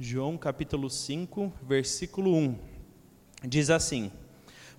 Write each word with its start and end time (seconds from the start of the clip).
João 0.00 0.38
capítulo 0.38 0.88
5, 0.88 1.52
versículo 1.60 2.32
1. 2.32 2.56
Diz 3.48 3.68
assim: 3.68 4.12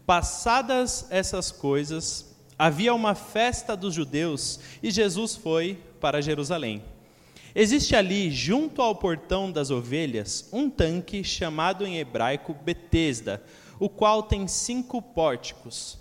Passadas 0.05 1.07
essas 1.09 1.51
coisas, 1.51 2.37
havia 2.57 2.93
uma 2.93 3.13
festa 3.13 3.75
dos 3.75 3.93
judeus 3.93 4.61
e 4.81 4.89
Jesus 4.89 5.35
foi 5.35 5.77
para 5.99 6.21
Jerusalém. 6.21 6.81
Existe 7.53 7.97
ali, 7.97 8.31
junto 8.31 8.81
ao 8.81 8.95
portão 8.95 9.51
das 9.51 9.69
ovelhas, 9.69 10.47
um 10.53 10.69
tanque 10.69 11.21
chamado 11.21 11.85
em 11.85 11.97
hebraico 11.97 12.53
Betesda, 12.53 13.43
o 13.77 13.89
qual 13.89 14.23
tem 14.23 14.47
cinco 14.47 15.01
pórticos. 15.01 15.97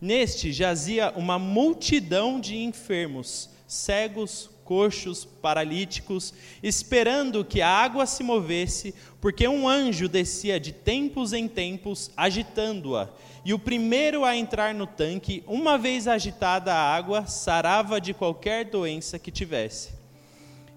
Neste 0.00 0.52
jazia 0.52 1.12
uma 1.16 1.40
multidão 1.40 2.38
de 2.38 2.56
enfermos, 2.56 3.50
cegos, 3.66 4.48
coxos, 4.70 5.24
paralíticos, 5.24 6.32
esperando 6.62 7.44
que 7.44 7.60
a 7.60 7.68
água 7.68 8.06
se 8.06 8.22
movesse, 8.22 8.94
porque 9.20 9.48
um 9.48 9.68
anjo 9.68 10.08
descia 10.08 10.60
de 10.60 10.70
tempos 10.70 11.32
em 11.32 11.48
tempos, 11.48 12.08
agitando-a. 12.16 13.08
E 13.44 13.52
o 13.52 13.58
primeiro 13.58 14.24
a 14.24 14.36
entrar 14.36 14.72
no 14.72 14.86
tanque, 14.86 15.42
uma 15.44 15.76
vez 15.76 16.06
agitada 16.06 16.72
a 16.72 16.94
água, 16.94 17.26
sarava 17.26 18.00
de 18.00 18.14
qualquer 18.14 18.64
doença 18.64 19.18
que 19.18 19.32
tivesse. 19.32 19.88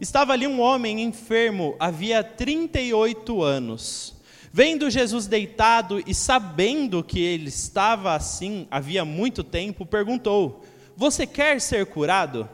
Estava 0.01 0.33
ali 0.33 0.47
um 0.47 0.59
homem 0.59 0.99
enfermo, 1.03 1.75
havia 1.79 2.23
38 2.23 3.43
anos. 3.43 4.15
Vendo 4.51 4.89
Jesus 4.89 5.27
deitado 5.27 6.01
e 6.07 6.15
sabendo 6.15 7.03
que 7.03 7.19
ele 7.19 7.49
estava 7.49 8.15
assim 8.15 8.67
havia 8.71 9.05
muito 9.05 9.43
tempo, 9.43 9.85
perguntou: 9.85 10.63
Você 10.97 11.27
quer 11.27 11.61
ser 11.61 11.85
curado? 11.85 12.49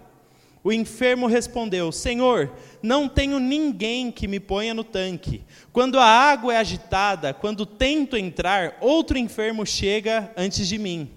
O 0.64 0.72
enfermo 0.74 1.28
respondeu: 1.28 1.92
Senhor, 1.92 2.52
não 2.82 3.08
tenho 3.08 3.40
ninguém 3.40 4.12
que 4.12 4.28
me 4.28 4.40
ponha 4.40 4.74
no 4.74 4.84
tanque. 4.84 5.44
Quando 5.72 5.98
a 5.98 6.06
água 6.06 6.54
é 6.54 6.58
agitada, 6.58 7.34
quando 7.34 7.66
tento 7.66 8.18
entrar, 8.18 8.78
outro 8.82 9.18
enfermo 9.18 9.66
chega 9.66 10.32
antes 10.36 10.68
de 10.68 10.78
mim. 10.78 11.10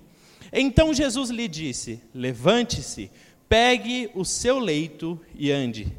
Então 0.52 0.94
Jesus 0.94 1.30
lhe 1.30 1.48
disse: 1.48 2.00
Levante-se, 2.14 3.10
pegue 3.48 4.10
o 4.14 4.24
seu 4.24 4.58
leito 4.58 5.20
e 5.34 5.50
ande. 5.50 5.92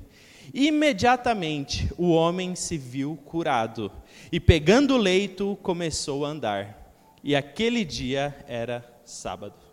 Imediatamente 0.53 1.89
o 1.97 2.11
homem 2.11 2.55
se 2.55 2.77
viu 2.77 3.17
curado 3.25 3.91
e, 4.31 4.39
pegando 4.39 4.93
o 4.93 4.99
leito, 4.99 5.57
começou 5.63 6.25
a 6.25 6.29
andar. 6.29 6.95
E 7.23 7.35
aquele 7.35 7.83
dia 7.83 8.35
era 8.47 8.85
sábado. 9.03 9.72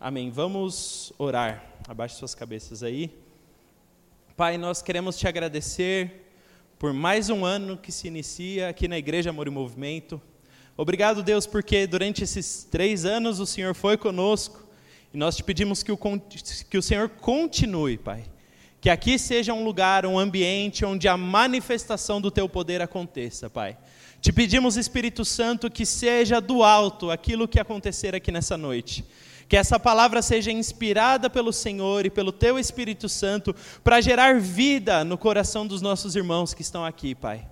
Amém. 0.00 0.30
Vamos 0.30 1.12
orar. 1.18 1.64
Abaixe 1.88 2.14
suas 2.14 2.32
cabeças 2.32 2.84
aí. 2.84 3.10
Pai, 4.36 4.56
nós 4.56 4.80
queremos 4.80 5.18
te 5.18 5.26
agradecer 5.26 6.30
por 6.78 6.92
mais 6.92 7.28
um 7.28 7.44
ano 7.44 7.76
que 7.76 7.90
se 7.90 8.06
inicia 8.06 8.68
aqui 8.68 8.86
na 8.86 8.96
Igreja 8.96 9.30
Amor 9.30 9.48
e 9.48 9.50
Movimento. 9.50 10.22
Obrigado, 10.76 11.20
Deus, 11.20 11.48
porque 11.48 11.84
durante 11.84 12.22
esses 12.22 12.62
três 12.62 13.04
anos 13.04 13.40
o 13.40 13.46
Senhor 13.46 13.74
foi 13.74 13.96
conosco 13.96 14.62
e 15.12 15.18
nós 15.18 15.36
te 15.36 15.42
pedimos 15.42 15.82
que 15.82 15.90
o, 15.90 15.98
que 15.98 16.78
o 16.78 16.82
Senhor 16.82 17.08
continue, 17.08 17.98
Pai. 17.98 18.22
Que 18.80 18.90
aqui 18.90 19.18
seja 19.18 19.52
um 19.52 19.64
lugar, 19.64 20.06
um 20.06 20.16
ambiente 20.16 20.84
onde 20.84 21.08
a 21.08 21.16
manifestação 21.16 22.20
do 22.20 22.30
teu 22.30 22.48
poder 22.48 22.80
aconteça, 22.80 23.50
Pai. 23.50 23.76
Te 24.20 24.32
pedimos, 24.32 24.76
Espírito 24.76 25.24
Santo, 25.24 25.68
que 25.68 25.84
seja 25.84 26.40
do 26.40 26.62
alto 26.62 27.10
aquilo 27.10 27.48
que 27.48 27.58
acontecer 27.58 28.14
aqui 28.14 28.30
nessa 28.30 28.56
noite. 28.56 29.04
Que 29.48 29.56
essa 29.56 29.80
palavra 29.80 30.20
seja 30.20 30.52
inspirada 30.52 31.30
pelo 31.30 31.52
Senhor 31.52 32.04
e 32.04 32.10
pelo 32.10 32.30
Teu 32.30 32.58
Espírito 32.58 33.08
Santo 33.08 33.54
para 33.82 34.00
gerar 34.00 34.38
vida 34.38 35.04
no 35.04 35.16
coração 35.16 35.66
dos 35.66 35.80
nossos 35.80 36.14
irmãos 36.14 36.52
que 36.52 36.60
estão 36.60 36.84
aqui, 36.84 37.14
Pai. 37.14 37.48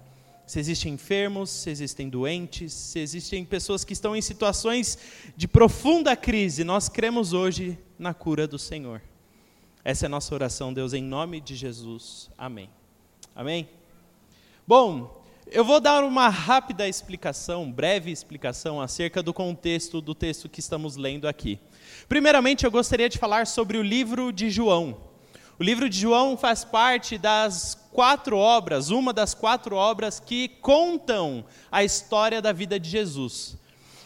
Se 0.47 0.61
existem 0.61 0.92
enfermos, 0.92 1.48
se 1.50 1.70
existem 1.70 2.08
doentes, 2.08 2.72
se 2.72 3.00
existem 3.00 3.44
pessoas 3.44 3.83
que 3.83 3.94
estão 3.94 4.14
em 4.14 4.20
situações 4.20 4.98
de 5.36 5.48
profunda 5.48 6.14
crise, 6.14 6.62
nós 6.62 6.89
cremos 6.89 7.33
hoje 7.33 7.79
na 7.98 8.13
cura 8.13 8.46
do 8.46 8.58
Senhor. 8.58 9.01
Essa 9.83 10.05
é 10.05 10.07
a 10.07 10.11
nossa 10.11 10.34
oração, 10.34 10.74
Deus, 10.74 10.92
em 10.92 11.02
nome 11.02 11.40
de 11.40 11.57
Jesus. 11.57 12.30
Amém. 12.36 12.68
Amém? 13.34 13.68
Bom, 14.67 15.23
eu 15.48 15.64
vou 15.64 15.80
dar 15.80 16.02
uma 16.02 16.28
rápida 16.28 16.89
explicação, 16.89 17.70
breve 17.70 18.11
explicação, 18.11 18.80
acerca 18.80 19.23
do 19.23 19.33
contexto 19.33 20.01
do 20.01 20.14
texto 20.14 20.48
que 20.48 20.58
estamos 20.58 20.96
lendo 20.96 21.28
aqui. 21.28 21.58
Primeiramente, 22.08 22.64
eu 22.64 22.70
gostaria 22.70 23.08
de 23.08 23.18
falar 23.18 23.48
sobre 23.48 23.77
o 23.78 23.83
livro 23.83 24.33
de 24.33 24.48
João. 24.48 24.96
O 25.58 25.64
livro 25.64 25.89
de 25.89 25.98
João 25.98 26.36
faz 26.36 26.64
parte 26.64 27.18
das 27.18 27.77
quatro 27.90 28.36
obras, 28.36 28.90
uma 28.90 29.12
das 29.12 29.34
quatro 29.34 29.74
obras 29.74 30.20
que 30.20 30.48
contam 30.48 31.45
a 31.72 31.83
história 31.83 32.40
da 32.40 32.52
vida 32.52 32.78
de 32.78 32.89
Jesus. 32.89 33.56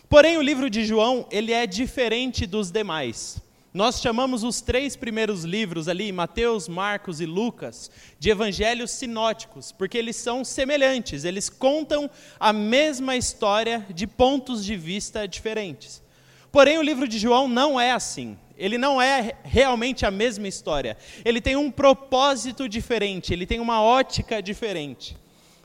Porém, 0.09 0.39
o 0.39 0.43
livro 0.43 0.71
de 0.71 0.85
João, 0.85 1.27
ele 1.31 1.53
é 1.53 1.67
diferente 1.67 2.47
dos 2.47 2.71
demais. 2.71 3.43
Nós 3.73 4.01
chamamos 4.01 4.45
os 4.45 4.63
três 4.63 4.97
primeiros 4.97 5.45
livros 5.45 5.87
ali, 5.87 6.11
Mateus, 6.11 6.69
Marcos 6.69 7.21
e 7.21 7.27
Lucas, 7.27 7.91
de 8.19 8.31
evangelhos 8.31 8.93
sinóticos, 8.93 9.73
porque 9.73 9.99
eles 9.99 10.17
são 10.17 10.43
semelhantes, 10.43 11.25
eles 11.25 11.51
contam 11.51 12.11
a 12.39 12.53
mesma 12.53 13.15
história 13.15 13.87
de 13.95 14.07
pontos 14.07 14.65
de 14.65 14.75
vista 14.75 15.29
diferentes. 15.29 16.03
Porém, 16.51 16.79
o 16.79 16.83
livro 16.83 17.07
de 17.07 17.19
João 17.19 17.47
não 17.47 17.81
é 17.81 17.93
assim. 17.93 18.37
Ele 18.57 18.77
não 18.77 19.01
é 19.01 19.37
realmente 19.45 20.05
a 20.05 20.11
mesma 20.11 20.49
história. 20.49 20.97
Ele 21.25 21.41
tem 21.41 21.57
um 21.57 21.71
propósito 21.71 22.69
diferente, 22.69 23.33
ele 23.33 23.47
tem 23.47 23.61
uma 23.61 23.83
ótica 23.83 24.43
diferente. 24.43 25.17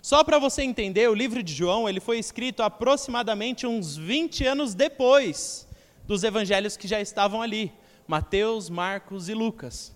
Só 0.01 0.23
para 0.23 0.37
você 0.37 0.61
entender, 0.61 1.09
o 1.09 1.15
livro 1.15 1.41
de 1.41 1.51
João 1.51 1.89
ele 1.89 1.99
foi 1.99 2.19
escrito 2.19 2.61
aproximadamente 2.61 3.65
uns 3.65 3.97
20 3.97 4.45
anos 4.45 4.75
depois 4.75 5.67
dos 6.05 6.23
evangelhos 6.23 6.77
que 6.77 6.87
já 6.87 7.01
estavam 7.01 7.41
ali, 7.41 7.73
Mateus, 8.07 8.69
Marcos 8.69 9.29
e 9.29 9.33
Lucas. 9.33 9.94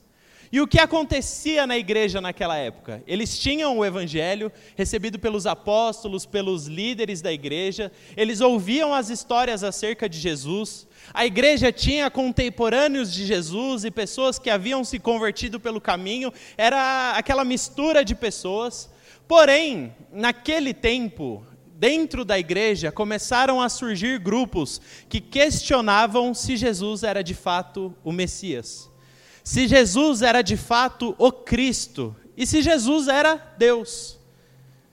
E 0.52 0.60
o 0.60 0.68
que 0.68 0.80
acontecia 0.80 1.68
na 1.68 1.78
igreja 1.78 2.20
naquela 2.20 2.58
época? 2.58 3.04
Eles 3.06 3.38
tinham 3.38 3.78
o 3.78 3.86
evangelho 3.86 4.52
recebido 4.76 5.20
pelos 5.20 5.46
apóstolos, 5.46 6.26
pelos 6.26 6.66
líderes 6.66 7.22
da 7.22 7.32
igreja, 7.32 7.92
eles 8.18 8.42
ouviam 8.42 8.92
as 8.92 9.10
histórias 9.10 9.64
acerca 9.64 10.10
de 10.10 10.18
Jesus. 10.18 10.88
A 11.14 11.24
igreja 11.24 11.72
tinha 11.72 12.10
contemporâneos 12.10 13.14
de 13.14 13.28
Jesus 13.28 13.86
e 13.86 13.92
pessoas 13.92 14.40
que 14.40 14.50
haviam 14.50 14.84
se 14.84 14.98
convertido 14.98 15.60
pelo 15.60 15.80
caminho, 15.80 16.34
era 16.58 17.12
aquela 17.12 17.46
mistura 17.46 18.04
de 18.04 18.16
pessoas. 18.16 18.90
Porém, 19.28 19.96
naquele 20.12 20.74
tempo, 20.74 21.46
dentro 21.76 22.26
da 22.26 22.40
igreja, 22.40 22.92
começaram 22.92 23.62
a 23.62 23.70
surgir 23.70 24.18
grupos 24.18 24.82
que 25.08 25.22
questionavam 25.22 26.34
se 26.34 26.58
Jesus 26.58 27.04
era 27.04 27.24
de 27.24 27.36
fato 27.36 27.96
o 28.04 28.12
Messias 28.12 28.89
se 29.50 29.68
Jesus 29.68 30.22
era 30.22 30.44
de 30.44 30.56
fato 30.56 31.16
o 31.18 31.32
Cristo 31.32 32.16
e 32.38 32.46
se 32.46 32.62
Jesus 32.62 33.08
era 33.08 33.36
Deus. 33.58 34.20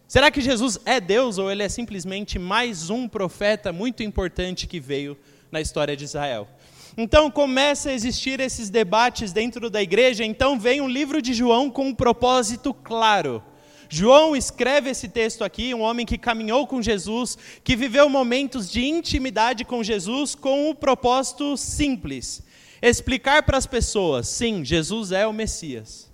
Será 0.08 0.30
que 0.30 0.40
Jesus 0.40 0.78
é 0.86 0.98
Deus 0.98 1.36
ou 1.36 1.52
ele 1.52 1.62
é 1.62 1.68
simplesmente 1.68 2.38
mais 2.38 2.88
um 2.88 3.06
profeta 3.06 3.70
muito 3.70 4.02
importante 4.02 4.66
que 4.66 4.80
veio 4.80 5.14
na 5.52 5.60
história 5.60 5.94
de 5.94 6.04
Israel? 6.04 6.48
Então 6.96 7.30
começa 7.30 7.90
a 7.90 7.92
existir 7.92 8.40
esses 8.40 8.70
debates 8.70 9.30
dentro 9.30 9.68
da 9.68 9.82
igreja, 9.82 10.24
então 10.24 10.58
vem 10.58 10.80
um 10.80 10.88
livro 10.88 11.20
de 11.20 11.34
João 11.34 11.68
com 11.68 11.88
um 11.88 11.94
propósito 11.94 12.72
claro. 12.72 13.42
João 13.90 14.34
escreve 14.34 14.88
esse 14.88 15.06
texto 15.06 15.44
aqui, 15.44 15.74
um 15.74 15.82
homem 15.82 16.06
que 16.06 16.16
caminhou 16.16 16.66
com 16.66 16.80
Jesus, 16.80 17.36
que 17.62 17.76
viveu 17.76 18.08
momentos 18.08 18.70
de 18.70 18.86
intimidade 18.86 19.66
com 19.66 19.84
Jesus 19.84 20.34
com 20.34 20.70
um 20.70 20.74
propósito 20.74 21.58
simples: 21.58 22.42
explicar 22.80 23.42
para 23.42 23.58
as 23.58 23.66
pessoas, 23.66 24.28
sim, 24.28 24.64
Jesus 24.64 25.12
é 25.12 25.26
o 25.26 25.32
Messias. 25.32 26.10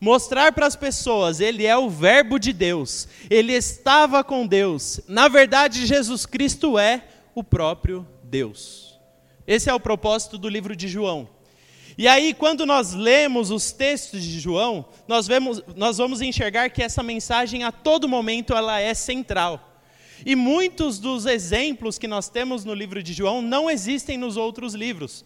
Mostrar 0.00 0.52
para 0.52 0.66
as 0.66 0.76
pessoas, 0.76 1.40
ele 1.40 1.64
é 1.64 1.76
o 1.76 1.88
Verbo 1.88 2.38
de 2.38 2.52
Deus, 2.52 3.08
ele 3.30 3.52
estava 3.52 4.22
com 4.22 4.46
Deus. 4.46 5.00
Na 5.08 5.28
verdade, 5.28 5.86
Jesus 5.86 6.26
Cristo 6.26 6.78
é 6.78 7.04
o 7.34 7.42
próprio 7.42 8.06
Deus. 8.22 8.98
Esse 9.46 9.70
é 9.70 9.74
o 9.74 9.80
propósito 9.80 10.36
do 10.36 10.48
livro 10.48 10.74
de 10.74 10.88
João. 10.88 11.28
E 11.96 12.08
aí, 12.08 12.34
quando 12.34 12.66
nós 12.66 12.92
lemos 12.92 13.50
os 13.50 13.70
textos 13.70 14.22
de 14.22 14.40
João, 14.40 14.84
nós, 15.06 15.26
vemos, 15.28 15.62
nós 15.76 15.98
vamos 15.98 16.20
enxergar 16.20 16.68
que 16.70 16.82
essa 16.82 17.02
mensagem 17.02 17.62
a 17.62 17.70
todo 17.70 18.08
momento 18.08 18.54
ela 18.54 18.80
é 18.80 18.92
central. 18.94 19.80
E 20.26 20.34
muitos 20.34 20.98
dos 20.98 21.24
exemplos 21.24 21.98
que 21.98 22.08
nós 22.08 22.28
temos 22.28 22.64
no 22.64 22.74
livro 22.74 23.02
de 23.02 23.12
João 23.12 23.40
não 23.40 23.70
existem 23.70 24.18
nos 24.18 24.36
outros 24.36 24.74
livros. 24.74 25.24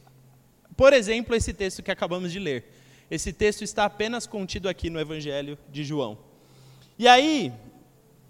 Por 0.78 0.92
exemplo, 0.92 1.34
esse 1.34 1.52
texto 1.52 1.82
que 1.82 1.90
acabamos 1.90 2.30
de 2.30 2.38
ler. 2.38 2.72
Esse 3.10 3.32
texto 3.32 3.64
está 3.64 3.84
apenas 3.84 4.28
contido 4.28 4.68
aqui 4.68 4.88
no 4.88 5.00
Evangelho 5.00 5.58
de 5.68 5.82
João. 5.82 6.16
E 6.96 7.08
aí, 7.08 7.52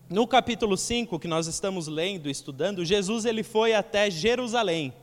no 0.08 0.26
capítulo 0.26 0.74
5 0.74 1.18
que 1.18 1.28
nós 1.28 1.46
estamos 1.46 1.88
lendo, 1.88 2.30
estudando, 2.30 2.86
Jesus 2.86 3.26
ele 3.26 3.42
foi 3.42 3.74
até 3.74 4.10
Jerusalém. 4.10 4.94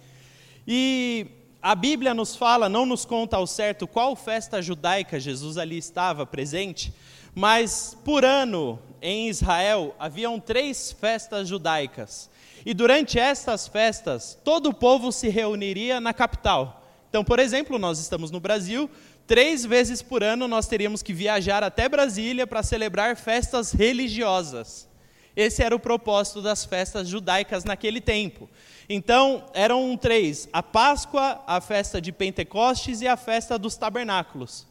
E 0.68 1.28
a 1.62 1.76
Bíblia 1.76 2.16
nos 2.16 2.36
fala, 2.36 2.68
não 2.68 2.84
nos 2.84 3.06
conta 3.06 3.38
ao 3.38 3.46
certo 3.46 3.86
qual 3.86 4.16
festa 4.16 4.60
judaica 4.60 5.20
Jesus 5.20 5.60
ali 5.60 5.78
estava 5.78 6.26
presente, 6.26 6.92
mas 7.36 7.96
por 8.04 8.26
ano 8.26 8.80
em 9.00 9.30
Israel, 9.30 9.94
haviam 10.00 10.40
três 10.40 10.92
festas 10.92 11.48
judaicas. 11.48 12.28
E 12.66 12.74
durante 12.74 13.20
estas 13.20 13.68
festas, 13.68 14.36
todo 14.44 14.70
o 14.70 14.74
povo 14.74 15.12
se 15.12 15.30
reuniria 15.30 16.02
na 16.02 16.12
capital. 16.12 16.82
Então, 17.16 17.24
por 17.24 17.40
exemplo, 17.40 17.80
nós 17.80 17.98
estamos 17.98 18.30
no 18.30 18.42
Brasil, 18.42 18.90
três 19.26 19.64
vezes 19.64 20.02
por 20.02 20.22
ano 20.22 20.50
nós 20.50 20.68
teríamos 20.68 21.02
que 21.02 21.14
viajar 21.14 21.64
até 21.64 21.88
Brasília 21.88 22.46
para 22.46 22.62
celebrar 22.62 23.16
festas 23.16 23.72
religiosas. 23.72 24.86
Esse 25.34 25.64
era 25.64 25.74
o 25.74 25.80
propósito 25.80 26.42
das 26.42 26.66
festas 26.66 27.08
judaicas 27.08 27.64
naquele 27.64 28.02
tempo. 28.02 28.50
Então, 28.90 29.46
eram 29.54 29.96
três: 29.96 30.50
a 30.52 30.62
Páscoa, 30.62 31.42
a 31.48 31.62
festa 31.62 32.02
de 32.02 32.12
Pentecostes 32.12 33.00
e 33.00 33.08
a 33.08 33.16
festa 33.16 33.58
dos 33.58 33.78
tabernáculos. 33.78 34.68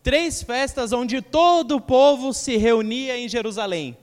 Três 0.00 0.40
festas 0.40 0.92
onde 0.92 1.20
todo 1.20 1.74
o 1.74 1.80
povo 1.80 2.32
se 2.32 2.56
reunia 2.56 3.18
em 3.18 3.28
Jerusalém. 3.28 3.96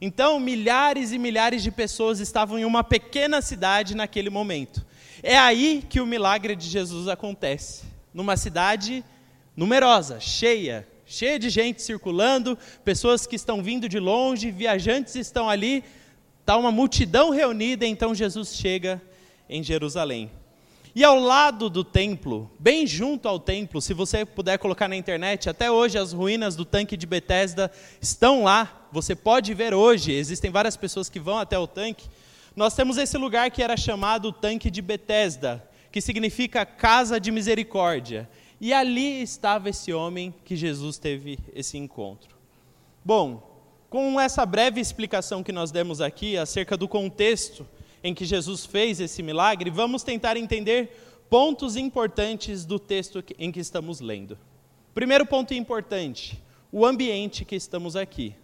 Então, 0.00 0.38
milhares 0.38 1.10
e 1.10 1.18
milhares 1.18 1.64
de 1.64 1.72
pessoas 1.72 2.20
estavam 2.20 2.60
em 2.60 2.64
uma 2.64 2.84
pequena 2.84 3.42
cidade 3.42 3.96
naquele 3.96 4.30
momento. 4.30 4.88
É 5.22 5.36
aí 5.36 5.84
que 5.88 6.00
o 6.00 6.06
milagre 6.06 6.56
de 6.56 6.68
Jesus 6.68 7.08
acontece. 7.08 7.84
Numa 8.12 8.36
cidade 8.36 9.04
numerosa, 9.56 10.18
cheia, 10.18 10.86
cheia 11.04 11.38
de 11.38 11.50
gente 11.50 11.82
circulando, 11.82 12.56
pessoas 12.84 13.26
que 13.26 13.36
estão 13.36 13.62
vindo 13.62 13.88
de 13.88 13.98
longe, 13.98 14.50
viajantes 14.50 15.14
estão 15.16 15.48
ali, 15.48 15.84
está 16.40 16.56
uma 16.56 16.72
multidão 16.72 17.30
reunida, 17.30 17.86
então 17.86 18.14
Jesus 18.14 18.54
chega 18.54 19.00
em 19.48 19.62
Jerusalém. 19.62 20.30
E 20.94 21.04
ao 21.04 21.20
lado 21.20 21.70
do 21.70 21.84
templo, 21.84 22.50
bem 22.58 22.86
junto 22.86 23.28
ao 23.28 23.38
templo, 23.38 23.80
se 23.80 23.94
você 23.94 24.24
puder 24.24 24.58
colocar 24.58 24.88
na 24.88 24.96
internet, 24.96 25.48
até 25.48 25.70
hoje 25.70 25.98
as 25.98 26.12
ruínas 26.12 26.56
do 26.56 26.64
tanque 26.64 26.96
de 26.96 27.06
Betesda 27.06 27.70
estão 28.00 28.42
lá. 28.42 28.88
Você 28.90 29.14
pode 29.14 29.54
ver 29.54 29.72
hoje, 29.72 30.10
existem 30.10 30.50
várias 30.50 30.76
pessoas 30.76 31.08
que 31.08 31.20
vão 31.20 31.38
até 31.38 31.56
o 31.56 31.66
tanque. 31.66 32.08
Nós 32.60 32.74
temos 32.74 32.98
esse 32.98 33.16
lugar 33.16 33.50
que 33.50 33.62
era 33.62 33.74
chamado 33.74 34.30
tanque 34.30 34.70
de 34.70 34.82
Betesda, 34.82 35.66
que 35.90 35.98
significa 35.98 36.66
casa 36.66 37.18
de 37.18 37.32
misericórdia. 37.32 38.28
E 38.60 38.70
ali 38.70 39.22
estava 39.22 39.70
esse 39.70 39.94
homem 39.94 40.34
que 40.44 40.54
Jesus 40.54 40.98
teve 40.98 41.38
esse 41.54 41.78
encontro. 41.78 42.36
Bom, 43.02 43.64
com 43.88 44.20
essa 44.20 44.44
breve 44.44 44.78
explicação 44.78 45.42
que 45.42 45.52
nós 45.52 45.70
demos 45.70 46.02
aqui 46.02 46.36
acerca 46.36 46.76
do 46.76 46.86
contexto 46.86 47.66
em 48.04 48.12
que 48.12 48.26
Jesus 48.26 48.66
fez 48.66 49.00
esse 49.00 49.22
milagre, 49.22 49.70
vamos 49.70 50.02
tentar 50.02 50.36
entender 50.36 51.24
pontos 51.30 51.76
importantes 51.76 52.66
do 52.66 52.78
texto 52.78 53.24
em 53.38 53.50
que 53.50 53.60
estamos 53.60 54.00
lendo. 54.00 54.36
Primeiro 54.92 55.24
ponto 55.24 55.54
importante: 55.54 56.38
o 56.70 56.84
ambiente 56.84 57.42
que 57.42 57.56
estamos 57.56 57.96
aqui. 57.96 58.34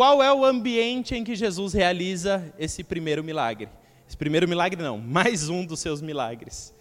Qual 0.00 0.22
é 0.22 0.32
o 0.32 0.46
ambiente 0.46 1.14
em 1.14 1.22
que 1.22 1.36
Jesus 1.36 1.74
realiza 1.74 2.54
esse 2.58 2.82
primeiro 2.82 3.22
milagre? 3.22 3.68
Esse 4.08 4.16
primeiro 4.16 4.48
milagre 4.48 4.82
não, 4.82 4.96
mais 5.06 5.50
um 5.50 5.62
dos 5.62 5.78
seus 5.78 6.00
milagres. 6.00 6.72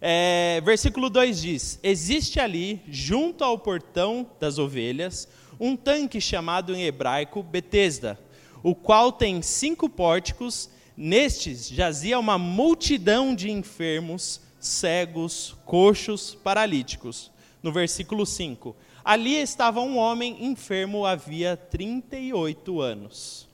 É, 0.00 0.60
versículo 0.64 1.08
2 1.08 1.40
diz: 1.40 1.78
Existe 1.80 2.40
ali, 2.40 2.82
junto 2.88 3.44
ao 3.44 3.56
portão 3.56 4.28
das 4.40 4.58
ovelhas, 4.58 5.28
um 5.60 5.76
tanque 5.76 6.20
chamado 6.20 6.74
em 6.74 6.82
hebraico 6.82 7.40
Betesda, 7.40 8.18
o 8.64 8.74
qual 8.74 9.12
tem 9.12 9.42
cinco 9.42 9.88
pórticos. 9.88 10.68
Nestes 10.96 11.68
jazia 11.68 12.18
uma 12.18 12.36
multidão 12.36 13.32
de 13.32 13.48
enfermos, 13.48 14.40
cegos, 14.58 15.54
coxos, 15.64 16.34
paralíticos. 16.34 17.30
No 17.62 17.70
versículo 17.70 18.26
5: 18.26 18.74
Ali 19.06 19.36
estava 19.36 19.80
um 19.80 19.96
homem 19.96 20.44
enfermo 20.44 21.06
havia 21.06 21.56
38 21.56 22.80
anos. 22.80 23.48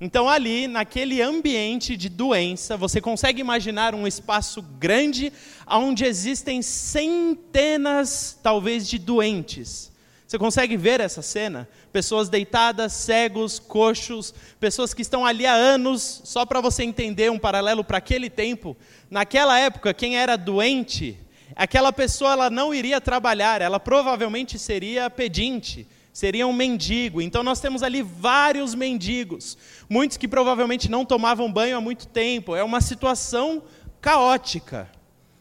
Então, 0.00 0.28
ali, 0.28 0.66
naquele 0.66 1.22
ambiente 1.22 1.96
de 1.96 2.08
doença, 2.08 2.76
você 2.76 3.00
consegue 3.00 3.40
imaginar 3.40 3.94
um 3.94 4.08
espaço 4.08 4.60
grande 4.60 5.32
onde 5.68 6.04
existem 6.04 6.62
centenas, 6.62 8.40
talvez, 8.42 8.88
de 8.88 8.98
doentes. 8.98 9.92
Você 10.26 10.36
consegue 10.36 10.76
ver 10.76 10.98
essa 10.98 11.22
cena? 11.22 11.68
Pessoas 11.92 12.28
deitadas, 12.28 12.92
cegos, 12.92 13.60
coxos, 13.60 14.34
pessoas 14.58 14.92
que 14.92 15.02
estão 15.02 15.24
ali 15.24 15.46
há 15.46 15.54
anos, 15.54 16.22
só 16.24 16.44
para 16.44 16.60
você 16.60 16.82
entender 16.82 17.30
um 17.30 17.38
paralelo 17.38 17.84
para 17.84 17.98
aquele 17.98 18.28
tempo. 18.28 18.76
Naquela 19.08 19.60
época, 19.60 19.94
quem 19.94 20.18
era 20.18 20.34
doente, 20.34 21.16
aquela 21.58 21.92
pessoa 21.92 22.32
ela 22.32 22.48
não 22.48 22.72
iria 22.72 23.02
trabalhar, 23.02 23.60
ela 23.60 23.78
provavelmente 23.78 24.58
seria 24.58 25.10
pedinte 25.10 25.86
seria 26.18 26.48
um 26.48 26.52
mendigo. 26.52 27.22
Então 27.22 27.44
nós 27.44 27.60
temos 27.60 27.80
ali 27.80 28.02
vários 28.02 28.74
mendigos, 28.74 29.56
muitos 29.88 30.16
que 30.16 30.26
provavelmente 30.26 30.90
não 30.90 31.04
tomavam 31.04 31.52
banho 31.52 31.76
há 31.76 31.80
muito 31.80 32.08
tempo. 32.08 32.56
É 32.56 32.64
uma 32.64 32.80
situação 32.80 33.62
caótica. 34.00 34.90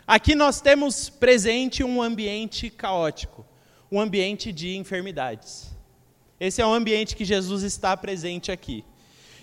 Aqui 0.06 0.36
nós 0.36 0.62
temos 0.62 1.10
presente 1.10 1.84
um 1.84 2.00
ambiente 2.00 2.70
caótico, 2.70 3.44
um 3.92 4.00
ambiente 4.00 4.52
de 4.52 4.78
enfermidades. 4.78 5.76
Esse 6.40 6.62
é 6.62 6.66
o 6.66 6.72
ambiente 6.72 7.16
que 7.16 7.26
Jesus 7.26 7.64
está 7.64 7.98
presente 7.98 8.52
aqui. 8.52 8.86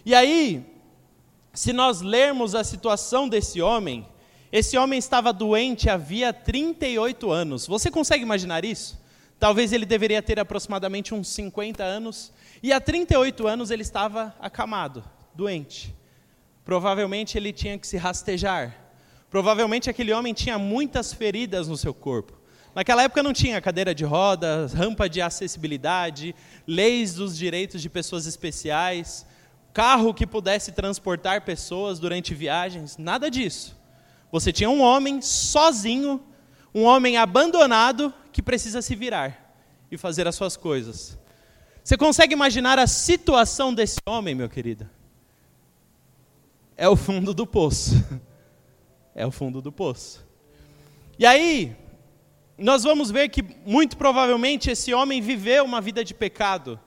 E 0.06 0.14
aí, 0.14 0.64
se 1.52 1.72
nós 1.72 2.00
lermos 2.00 2.54
a 2.54 2.62
situação 2.62 3.28
desse 3.28 3.60
homem, 3.60 4.06
esse 4.56 4.78
homem 4.78 5.00
estava 5.00 5.32
doente 5.32 5.90
havia 5.90 6.32
38 6.32 7.28
anos. 7.28 7.66
Você 7.66 7.90
consegue 7.90 8.22
imaginar 8.22 8.64
isso? 8.64 8.96
Talvez 9.36 9.72
ele 9.72 9.84
deveria 9.84 10.22
ter 10.22 10.38
aproximadamente 10.38 11.12
uns 11.12 11.26
50 11.26 11.82
anos, 11.82 12.32
e 12.62 12.72
há 12.72 12.80
38 12.80 13.48
anos 13.48 13.72
ele 13.72 13.82
estava 13.82 14.32
acamado, 14.38 15.02
doente. 15.34 15.92
Provavelmente 16.64 17.36
ele 17.36 17.52
tinha 17.52 17.76
que 17.76 17.84
se 17.84 17.96
rastejar. 17.96 18.76
Provavelmente 19.28 19.90
aquele 19.90 20.12
homem 20.12 20.32
tinha 20.32 20.56
muitas 20.56 21.12
feridas 21.12 21.66
no 21.66 21.76
seu 21.76 21.92
corpo. 21.92 22.40
Naquela 22.76 23.02
época 23.02 23.24
não 23.24 23.32
tinha 23.32 23.60
cadeira 23.60 23.92
de 23.92 24.04
rodas, 24.04 24.72
rampa 24.72 25.08
de 25.08 25.20
acessibilidade, 25.20 26.32
leis 26.64 27.14
dos 27.14 27.36
direitos 27.36 27.82
de 27.82 27.90
pessoas 27.90 28.24
especiais, 28.24 29.26
carro 29.72 30.14
que 30.14 30.24
pudesse 30.24 30.70
transportar 30.70 31.44
pessoas 31.44 31.98
durante 31.98 32.36
viagens, 32.36 32.96
nada 32.96 33.28
disso. 33.28 33.82
Você 34.34 34.52
tinha 34.52 34.68
um 34.68 34.80
homem 34.80 35.22
sozinho, 35.22 36.20
um 36.74 36.82
homem 36.82 37.16
abandonado 37.16 38.12
que 38.32 38.42
precisa 38.42 38.82
se 38.82 38.96
virar 38.96 39.56
e 39.88 39.96
fazer 39.96 40.26
as 40.26 40.34
suas 40.34 40.56
coisas. 40.56 41.16
Você 41.84 41.96
consegue 41.96 42.32
imaginar 42.32 42.76
a 42.76 42.88
situação 42.88 43.72
desse 43.72 44.00
homem, 44.04 44.34
meu 44.34 44.48
querido? 44.48 44.90
É 46.76 46.88
o 46.88 46.96
fundo 46.96 47.32
do 47.32 47.46
poço. 47.46 47.94
É 49.14 49.24
o 49.24 49.30
fundo 49.30 49.62
do 49.62 49.70
poço. 49.70 50.26
E 51.16 51.24
aí, 51.24 51.76
nós 52.58 52.82
vamos 52.82 53.12
ver 53.12 53.28
que 53.28 53.44
muito 53.64 53.96
provavelmente 53.96 54.68
esse 54.68 54.92
homem 54.92 55.20
viveu 55.20 55.64
uma 55.64 55.80
vida 55.80 56.02
de 56.02 56.12
pecado, 56.12 56.80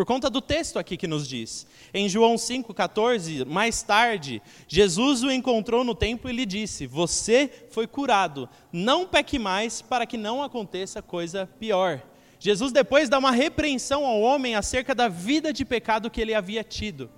por 0.00 0.06
conta 0.06 0.30
do 0.30 0.40
texto 0.40 0.78
aqui 0.78 0.96
que 0.96 1.06
nos 1.06 1.28
diz. 1.28 1.66
Em 1.92 2.08
João 2.08 2.36
5,14, 2.36 3.44
mais 3.44 3.82
tarde, 3.82 4.40
Jesus 4.66 5.22
o 5.22 5.30
encontrou 5.30 5.84
no 5.84 5.94
templo 5.94 6.30
e 6.30 6.32
lhe 6.32 6.46
disse: 6.46 6.86
Você 6.86 7.66
foi 7.70 7.86
curado, 7.86 8.48
não 8.72 9.06
peque 9.06 9.38
mais, 9.38 9.82
para 9.82 10.06
que 10.06 10.16
não 10.16 10.42
aconteça 10.42 11.02
coisa 11.02 11.46
pior. 11.58 12.00
Jesus 12.38 12.72
depois 12.72 13.10
dá 13.10 13.18
uma 13.18 13.30
repreensão 13.30 14.06
ao 14.06 14.22
homem 14.22 14.54
acerca 14.54 14.94
da 14.94 15.06
vida 15.06 15.52
de 15.52 15.66
pecado 15.66 16.08
que 16.08 16.22
ele 16.22 16.32
havia 16.32 16.64
tido. 16.64 17.10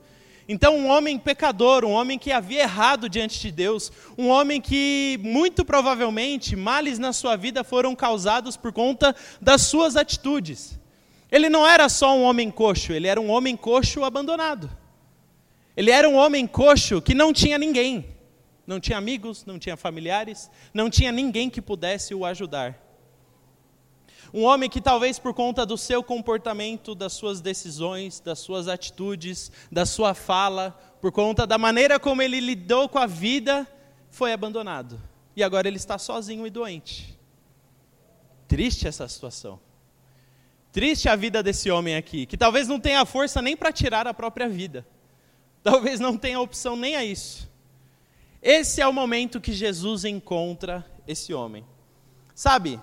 Então, 0.49 0.77
um 0.77 0.89
homem 0.89 1.21
pecador, 1.21 1.85
um 1.85 1.93
homem 1.93 2.19
que 2.19 2.33
havia 2.33 2.63
errado 2.63 3.09
diante 3.09 3.39
de 3.39 3.53
Deus, 3.53 3.93
um 4.19 4.27
homem 4.27 4.61
que 4.61 5.21
muito 5.23 5.65
provavelmente 5.65 6.57
males 6.57 6.99
na 6.99 7.13
sua 7.13 7.37
vida 7.37 7.63
foram 7.63 7.95
causados 7.95 8.57
por 8.57 8.73
conta 8.73 9.15
das 9.41 9.63
suas 9.63 9.95
atitudes. 9.95 10.82
Ele 11.33 11.49
não 11.49 11.67
era 11.67 11.89
só 11.89 12.15
um 12.15 12.25
homem 12.25 12.51
coxo, 12.51 12.93
ele 12.93 13.09
era 13.09 13.19
um 13.19 13.31
homem 13.31 13.57
coxo 13.57 14.05
abandonado. 14.05 14.71
Ele 15.75 15.91
era 15.91 16.07
um 16.07 16.15
homem 16.15 16.47
coxo 16.47 17.01
que 17.01 17.15
não 17.15 17.33
tinha 17.33 17.57
ninguém. 17.57 18.07
Não 18.67 18.79
tinha 18.79 18.99
amigos, 18.99 19.47
não 19.47 19.59
tinha 19.59 19.75
familiares, 19.75 20.51
não 20.75 20.91
tinha 20.91 21.11
ninguém 21.11 21.49
que 21.49 21.63
pudesse 21.63 22.15
o 22.15 22.27
ajudar. 22.27 22.79
Um 24.33 24.45
homem 24.45 24.69
que 24.69 24.81
talvez 24.81 25.19
por 25.19 25.33
conta 25.33 25.65
do 25.65 25.79
seu 25.79 26.03
comportamento, 26.03 26.95
das 26.95 27.15
suas 27.15 27.41
decisões, 27.41 28.21
das 28.21 28.39
suas 28.39 28.69
atitudes, 28.69 29.51
da 29.71 29.87
sua 29.87 30.13
fala, 30.13 30.79
por 31.01 31.13
conta 31.13 31.47
da 31.47 31.57
maneira 31.57 31.99
como 31.99 32.21
ele 32.21 32.41
lidou 32.41 32.91
com 32.91 32.99
a 32.99 33.07
vida, 33.07 33.67
foi 34.11 34.35
abandonado. 34.35 35.01
E 35.35 35.43
agora 35.43 35.67
ele 35.67 35.79
está 35.79 35.99
sozinho 35.99 36.47
e 36.47 36.51
doente. 36.51 37.19
Triste 38.47 38.87
essa 38.87 39.09
situação. 39.09 39.59
Triste 40.73 41.07
a 41.07 41.15
vida 41.15 41.43
desse 41.43 41.71
homem 41.71 41.97
aqui, 41.97 42.25
que 42.25 42.37
talvez 42.37 42.67
não 42.67 42.81
tenha 42.81 43.05
força 43.05 43.43
nem 43.43 43.55
para 43.55 43.71
tirar 43.71 44.07
a 44.07 44.15
própria 44.15 44.49
vida. 44.49 44.87
Talvez 45.63 46.01
não 46.01 46.17
tenha 46.17 46.41
opção 46.41 46.75
nem 46.75 46.97
a 46.97 47.05
isso. 47.05 47.49
Esse 48.41 48.81
é 48.81 48.87
o 48.89 48.93
momento 48.93 49.41
que 49.41 49.53
Jesus 49.53 50.05
encontra 50.05 50.85
esse 51.07 51.35
homem. 51.35 51.65
Sabe, 52.35 52.81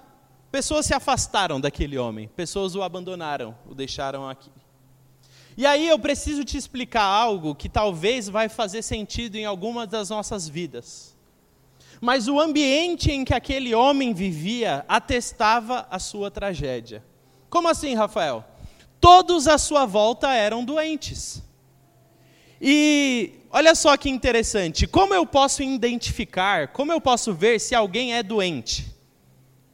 pessoas 0.52 0.86
se 0.86 0.94
afastaram 0.94 1.60
daquele 1.60 1.98
homem, 1.98 2.30
pessoas 2.36 2.76
o 2.76 2.84
abandonaram, 2.84 3.58
o 3.68 3.74
deixaram 3.74 4.30
aqui. 4.30 4.52
E 5.58 5.66
aí 5.66 5.90
eu 5.90 6.00
preciso 6.00 6.46
te 6.46 6.58
explicar 6.58 7.04
algo 7.04 7.56
que 7.56 7.68
talvez 7.68 8.30
vai 8.30 8.48
fazer 8.48 8.84
sentido 8.84 9.36
em 9.36 9.46
algumas 9.46 9.90
das 9.90 10.10
nossas 10.10 10.48
vidas. 10.48 11.18
Mas 12.00 12.28
o 12.28 12.40
ambiente 12.40 13.12
em 13.12 13.26
que 13.26 13.34
aquele 13.34 13.74
homem 13.76 14.14
vivia 14.14 14.86
atestava 14.88 15.88
a 15.90 16.00
sua 16.00 16.32
tragédia. 16.32 17.04
Como 17.50 17.68
assim, 17.68 17.96
Rafael? 17.96 18.44
Todos 19.00 19.48
à 19.48 19.58
sua 19.58 19.86
volta 19.86 20.34
eram 20.34 20.64
doentes. 20.64 21.42
E 22.62 23.32
olha 23.50 23.74
só 23.74 23.96
que 23.96 24.10
interessante, 24.10 24.86
como 24.86 25.14
eu 25.14 25.26
posso 25.26 25.64
identificar, 25.64 26.70
como 26.70 26.92
eu 26.92 27.00
posso 27.00 27.34
ver 27.34 27.60
se 27.60 27.74
alguém 27.74 28.14
é 28.14 28.22
doente? 28.22 28.94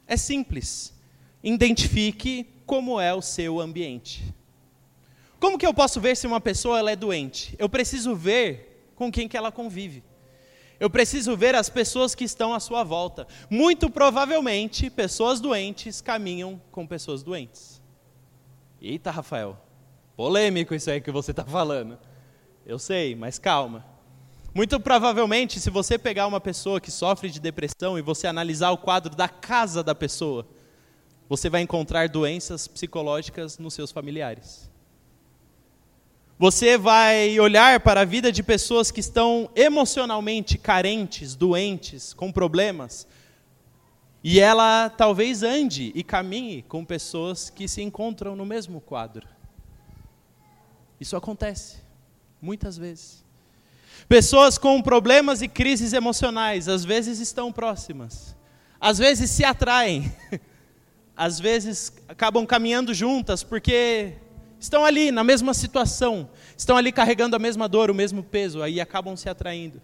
É 0.06 0.16
simples. 0.16 0.94
Identifique 1.42 2.46
como 2.64 3.00
é 3.00 3.12
o 3.12 3.20
seu 3.20 3.60
ambiente. 3.60 4.22
Como 5.38 5.58
que 5.58 5.66
eu 5.66 5.74
posso 5.74 6.00
ver 6.00 6.16
se 6.16 6.26
uma 6.26 6.40
pessoa 6.40 6.90
é 6.90 6.96
doente? 6.96 7.54
Eu 7.58 7.68
preciso 7.68 8.14
ver 8.14 8.92
com 8.94 9.10
quem 9.10 9.28
que 9.28 9.36
ela 9.36 9.52
convive. 9.52 10.02
Eu 10.78 10.90
preciso 10.90 11.36
ver 11.36 11.54
as 11.54 11.70
pessoas 11.70 12.14
que 12.14 12.24
estão 12.24 12.52
à 12.52 12.60
sua 12.60 12.84
volta. 12.84 13.26
Muito 13.48 13.88
provavelmente, 13.88 14.90
pessoas 14.90 15.40
doentes 15.40 16.00
caminham 16.00 16.60
com 16.70 16.86
pessoas 16.86 17.22
doentes. 17.22 17.80
Eita, 18.80 19.10
Rafael, 19.10 19.58
polêmico 20.16 20.74
isso 20.74 20.90
aí 20.90 21.00
que 21.00 21.10
você 21.10 21.30
está 21.30 21.44
falando. 21.44 21.98
Eu 22.66 22.78
sei, 22.78 23.14
mas 23.14 23.38
calma. 23.38 23.84
Muito 24.54 24.78
provavelmente, 24.80 25.60
se 25.60 25.70
você 25.70 25.98
pegar 25.98 26.26
uma 26.26 26.40
pessoa 26.40 26.80
que 26.80 26.90
sofre 26.90 27.30
de 27.30 27.40
depressão 27.40 27.98
e 27.98 28.02
você 28.02 28.26
analisar 28.26 28.70
o 28.70 28.78
quadro 28.78 29.14
da 29.14 29.28
casa 29.28 29.82
da 29.82 29.94
pessoa, 29.94 30.46
você 31.28 31.50
vai 31.50 31.60
encontrar 31.60 32.08
doenças 32.08 32.66
psicológicas 32.66 33.58
nos 33.58 33.74
seus 33.74 33.90
familiares. 33.90 34.70
Você 36.38 36.76
vai 36.76 37.40
olhar 37.40 37.80
para 37.80 38.02
a 38.02 38.04
vida 38.04 38.30
de 38.30 38.42
pessoas 38.42 38.90
que 38.90 39.00
estão 39.00 39.48
emocionalmente 39.56 40.58
carentes, 40.58 41.34
doentes, 41.34 42.12
com 42.12 42.30
problemas, 42.30 43.06
e 44.22 44.38
ela 44.38 44.90
talvez 44.90 45.42
ande 45.42 45.92
e 45.94 46.04
caminhe 46.04 46.60
com 46.60 46.84
pessoas 46.84 47.48
que 47.48 47.66
se 47.66 47.80
encontram 47.80 48.36
no 48.36 48.44
mesmo 48.44 48.82
quadro. 48.82 49.26
Isso 51.00 51.16
acontece. 51.16 51.76
Muitas 52.42 52.76
vezes. 52.76 53.24
Pessoas 54.06 54.58
com 54.58 54.82
problemas 54.82 55.40
e 55.40 55.48
crises 55.48 55.94
emocionais, 55.94 56.68
às 56.68 56.84
vezes 56.84 57.18
estão 57.18 57.50
próximas, 57.50 58.36
às 58.78 58.98
vezes 58.98 59.30
se 59.30 59.42
atraem, 59.42 60.12
às 61.16 61.40
vezes 61.40 61.92
acabam 62.06 62.44
caminhando 62.44 62.92
juntas 62.92 63.42
porque 63.42 64.12
estão 64.58 64.84
ali 64.84 65.10
na 65.10 65.22
mesma 65.22 65.54
situação, 65.54 66.28
estão 66.56 66.76
ali 66.76 66.92
carregando 66.92 67.36
a 67.36 67.38
mesma 67.38 67.68
dor, 67.68 67.90
o 67.90 67.94
mesmo 67.94 68.22
peso, 68.22 68.62
aí 68.62 68.80
acabam 68.80 69.16
se 69.16 69.28
atraindo. 69.28 69.80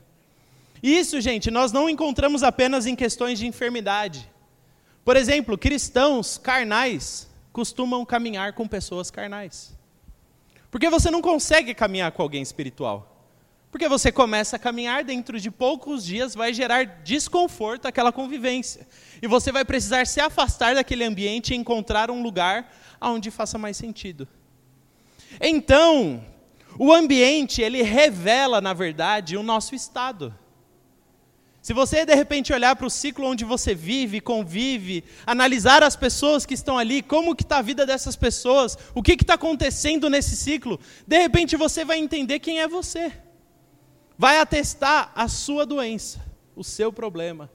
Isso, 0.82 1.20
gente, 1.20 1.50
nós 1.50 1.70
não 1.70 1.88
encontramos 1.88 2.42
apenas 2.42 2.86
em 2.86 2.96
questões 2.96 3.38
de 3.38 3.46
enfermidade. 3.46 4.28
Por 5.04 5.16
exemplo, 5.16 5.56
cristãos 5.56 6.38
carnais 6.38 7.28
costumam 7.52 8.04
caminhar 8.04 8.52
com 8.54 8.66
pessoas 8.66 9.10
carnais. 9.10 9.76
Porque 10.70 10.88
você 10.88 11.10
não 11.10 11.20
consegue 11.20 11.74
caminhar 11.74 12.10
com 12.12 12.22
alguém 12.22 12.42
espiritual. 12.42 13.08
Porque 13.70 13.88
você 13.88 14.12
começa 14.12 14.56
a 14.56 14.58
caminhar, 14.58 15.02
dentro 15.02 15.40
de 15.40 15.50
poucos 15.50 16.04
dias 16.04 16.34
vai 16.34 16.52
gerar 16.52 16.84
desconforto 16.84 17.86
aquela 17.86 18.12
convivência. 18.12 18.86
E 19.22 19.26
você 19.26 19.52
vai 19.52 19.64
precisar 19.64 20.06
se 20.06 20.20
afastar 20.20 20.74
daquele 20.74 21.04
ambiente 21.04 21.54
e 21.54 21.56
encontrar 21.56 22.10
um 22.10 22.22
lugar 22.22 22.70
onde 23.00 23.30
faça 23.30 23.56
mais 23.56 23.76
sentido. 23.76 24.28
Então, 25.40 26.24
o 26.78 26.92
ambiente, 26.92 27.60
ele 27.60 27.82
revela, 27.82 28.60
na 28.60 28.72
verdade, 28.72 29.36
o 29.36 29.42
nosso 29.42 29.74
estado. 29.74 30.34
Se 31.62 31.72
você 31.72 32.04
de 32.04 32.12
repente 32.12 32.52
olhar 32.52 32.74
para 32.74 32.88
o 32.88 32.90
ciclo 32.90 33.28
onde 33.28 33.44
você 33.44 33.72
vive, 33.72 34.20
convive, 34.20 35.04
analisar 35.24 35.80
as 35.84 35.94
pessoas 35.94 36.44
que 36.44 36.54
estão 36.54 36.76
ali, 36.76 37.00
como 37.02 37.36
que 37.36 37.44
está 37.44 37.58
a 37.58 37.62
vida 37.62 37.86
dessas 37.86 38.16
pessoas, 38.16 38.76
o 38.92 39.00
que 39.00 39.12
está 39.12 39.34
acontecendo 39.34 40.10
nesse 40.10 40.36
ciclo, 40.36 40.80
de 41.06 41.18
repente 41.18 41.56
você 41.56 41.84
vai 41.84 41.98
entender 41.98 42.40
quem 42.40 42.60
é 42.60 42.66
você. 42.66 43.12
Vai 44.18 44.38
atestar 44.38 45.12
a 45.14 45.28
sua 45.28 45.64
doença, 45.64 46.20
o 46.56 46.64
seu 46.64 46.92
problema, 46.92 47.48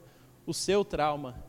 o 0.46 0.54
seu 0.54 0.86
trauma. 0.86 1.44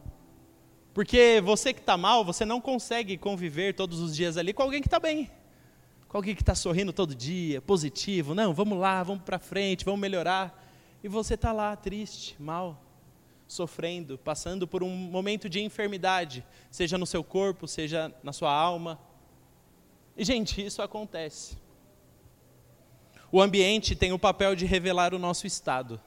Porque 0.94 1.42
você 1.42 1.74
que 1.74 1.80
está 1.80 1.96
mal, 1.96 2.26
você 2.26 2.44
não 2.44 2.60
consegue 2.60 3.18
conviver 3.18 3.74
todos 3.74 4.02
os 4.02 4.14
dias 4.14 4.36
ali 4.36 4.52
com 4.52 4.64
alguém 4.64 4.82
que 4.82 4.88
está 4.88 5.00
bem. 5.00 5.32
Com 6.10 6.18
alguém 6.18 6.36
que 6.36 6.42
está 6.42 6.56
sorrindo 6.56 6.92
todo 6.92 7.16
dia, 7.16 7.62
positivo. 7.62 8.36
Não, 8.36 8.54
vamos 8.54 8.78
lá, 8.78 9.02
vamos 9.04 9.24
para 9.24 9.40
frente, 9.40 9.86
vamos 9.86 10.02
melhorar 10.02 10.68
e 11.04 11.08
você 11.08 11.36
está 11.36 11.52
lá 11.52 11.76
triste, 11.76 12.36
mal, 12.40 12.84
sofrendo, 13.48 14.18
passando 14.18 14.68
por 14.68 14.84
um 14.84 14.90
momento 14.90 15.48
de 15.48 15.62
enfermidade, 15.62 16.44
seja 16.70 16.98
no 16.98 17.06
seu 17.06 17.24
corpo, 17.24 17.68
seja 17.68 18.14
na 18.22 18.34
sua 18.34 18.52
alma. 18.52 19.00
E, 20.18 20.26
gente, 20.26 20.66
isso 20.66 20.82
acontece. 20.82 21.58
O 23.32 23.42
ambiente 23.42 23.96
tem 23.96 24.12
o 24.12 24.20
papel 24.20 24.56
de 24.56 24.66
revelar 24.66 25.14
o 25.14 25.20
nosso 25.20 25.48
estado. 25.48 26.02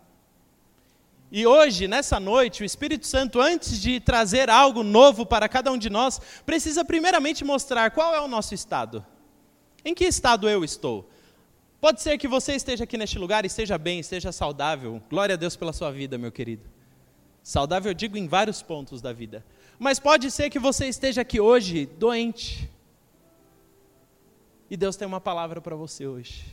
E 1.30 1.47
hoje, 1.47 1.88
nessa 1.88 2.21
noite, 2.21 2.62
o 2.62 2.66
Espírito 2.66 3.06
Santo, 3.06 3.40
antes 3.40 3.80
de 3.80 3.99
trazer 4.00 4.50
algo 4.50 4.82
novo 4.82 5.25
para 5.25 5.49
cada 5.49 5.73
um 5.73 5.78
de 5.78 5.88
nós, 5.88 6.21
precisa 6.44 6.85
primeiramente 6.85 7.44
mostrar 7.44 7.92
qual 7.92 8.14
é 8.14 8.21
o 8.21 8.28
nosso 8.28 8.52
estado. 8.52 9.06
Em 9.84 9.94
que 9.94 10.04
estado 10.04 10.48
eu 10.48 10.64
estou? 10.64 11.08
Pode 11.80 12.00
ser 12.00 12.16
que 12.16 12.28
você 12.28 12.54
esteja 12.54 12.84
aqui 12.84 12.96
neste 12.96 13.18
lugar 13.18 13.44
e 13.44 13.48
esteja 13.48 13.76
bem, 13.76 13.98
esteja 13.98 14.30
saudável. 14.30 15.02
Glória 15.10 15.34
a 15.34 15.36
Deus 15.36 15.56
pela 15.56 15.72
sua 15.72 15.90
vida, 15.90 16.16
meu 16.16 16.30
querido. 16.30 16.62
Saudável, 17.42 17.90
eu 17.90 17.94
digo, 17.94 18.16
em 18.16 18.28
vários 18.28 18.62
pontos 18.62 19.02
da 19.02 19.12
vida. 19.12 19.44
Mas 19.78 19.98
pode 19.98 20.30
ser 20.30 20.48
que 20.48 20.60
você 20.60 20.86
esteja 20.86 21.22
aqui 21.22 21.40
hoje 21.40 21.86
doente. 21.86 22.70
E 24.70 24.76
Deus 24.76 24.94
tem 24.94 25.08
uma 25.08 25.20
palavra 25.20 25.60
para 25.60 25.74
você 25.74 26.06
hoje. 26.06 26.44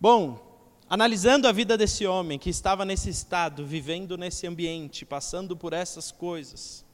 Bom, 0.00 0.51
analisando 0.92 1.48
a 1.48 1.52
vida 1.52 1.78
desse 1.78 2.06
homem 2.06 2.38
que 2.38 2.50
estava 2.50 2.84
nesse 2.84 3.08
estado, 3.08 3.64
vivendo 3.64 4.18
nesse 4.18 4.46
ambiente, 4.46 5.06
passando 5.06 5.56
por 5.56 5.72
essas 5.72 6.12
coisas, 6.12 6.84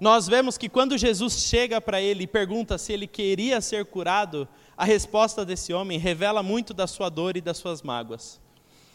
nós 0.00 0.26
vemos 0.26 0.56
que 0.56 0.70
quando 0.70 0.96
Jesus 0.96 1.34
chega 1.34 1.82
para 1.82 2.00
ele 2.00 2.24
e 2.24 2.26
pergunta 2.26 2.78
se 2.78 2.94
ele 2.94 3.06
queria 3.06 3.60
ser 3.60 3.84
curado, 3.84 4.48
a 4.74 4.86
resposta 4.86 5.44
desse 5.44 5.70
homem 5.70 5.98
revela 5.98 6.42
muito 6.42 6.72
da 6.72 6.86
sua 6.86 7.10
dor 7.10 7.36
e 7.36 7.42
das 7.42 7.58
suas 7.58 7.82
mágoas. 7.82 8.40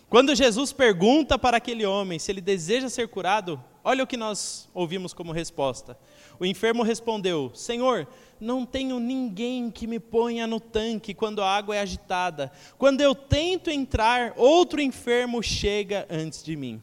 Quando 0.09 0.33
Jesus 0.33 0.73
pergunta 0.73 1.37
para 1.37 1.57
aquele 1.57 1.85
homem 1.85 2.17
se 2.17 2.31
ele 2.31 2.41
deseja 2.41 2.89
ser 2.89 3.07
curado, 3.09 3.63
olha 3.83 4.03
o 4.03 4.07
que 4.07 4.17
nós 4.17 4.67
ouvimos 4.73 5.13
como 5.13 5.31
resposta. 5.31 5.95
O 6.39 6.45
enfermo 6.45 6.83
respondeu: 6.83 7.51
Senhor, 7.53 8.07
não 8.39 8.65
tenho 8.65 8.99
ninguém 8.99 9.71
que 9.71 9.87
me 9.87 9.99
ponha 9.99 10.45
no 10.45 10.59
tanque 10.59 11.13
quando 11.13 11.41
a 11.41 11.49
água 11.49 11.75
é 11.75 11.79
agitada. 11.79 12.51
Quando 12.77 13.01
eu 13.01 13.15
tento 13.15 13.69
entrar, 13.69 14.33
outro 14.35 14.81
enfermo 14.81 15.41
chega 15.41 16.05
antes 16.09 16.43
de 16.43 16.55
mim. 16.55 16.81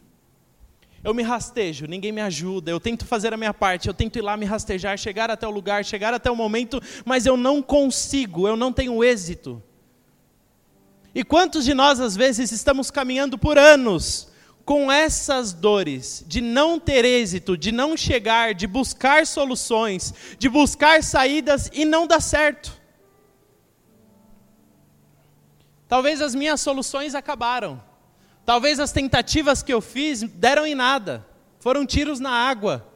Eu 1.02 1.14
me 1.14 1.22
rastejo, 1.22 1.86
ninguém 1.86 2.12
me 2.12 2.20
ajuda, 2.20 2.70
eu 2.70 2.78
tento 2.78 3.06
fazer 3.06 3.32
a 3.32 3.36
minha 3.36 3.54
parte, 3.54 3.88
eu 3.88 3.94
tento 3.94 4.18
ir 4.18 4.22
lá 4.22 4.36
me 4.36 4.44
rastejar, 4.44 4.98
chegar 4.98 5.30
até 5.30 5.48
o 5.48 5.50
lugar, 5.50 5.82
chegar 5.82 6.12
até 6.12 6.30
o 6.30 6.36
momento, 6.36 6.80
mas 7.06 7.24
eu 7.24 7.38
não 7.38 7.62
consigo, 7.62 8.46
eu 8.46 8.54
não 8.54 8.70
tenho 8.70 9.02
êxito. 9.02 9.62
E 11.14 11.24
quantos 11.24 11.64
de 11.64 11.72
nós, 11.72 12.00
às 12.00 12.14
vezes, 12.14 12.52
estamos 12.52 12.90
caminhando 12.90 13.38
por 13.38 13.58
anos 13.58 14.29
com 14.70 14.92
essas 14.92 15.52
dores, 15.52 16.24
de 16.28 16.40
não 16.40 16.78
ter 16.78 17.04
êxito, 17.04 17.56
de 17.56 17.72
não 17.72 17.96
chegar, 17.96 18.54
de 18.54 18.68
buscar 18.68 19.26
soluções, 19.26 20.14
de 20.38 20.48
buscar 20.48 21.02
saídas 21.02 21.68
e 21.72 21.84
não 21.84 22.06
dá 22.06 22.20
certo? 22.20 22.80
Talvez 25.88 26.22
as 26.22 26.36
minhas 26.36 26.60
soluções 26.60 27.16
acabaram. 27.16 27.82
Talvez 28.46 28.78
as 28.78 28.92
tentativas 28.92 29.60
que 29.60 29.74
eu 29.74 29.80
fiz 29.80 30.22
deram 30.22 30.64
em 30.64 30.76
nada, 30.76 31.26
foram 31.58 31.84
tiros 31.84 32.20
na 32.20 32.30
água. 32.30 32.89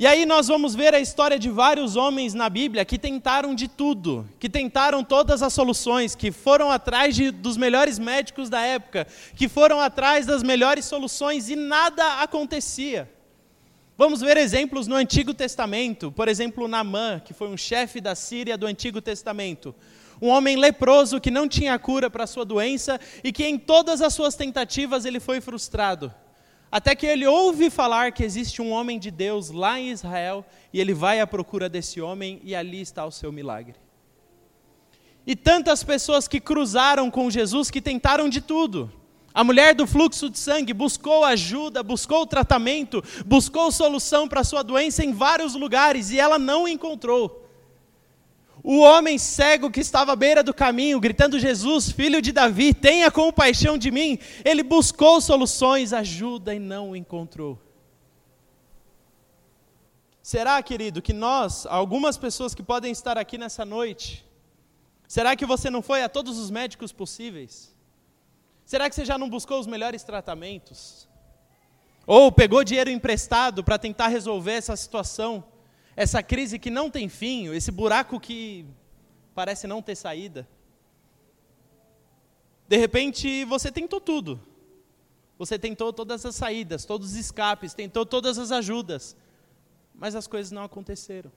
E 0.00 0.06
aí 0.06 0.24
nós 0.24 0.46
vamos 0.46 0.76
ver 0.76 0.94
a 0.94 1.00
história 1.00 1.36
de 1.36 1.50
vários 1.50 1.96
homens 1.96 2.32
na 2.32 2.48
Bíblia 2.48 2.84
que 2.84 2.96
tentaram 2.96 3.52
de 3.52 3.66
tudo, 3.66 4.24
que 4.38 4.48
tentaram 4.48 5.02
todas 5.02 5.42
as 5.42 5.52
soluções, 5.52 6.14
que 6.14 6.30
foram 6.30 6.70
atrás 6.70 7.16
de, 7.16 7.32
dos 7.32 7.56
melhores 7.56 7.98
médicos 7.98 8.48
da 8.48 8.60
época, 8.60 9.08
que 9.34 9.48
foram 9.48 9.80
atrás 9.80 10.24
das 10.24 10.44
melhores 10.44 10.84
soluções 10.84 11.50
e 11.50 11.56
nada 11.56 12.22
acontecia. 12.22 13.10
Vamos 13.96 14.20
ver 14.20 14.36
exemplos 14.36 14.86
no 14.86 14.94
Antigo 14.94 15.34
Testamento, 15.34 16.12
por 16.12 16.28
exemplo, 16.28 16.68
Naamã, 16.68 17.18
que 17.18 17.34
foi 17.34 17.48
um 17.48 17.56
chefe 17.56 18.00
da 18.00 18.14
Síria 18.14 18.56
do 18.56 18.66
Antigo 18.68 19.02
Testamento 19.02 19.74
um 20.20 20.30
homem 20.30 20.56
leproso 20.56 21.20
que 21.20 21.30
não 21.30 21.46
tinha 21.46 21.78
cura 21.78 22.10
para 22.10 22.26
sua 22.26 22.44
doença 22.44 23.00
e 23.22 23.30
que 23.30 23.44
em 23.44 23.56
todas 23.56 24.02
as 24.02 24.12
suas 24.12 24.34
tentativas 24.34 25.04
ele 25.04 25.20
foi 25.20 25.40
frustrado. 25.40 26.12
Até 26.70 26.94
que 26.94 27.06
ele 27.06 27.26
ouve 27.26 27.70
falar 27.70 28.12
que 28.12 28.22
existe 28.22 28.60
um 28.60 28.70
homem 28.70 28.98
de 28.98 29.10
Deus 29.10 29.50
lá 29.50 29.78
em 29.78 29.90
Israel, 29.90 30.44
e 30.72 30.80
ele 30.80 30.92
vai 30.92 31.20
à 31.20 31.26
procura 31.26 31.68
desse 31.68 32.00
homem, 32.00 32.40
e 32.44 32.54
ali 32.54 32.80
está 32.80 33.06
o 33.06 33.10
seu 33.10 33.32
milagre. 33.32 33.74
E 35.26 35.34
tantas 35.36 35.82
pessoas 35.82 36.26
que 36.26 36.40
cruzaram 36.40 37.10
com 37.10 37.30
Jesus 37.30 37.70
que 37.70 37.80
tentaram 37.80 38.28
de 38.28 38.40
tudo. 38.40 38.92
A 39.34 39.44
mulher 39.44 39.74
do 39.74 39.86
fluxo 39.86 40.28
de 40.28 40.38
sangue 40.38 40.72
buscou 40.72 41.24
ajuda, 41.24 41.82
buscou 41.82 42.26
tratamento, 42.26 43.02
buscou 43.24 43.70
solução 43.70 44.26
para 44.26 44.42
sua 44.42 44.62
doença 44.62 45.04
em 45.04 45.12
vários 45.12 45.54
lugares 45.54 46.10
e 46.10 46.18
ela 46.18 46.38
não 46.38 46.66
encontrou. 46.66 47.47
O 48.70 48.80
homem 48.80 49.16
cego 49.16 49.70
que 49.70 49.80
estava 49.80 50.12
à 50.12 50.16
beira 50.16 50.42
do 50.42 50.52
caminho, 50.52 51.00
gritando: 51.00 51.38
Jesus, 51.38 51.90
filho 51.90 52.20
de 52.20 52.32
Davi, 52.32 52.74
tenha 52.74 53.10
compaixão 53.10 53.78
de 53.78 53.90
mim. 53.90 54.18
Ele 54.44 54.62
buscou 54.62 55.20
soluções, 55.20 55.92
ajuda 55.92 56.54
e 56.54 56.58
não 56.58 56.94
encontrou. 56.94 57.58
Será, 60.22 60.62
querido, 60.62 61.00
que 61.00 61.14
nós, 61.14 61.64
algumas 61.64 62.18
pessoas 62.18 62.54
que 62.54 62.62
podem 62.62 62.92
estar 62.92 63.16
aqui 63.16 63.38
nessa 63.38 63.64
noite, 63.64 64.28
Será 65.08 65.34
que 65.34 65.46
você 65.46 65.70
não 65.70 65.80
foi 65.80 66.02
a 66.02 66.08
todos 66.08 66.38
os 66.38 66.50
médicos 66.50 66.92
possíveis? 66.92 67.74
Será 68.66 68.90
que 68.90 68.94
você 68.94 69.06
já 69.06 69.16
não 69.16 69.30
buscou 69.30 69.58
os 69.58 69.66
melhores 69.66 70.04
tratamentos? 70.04 71.08
Ou 72.06 72.30
pegou 72.30 72.62
dinheiro 72.62 72.90
emprestado 72.90 73.64
para 73.64 73.78
tentar 73.78 74.08
resolver 74.08 74.52
essa 74.52 74.76
situação, 74.76 75.42
essa 75.98 76.22
crise 76.22 76.60
que 76.60 76.70
não 76.70 76.88
tem 76.88 77.08
fim, 77.08 77.52
esse 77.52 77.72
buraco 77.72 78.20
que 78.20 78.64
parece 79.34 79.66
não 79.66 79.82
ter 79.82 79.96
saída? 79.96 80.48
De 82.68 82.76
repente 82.76 83.44
você 83.44 83.72
tentou 83.72 84.00
tudo. 84.00 84.40
Você 85.36 85.58
tentou 85.58 85.92
todas 85.92 86.24
as 86.24 86.36
saídas, 86.36 86.84
todos 86.84 87.10
os 87.10 87.16
escapes, 87.16 87.74
tentou 87.74 88.06
todas 88.06 88.38
as 88.38 88.52
ajudas, 88.52 89.16
mas 89.92 90.14
as 90.14 90.28
coisas 90.28 90.52
não 90.52 90.62
aconteceram. 90.62 91.32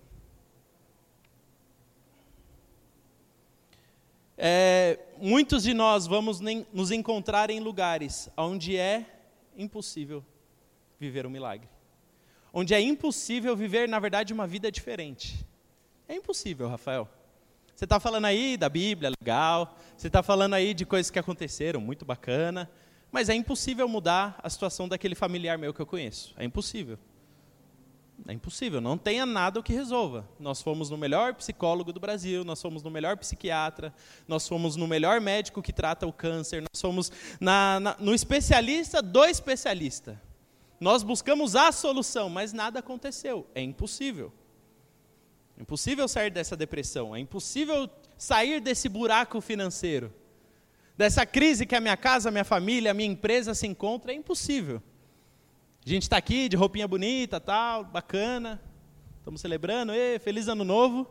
É, 4.37 4.99
muitos 5.17 5.63
de 5.63 5.73
nós 5.73 6.05
vamos 6.05 6.39
nos 6.39 6.91
encontrar 6.91 7.49
em 7.49 7.59
lugares 7.59 8.29
onde 8.37 8.77
é 8.77 9.07
impossível 9.57 10.23
viver 10.99 11.25
um 11.25 11.31
milagre. 11.31 11.70
Onde 12.53 12.74
é 12.74 12.81
impossível 12.81 13.55
viver, 13.55 13.88
na 13.88 14.00
verdade, 14.00 14.34
uma 14.34 14.46
vida 14.46 14.72
diferente. 14.72 15.46
É 16.08 16.15
impossível, 16.15 16.67
Rafael. 16.67 17.08
Você 17.74 17.86
está 17.86 18.00
falando 18.00 18.25
aí 18.25 18.58
da 18.58 18.70
Bíblia, 18.70 19.12
legal. 19.20 19.77
Você 19.98 20.08
está 20.08 20.22
falando 20.22 20.53
aí 20.53 20.74
de 20.74 20.86
coisas 20.86 21.10
que 21.10 21.17
aconteceram, 21.17 21.79
muito 21.79 22.05
bacana. 22.05 22.70
Mas 23.12 23.29
é 23.29 23.34
impossível 23.34 23.88
mudar 23.88 24.39
a 24.43 24.50
situação 24.50 24.88
daquele 24.88 25.15
familiar 25.15 25.58
meu 25.58 25.74
que 25.74 25.81
eu 25.81 25.86
conheço. 25.86 26.34
É 26.38 26.43
impossível. 26.43 27.00
É 28.27 28.34
impossível, 28.34 28.79
não 28.79 28.98
tenha 28.98 29.25
nada 29.25 29.60
o 29.60 29.63
que 29.63 29.74
resolva. 29.74 30.27
Nós 30.39 30.62
fomos 30.62 30.89
no 30.89 30.98
melhor 30.98 31.34
psicólogo 31.34 31.91
do 31.91 32.00
Brasil, 32.00 32.43
nós 32.43 32.62
fomos 32.62 32.84
no 32.84 32.91
melhor 32.91 33.17
psiquiatra, 33.17 33.93
nós 34.27 34.48
fomos 34.48 34.75
no 34.75 34.88
melhor 34.88 35.20
médico 35.20 35.62
que 35.62 35.74
trata 35.74 36.05
o 36.05 36.13
câncer, 36.13 36.62
nós 36.62 36.79
fomos 36.79 37.12
na, 37.39 37.79
na, 37.79 37.96
no 38.00 38.13
especialista 38.13 39.01
do 39.01 39.25
especialista. 39.25 40.22
Nós 40.81 41.03
buscamos 41.03 41.55
a 41.55 41.71
solução, 41.71 42.27
mas 42.27 42.51
nada 42.51 42.79
aconteceu. 42.79 43.45
É 43.53 43.61
impossível. 43.61 44.33
É 45.55 45.61
impossível 45.61 46.07
sair 46.07 46.31
dessa 46.31 46.57
depressão, 46.57 47.15
é 47.15 47.19
impossível 47.19 47.88
sair 48.17 48.59
desse 48.59 48.89
buraco 48.89 49.39
financeiro, 49.39 50.11
dessa 50.97 51.23
crise 51.23 51.67
que 51.67 51.75
a 51.75 51.79
minha 51.79 51.95
casa, 51.95 52.29
a 52.29 52.31
minha 52.31 52.43
família, 52.43 52.89
a 52.89 52.93
minha 52.95 53.11
empresa 53.11 53.53
se 53.53 53.67
encontra, 53.67 54.11
é 54.11 54.15
impossível. 54.15 54.81
A 55.85 55.89
gente 55.89 56.03
está 56.03 56.17
aqui 56.17 56.50
de 56.50 56.55
roupinha 56.55 56.88
bonita, 56.88 57.39
tal, 57.39 57.83
bacana. 57.83 58.59
Estamos 59.19 59.39
celebrando, 59.39 59.93
e 59.93 60.17
feliz 60.17 60.47
ano 60.47 60.63
novo. 60.63 61.07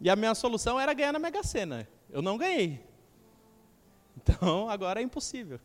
E 0.00 0.08
a 0.08 0.14
minha 0.14 0.36
solução 0.36 0.78
era 0.78 0.94
ganhar 0.94 1.12
na 1.12 1.18
Mega 1.18 1.42
Sena. 1.42 1.88
Eu 2.08 2.22
não 2.22 2.38
ganhei. 2.38 2.80
Então, 4.16 4.68
agora 4.70 5.00
é 5.00 5.02
impossível. 5.02 5.58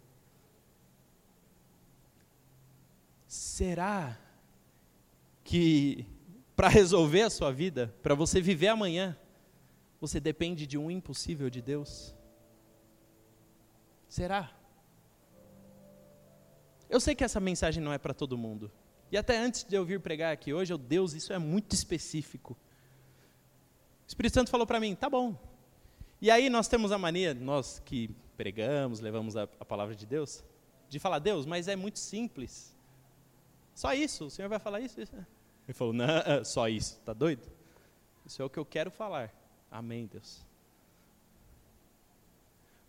Será 3.27 4.17
que 5.43 6.05
para 6.55 6.69
resolver 6.69 7.21
a 7.21 7.29
sua 7.29 7.51
vida, 7.51 7.93
para 8.01 8.15
você 8.15 8.41
viver 8.41 8.69
amanhã, 8.69 9.17
você 9.99 10.19
depende 10.19 10.65
de 10.65 10.77
um 10.77 10.89
impossível 10.89 11.49
de 11.49 11.61
Deus? 11.61 12.15
Será? 14.07 14.51
Eu 16.89 16.99
sei 16.99 17.13
que 17.13 17.23
essa 17.23 17.39
mensagem 17.39 17.83
não 17.83 17.91
é 17.91 17.97
para 17.97 18.13
todo 18.13 18.37
mundo. 18.37 18.71
E 19.11 19.17
até 19.17 19.37
antes 19.37 19.63
de 19.63 19.75
eu 19.75 19.85
vir 19.85 19.99
pregar 19.99 20.33
aqui 20.33 20.53
hoje, 20.53 20.71
eu, 20.71 20.77
Deus, 20.77 21.13
isso 21.13 21.33
é 21.33 21.37
muito 21.37 21.73
específico. 21.73 22.57
O 24.05 24.07
Espírito 24.07 24.33
Santo 24.33 24.49
falou 24.49 24.65
para 24.65 24.79
mim, 24.79 24.95
tá 24.95 25.09
bom. 25.09 25.37
E 26.21 26.31
aí 26.31 26.49
nós 26.49 26.67
temos 26.67 26.91
a 26.91 26.97
mania, 26.97 27.33
nós 27.33 27.79
que 27.79 28.09
pregamos, 28.37 28.99
levamos 28.99 29.35
a, 29.35 29.43
a 29.43 29.65
palavra 29.65 29.95
de 29.95 30.05
Deus, 30.05 30.43
de 30.89 30.97
falar, 30.97 31.19
Deus, 31.19 31.45
mas 31.45 31.67
é 31.67 31.75
muito 31.75 31.99
simples. 31.99 32.76
Só 33.77 33.93
isso, 33.93 34.25
o 34.25 34.29
Senhor 34.31 34.49
vai 34.49 34.57
falar 34.57 34.79
isso? 34.79 34.99
isso. 34.99 35.15
Ele 35.15 35.73
falou, 35.75 35.93
não, 35.93 36.05
é 36.07 36.43
só 36.43 36.67
isso, 36.67 36.99
tá 37.05 37.13
doido? 37.13 37.47
Isso 38.25 38.41
é 38.41 38.45
o 38.45 38.49
que 38.49 38.57
eu 38.57 38.65
quero 38.65 38.89
falar. 38.89 39.31
Amém, 39.69 40.07
Deus. 40.07 40.43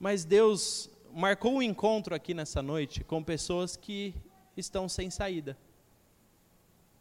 Mas 0.01 0.25
Deus 0.25 0.89
marcou 1.13 1.53
um 1.53 1.63
encontro 1.63 2.15
aqui 2.15 2.33
nessa 2.33 2.63
noite 2.63 3.05
com 3.05 3.23
pessoas 3.23 3.77
que 3.77 4.15
estão 4.57 4.89
sem 4.89 5.11
saída. 5.11 5.59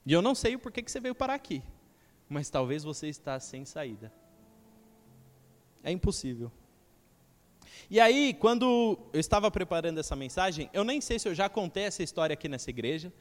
E 0.05 0.11
eu 0.11 0.21
não 0.21 0.35
sei 0.35 0.55
o 0.55 0.59
porquê 0.59 0.83
que 0.83 0.91
você 0.91 0.99
veio 0.99 1.15
parar 1.15 1.35
aqui, 1.35 1.63
mas 2.27 2.49
talvez 2.49 2.83
você 2.83 3.07
está 3.07 3.39
sem 3.39 3.63
saída. 3.63 4.11
É 5.81 5.93
impossível. 5.93 6.51
E 7.89 8.01
aí, 8.01 8.33
quando 8.33 8.99
eu 9.13 9.19
estava 9.21 9.49
preparando 9.49 9.97
essa 9.97 10.13
mensagem, 10.13 10.69
eu 10.73 10.83
nem 10.83 10.99
sei 10.99 11.17
se 11.17 11.29
eu 11.29 11.33
já 11.33 11.47
contei 11.47 11.83
essa 11.83 12.03
história 12.03 12.33
aqui 12.33 12.49
nessa 12.49 12.69
igreja, 12.69 13.13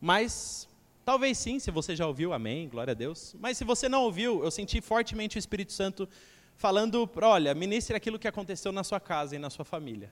mas 0.00 0.68
talvez 1.04 1.38
sim, 1.38 1.58
se 1.58 1.70
você 1.70 1.94
já 1.94 2.06
ouviu, 2.06 2.32
amém, 2.32 2.68
glória 2.68 2.92
a 2.92 2.94
Deus. 2.94 3.34
Mas 3.38 3.56
se 3.56 3.64
você 3.64 3.88
não 3.88 4.02
ouviu, 4.02 4.42
eu 4.44 4.50
senti 4.50 4.80
fortemente 4.80 5.36
o 5.36 5.38
Espírito 5.38 5.72
Santo 5.72 6.08
falando, 6.56 7.08
olha, 7.22 7.54
ministre 7.54 7.96
aquilo 7.96 8.18
que 8.18 8.28
aconteceu 8.28 8.72
na 8.72 8.82
sua 8.82 8.98
casa 8.98 9.36
e 9.36 9.38
na 9.38 9.50
sua 9.50 9.64
família. 9.64 10.10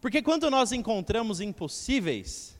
Porque 0.00 0.20
quando 0.20 0.50
nós 0.50 0.72
encontramos 0.72 1.40
impossíveis, 1.40 2.58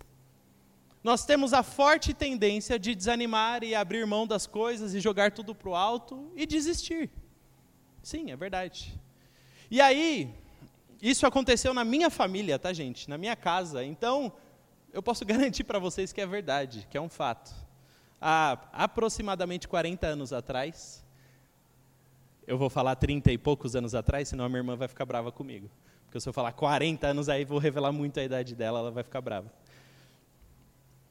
nós 1.03 1.27
temos 1.27 1.53
a 1.53 1.63
forte 1.63 2.15
tendência 2.15 2.79
de 2.79 2.95
desanimar 2.95 3.63
e 3.63 3.75
abrir 3.75 4.07
mão 4.07 4.27
das 4.27 4.47
coisas 4.47 4.95
e 4.95 5.01
jogar 5.01 5.33
tudo 5.33 5.55
para 5.55 5.69
o 5.69 5.75
alto 5.75 6.33
e 6.35 6.47
desistir. 6.47 7.11
Sim, 8.03 8.31
é 8.31 8.37
verdade. 8.37 8.99
E 9.71 9.81
aí, 9.81 10.35
isso 11.03 11.27
aconteceu 11.27 11.75
na 11.75 11.85
minha 11.85 12.09
família, 12.09 12.59
tá, 12.59 12.73
gente? 12.73 13.11
Na 13.11 13.19
minha 13.19 13.37
casa. 13.37 13.85
Então, 13.85 14.33
eu 14.95 15.03
posso 15.03 15.25
garantir 15.27 15.65
para 15.65 15.79
vocês 15.79 16.13
que 16.13 16.21
é 16.21 16.27
verdade, 16.27 16.87
que 16.89 16.97
é 16.97 17.01
um 17.01 17.09
fato. 17.09 17.53
Há 18.21 18.59
aproximadamente 18.73 19.69
40 19.69 20.07
anos 20.07 20.33
atrás, 20.33 21.05
eu 22.47 22.57
vou 22.57 22.71
falar 22.71 22.95
30 22.95 23.33
e 23.33 23.37
poucos 23.37 23.75
anos 23.75 23.95
atrás, 23.95 24.29
senão 24.29 24.45
a 24.45 24.49
minha 24.49 24.61
irmã 24.61 24.77
vai 24.77 24.89
ficar 24.89 25.05
brava 25.05 25.33
comigo. 25.33 25.69
Porque 26.07 26.21
se 26.21 26.29
eu 26.29 26.33
falar 26.33 26.53
40 26.53 27.09
anos, 27.09 27.29
aí 27.29 27.45
vou 27.45 27.59
revelar 27.59 27.91
muito 27.91 28.21
a 28.21 28.23
idade 28.23 28.55
dela, 28.55 28.79
ela 28.79 28.91
vai 28.91 29.03
ficar 29.03 29.21
brava. 29.21 29.53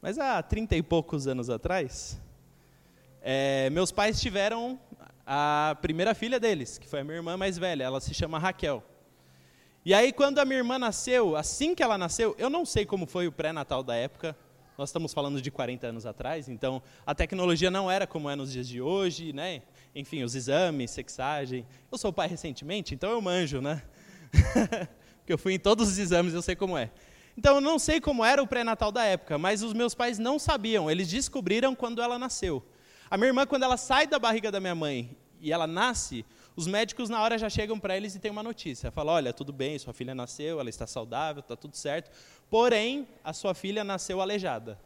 Mas 0.02 0.18
há 0.18 0.42
30 0.42 0.76
e 0.78 0.82
poucos 0.82 1.28
anos 1.28 1.50
atrás, 1.50 2.20
é, 3.22 3.70
meus 3.70 3.92
pais 3.92 4.20
tiveram 4.20 4.80
a 5.26 5.78
primeira 5.82 6.16
filha 6.16 6.40
deles, 6.40 6.78
que 6.78 6.88
foi 6.88 7.02
a 7.02 7.04
minha 7.04 7.18
irmã 7.18 7.36
mais 7.36 7.58
velha, 7.58 7.84
ela 7.84 8.00
se 8.00 8.14
chama 8.14 8.40
Raquel. 8.40 8.84
E 9.86 9.94
aí, 9.94 10.14
quando 10.14 10.40
a 10.40 10.46
minha 10.46 10.60
irmã 10.60 10.80
nasceu, 10.80 11.36
assim 11.36 11.76
que 11.76 11.84
ela 11.84 11.98
nasceu, 11.98 12.34
eu 12.40 12.50
não 12.50 12.66
sei 12.66 12.86
como 12.86 13.06
foi 13.06 13.28
o 13.28 13.32
pré-natal 13.34 13.84
da 13.84 13.94
época, 13.94 14.34
nós 14.78 14.88
estamos 14.88 15.14
falando 15.14 15.42
de 15.42 15.52
40 15.52 15.88
anos 15.88 16.06
atrás, 16.06 16.48
então 16.48 16.82
a 17.06 17.14
tecnologia 17.14 17.70
não 17.70 17.92
era 17.92 18.08
como 18.08 18.30
é 18.30 18.36
nos 18.36 18.54
dias 18.54 18.66
de 18.66 18.82
hoje, 18.82 19.34
né? 19.34 19.62
Enfim, 19.94 20.24
os 20.24 20.36
exames, 20.36 20.90
sexagem. 20.90 21.68
Eu 21.92 21.98
sou 21.98 22.14
pai 22.14 22.30
recentemente, 22.30 22.96
então 22.96 23.12
eu 23.12 23.22
manjo, 23.22 23.60
né? 23.60 23.84
Porque 25.20 25.34
eu 25.34 25.38
fui 25.38 25.54
em 25.54 25.60
todos 25.60 25.90
os 25.90 25.98
exames, 25.98 26.34
eu 26.34 26.42
sei 26.42 26.56
como 26.56 26.78
é. 26.78 26.90
Então 27.38 27.56
eu 27.56 27.62
não 27.62 27.78
sei 27.78 28.00
como 28.00 28.24
era 28.24 28.42
o 28.42 28.48
pré-natal 28.48 28.90
da 28.90 29.04
época, 29.04 29.38
mas 29.38 29.64
os 29.64 29.74
meus 29.74 29.94
pais 29.94 30.18
não 30.18 30.40
sabiam, 30.40 30.90
eles 30.90 31.10
descobriram 31.10 31.76
quando 31.76 32.02
ela 32.02 32.18
nasceu. 32.18 32.66
A 33.12 33.18
minha 33.18 33.28
irmã, 33.28 33.46
quando 33.46 33.64
ela 33.64 33.76
sai 33.76 34.08
da 34.08 34.18
barriga 34.18 34.50
da 34.50 34.62
minha 34.62 34.76
mãe 34.76 35.16
e 35.42 35.52
ela 35.52 35.68
nasce, 35.68 36.26
os 36.56 36.68
médicos 36.68 37.10
na 37.10 37.22
hora 37.22 37.38
já 37.38 37.50
chegam 37.50 37.80
para 37.80 37.98
eles 37.98 38.16
e 38.16 38.20
tem 38.20 38.30
uma 38.30 38.44
notícia. 38.44 38.92
Fala, 38.92 39.14
olha, 39.14 39.34
tudo 39.34 39.52
bem, 39.52 39.78
sua 39.80 39.94
filha 39.94 40.14
nasceu, 40.14 40.60
ela 40.60 40.70
está 40.70 40.86
saudável, 40.86 41.40
está 41.40 41.56
tudo 41.56 41.76
certo. 41.76 42.12
Porém, 42.50 43.08
a 43.24 43.34
sua 43.34 43.54
filha 43.54 43.84
nasceu 43.84 44.22
aleijada. 44.22 44.80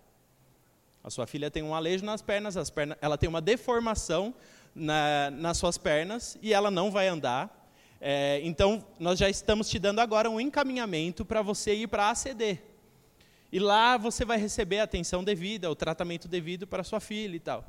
A 1.04 1.10
sua 1.10 1.28
filha 1.28 1.52
tem 1.52 1.64
um 1.64 1.76
alejo 1.76 2.06
nas 2.06 2.22
pernas, 2.22 2.70
pernas 2.70 2.98
ela 3.02 3.18
tem 3.18 3.28
uma 3.28 3.42
deformação 3.42 4.34
na, 4.74 5.30
nas 5.32 5.58
suas 5.58 5.78
pernas 5.78 6.38
e 6.42 6.54
ela 6.54 6.72
não 6.72 6.90
vai 6.90 7.08
andar. 7.08 7.70
É, 8.00 8.40
então, 8.44 8.86
nós 9.00 9.18
já 9.20 9.30
estamos 9.30 9.70
te 9.70 9.80
dando 9.80 10.00
agora 10.00 10.30
um 10.30 10.40
encaminhamento 10.40 11.26
para 11.26 11.42
você 11.42 11.74
ir 11.74 11.88
para 11.88 12.06
a 12.06 12.12
ACD. 12.12 12.60
E 13.52 13.60
lá 13.60 13.98
você 13.98 14.24
vai 14.24 14.38
receber 14.38 14.80
a 14.80 14.84
atenção 14.84 15.24
devida, 15.24 15.72
o 15.72 15.76
tratamento 15.76 16.28
devido 16.28 16.68
para 16.68 16.84
sua 16.84 17.00
filha 17.00 17.36
e 17.36 17.40
tal. 17.40 17.66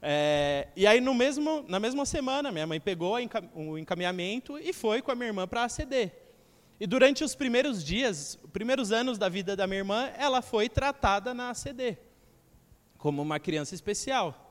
É, 0.00 0.68
e 0.76 0.86
aí, 0.86 1.00
no 1.00 1.14
mesmo, 1.14 1.64
na 1.68 1.80
mesma 1.80 2.04
semana, 2.04 2.52
minha 2.52 2.66
mãe 2.66 2.80
pegou 2.80 3.16
o 3.54 3.78
encaminhamento 3.78 4.58
e 4.58 4.72
foi 4.72 5.02
com 5.02 5.10
a 5.10 5.14
minha 5.14 5.28
irmã 5.28 5.46
para 5.46 5.62
a 5.62 5.64
ACD. 5.64 6.12
E 6.78 6.86
durante 6.86 7.24
os 7.24 7.34
primeiros 7.34 7.82
dias, 7.82 8.38
os 8.44 8.50
primeiros 8.50 8.92
anos 8.92 9.16
da 9.16 9.28
vida 9.28 9.56
da 9.56 9.66
minha 9.66 9.78
irmã, 9.78 10.10
ela 10.16 10.42
foi 10.42 10.68
tratada 10.68 11.32
na 11.32 11.50
ACD, 11.50 11.96
como 12.98 13.22
uma 13.22 13.40
criança 13.40 13.74
especial. 13.74 14.42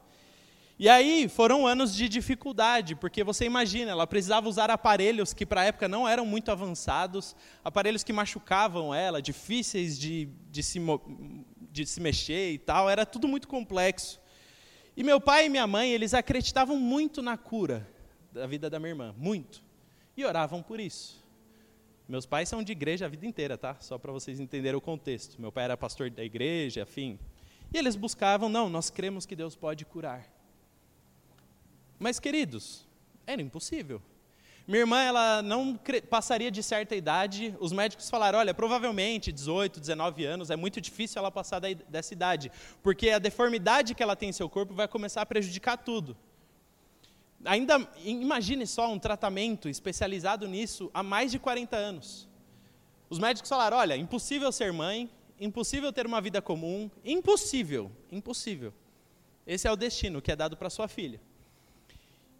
E 0.77 0.89
aí 0.89 1.29
foram 1.29 1.65
anos 1.65 1.95
de 1.95 2.09
dificuldade, 2.09 2.95
porque 2.95 3.23
você 3.23 3.45
imagina, 3.45 3.91
ela 3.91 4.05
precisava 4.05 4.49
usar 4.49 4.69
aparelhos 4.69 5.33
que 5.33 5.45
para 5.45 5.61
a 5.61 5.65
época 5.65 5.87
não 5.87 6.05
eram 6.05 6.25
muito 6.25 6.51
avançados, 6.51 7.33
aparelhos 7.63 8.03
que 8.03 8.11
machucavam 8.11 8.93
ela, 8.93 9.21
difíceis 9.21 9.97
de, 9.97 10.27
de, 10.49 10.61
se, 10.61 10.81
de 11.71 11.85
se 11.85 12.01
mexer 12.01 12.51
e 12.51 12.57
tal, 12.57 12.89
era 12.89 13.05
tudo 13.05 13.25
muito 13.25 13.47
complexo. 13.47 14.19
E 14.95 15.03
meu 15.03 15.19
pai 15.19 15.45
e 15.45 15.49
minha 15.49 15.67
mãe, 15.67 15.91
eles 15.91 16.13
acreditavam 16.13 16.79
muito 16.79 17.21
na 17.21 17.37
cura 17.37 17.87
da 18.31 18.45
vida 18.47 18.69
da 18.69 18.79
minha 18.79 18.91
irmã, 18.91 19.15
muito. 19.17 19.61
E 20.15 20.23
oravam 20.25 20.61
por 20.61 20.79
isso. 20.79 21.23
Meus 22.07 22.25
pais 22.25 22.47
são 22.47 22.61
de 22.61 22.71
igreja 22.71 23.05
a 23.05 23.09
vida 23.09 23.25
inteira, 23.25 23.57
tá? 23.57 23.75
Só 23.79 23.97
para 23.97 24.11
vocês 24.11 24.39
entenderem 24.39 24.77
o 24.77 24.81
contexto. 24.81 25.41
Meu 25.41 25.51
pai 25.51 25.63
era 25.63 25.75
pastor 25.75 26.09
da 26.09 26.23
igreja, 26.23 26.83
afim. 26.83 27.17
E 27.73 27.77
eles 27.77 27.95
buscavam, 27.95 28.47
não, 28.47 28.69
nós 28.69 28.89
cremos 28.89 29.25
que 29.25 29.35
Deus 29.35 29.55
pode 29.55 29.85
curar. 29.85 30.29
Mas, 31.97 32.19
queridos, 32.19 32.85
era 33.25 33.41
impossível. 33.41 34.01
Minha 34.67 34.79
irmã, 34.79 34.99
ela 34.99 35.43
não 35.43 35.79
passaria 36.09 36.49
de 36.49 36.63
certa 36.63 36.95
idade. 36.95 37.55
Os 37.59 37.71
médicos 37.71 38.09
falaram: 38.09 38.39
olha, 38.39 38.53
provavelmente 38.53 39.31
18, 39.31 39.79
19 39.79 40.25
anos, 40.25 40.49
é 40.49 40.55
muito 40.55 40.81
difícil 40.81 41.19
ela 41.19 41.29
passar 41.29 41.59
dessa 41.59 42.13
idade, 42.13 42.51
porque 42.81 43.11
a 43.11 43.19
deformidade 43.19 43.93
que 43.93 44.01
ela 44.01 44.15
tem 44.15 44.29
em 44.29 44.33
seu 44.33 44.49
corpo 44.49 44.73
vai 44.73 44.87
começar 44.87 45.21
a 45.21 45.25
prejudicar 45.25 45.77
tudo. 45.77 46.17
Ainda, 47.45 47.87
imagine 48.03 48.65
só 48.65 48.91
um 48.91 48.97
tratamento 48.97 49.69
especializado 49.69 50.47
nisso 50.47 50.89
há 50.91 51.03
mais 51.03 51.31
de 51.31 51.37
40 51.37 51.77
anos. 51.77 52.27
Os 53.07 53.19
médicos 53.19 53.49
falaram: 53.49 53.77
olha, 53.77 53.95
impossível 53.95 54.51
ser 54.51 54.73
mãe, 54.73 55.07
impossível 55.39 55.93
ter 55.93 56.07
uma 56.07 56.19
vida 56.19 56.41
comum, 56.41 56.89
impossível, 57.03 57.91
impossível. 58.11 58.73
Esse 59.45 59.67
é 59.67 59.71
o 59.71 59.75
destino 59.75 60.23
que 60.23 60.31
é 60.31 60.35
dado 60.35 60.57
para 60.57 60.71
sua 60.71 60.87
filha. 60.87 61.21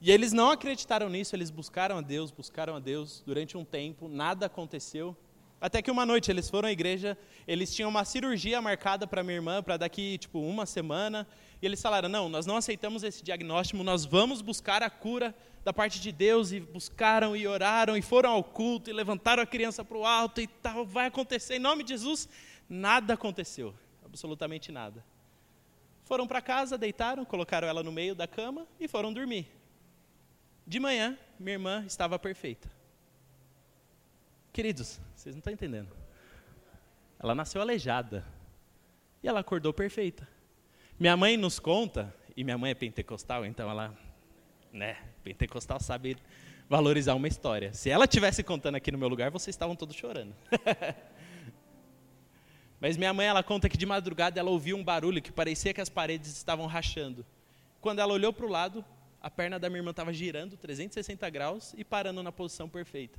E 0.06 0.12
eles 0.12 0.32
não 0.32 0.52
acreditaram 0.52 1.10
nisso, 1.10 1.36
eles 1.36 1.50
buscaram 1.50 1.98
a 1.98 2.02
Deus, 2.02 2.30
buscaram 2.30 2.76
a 2.76 2.80
Deus 2.80 3.24
durante 3.26 3.58
um 3.58 3.66
tempo, 3.66 4.08
nada 4.08 4.46
aconteceu. 4.46 5.18
Até 5.60 5.82
que 5.82 5.90
uma 5.90 6.06
noite 6.06 6.30
eles 6.30 6.48
foram 6.48 6.70
à 6.70 6.72
igreja, 6.72 7.18
eles 7.48 7.74
tinham 7.74 7.90
uma 7.90 8.06
cirurgia 8.06 8.62
marcada 8.62 9.08
para 9.08 9.24
minha 9.24 9.38
irmã 9.38 9.64
para 9.64 9.78
daqui 9.78 10.20
tipo 10.20 10.38
uma 10.38 10.68
semana, 10.68 11.28
e 11.60 11.66
eles 11.66 11.82
falaram: 11.82 12.08
"Não, 12.08 12.30
nós 12.30 12.46
não 12.46 12.56
aceitamos 12.56 13.02
esse 13.02 13.24
diagnóstico, 13.24 13.84
nós 13.84 14.06
vamos 14.06 14.44
buscar 14.44 14.84
a 14.84 14.92
cura 14.92 15.34
da 15.64 15.74
parte 15.74 16.00
de 16.00 16.12
Deus" 16.12 16.52
e 16.52 16.60
buscaram 16.60 17.36
e 17.36 17.48
oraram 17.48 17.98
e 17.98 18.02
foram 18.04 18.30
ao 18.30 18.44
culto 18.44 18.92
e 18.92 18.94
levantaram 18.94 19.42
a 19.42 19.48
criança 19.48 19.84
para 19.84 19.98
o 19.98 20.06
alto 20.06 20.40
e 20.40 20.46
tal, 20.46 20.86
vai 20.86 21.08
acontecer 21.08 21.56
em 21.56 21.60
nome 21.60 21.84
de 21.84 21.94
Jesus. 21.94 22.30
Nada 22.70 23.16
aconteceu, 23.16 23.74
absolutamente 24.06 24.72
nada. 24.72 25.04
Foram 26.04 26.28
para 26.28 26.44
casa, 26.44 26.78
deitaram, 26.78 27.26
colocaram 27.26 27.68
ela 27.68 27.82
no 27.82 27.92
meio 27.92 28.14
da 28.14 28.28
cama 28.28 28.68
e 28.80 28.88
foram 28.88 29.12
dormir. 29.12 29.65
De 30.66 30.80
manhã, 30.80 31.18
minha 31.40 31.54
irmã 31.54 31.84
estava 31.86 32.18
perfeita. 32.18 32.70
Queridos, 34.52 35.00
vocês 35.16 35.36
não 35.36 35.40
estão 35.40 35.54
entendendo. 35.54 35.90
Ela 37.20 37.36
nasceu 37.36 37.62
aleijada. 37.62 38.26
E 39.22 39.28
ela 39.28 39.42
acordou 39.42 39.74
perfeita. 39.74 40.28
Minha 41.00 41.18
mãe 41.18 41.36
nos 41.36 41.60
conta, 41.60 42.14
e 42.38 42.44
minha 42.44 42.58
mãe 42.58 42.72
é 42.72 42.74
pentecostal, 42.74 43.46
então 43.46 43.70
ela, 43.70 43.94
né, 44.72 44.98
pentecostal 45.24 45.80
sabe 45.80 46.18
valorizar 46.70 47.14
uma 47.16 47.28
história. 47.28 47.74
Se 47.74 47.90
ela 47.90 48.08
tivesse 48.08 48.44
contando 48.44 48.76
aqui 48.76 48.92
no 48.92 48.98
meu 48.98 49.08
lugar, 49.08 49.30
vocês 49.30 49.54
estavam 49.54 49.76
todos 49.76 49.96
chorando. 49.96 50.34
Mas 52.80 52.98
minha 52.98 53.14
mãe, 53.14 53.28
ela 53.28 53.44
conta 53.44 53.70
que 53.70 53.78
de 53.78 53.86
madrugada 53.86 54.40
ela 54.40 54.50
ouviu 54.50 54.78
um 54.78 54.84
barulho 54.84 55.22
que 55.22 55.32
parecia 55.32 55.74
que 55.74 55.82
as 55.82 55.90
paredes 55.90 56.30
estavam 56.36 56.66
rachando. 56.66 57.26
Quando 57.82 58.00
ela 58.00 58.14
olhou 58.14 58.34
para 58.34 58.46
o 58.46 58.50
lado, 58.50 58.86
a 59.26 59.30
perna 59.32 59.58
da 59.58 59.72
minha 59.72 59.80
irmã 59.80 59.90
estava 59.90 60.14
girando 60.14 60.56
360 60.56 61.28
graus 61.32 61.74
e 61.76 61.84
parando 61.84 62.22
na 62.22 62.32
posição 62.32 62.70
perfeita. 62.70 63.18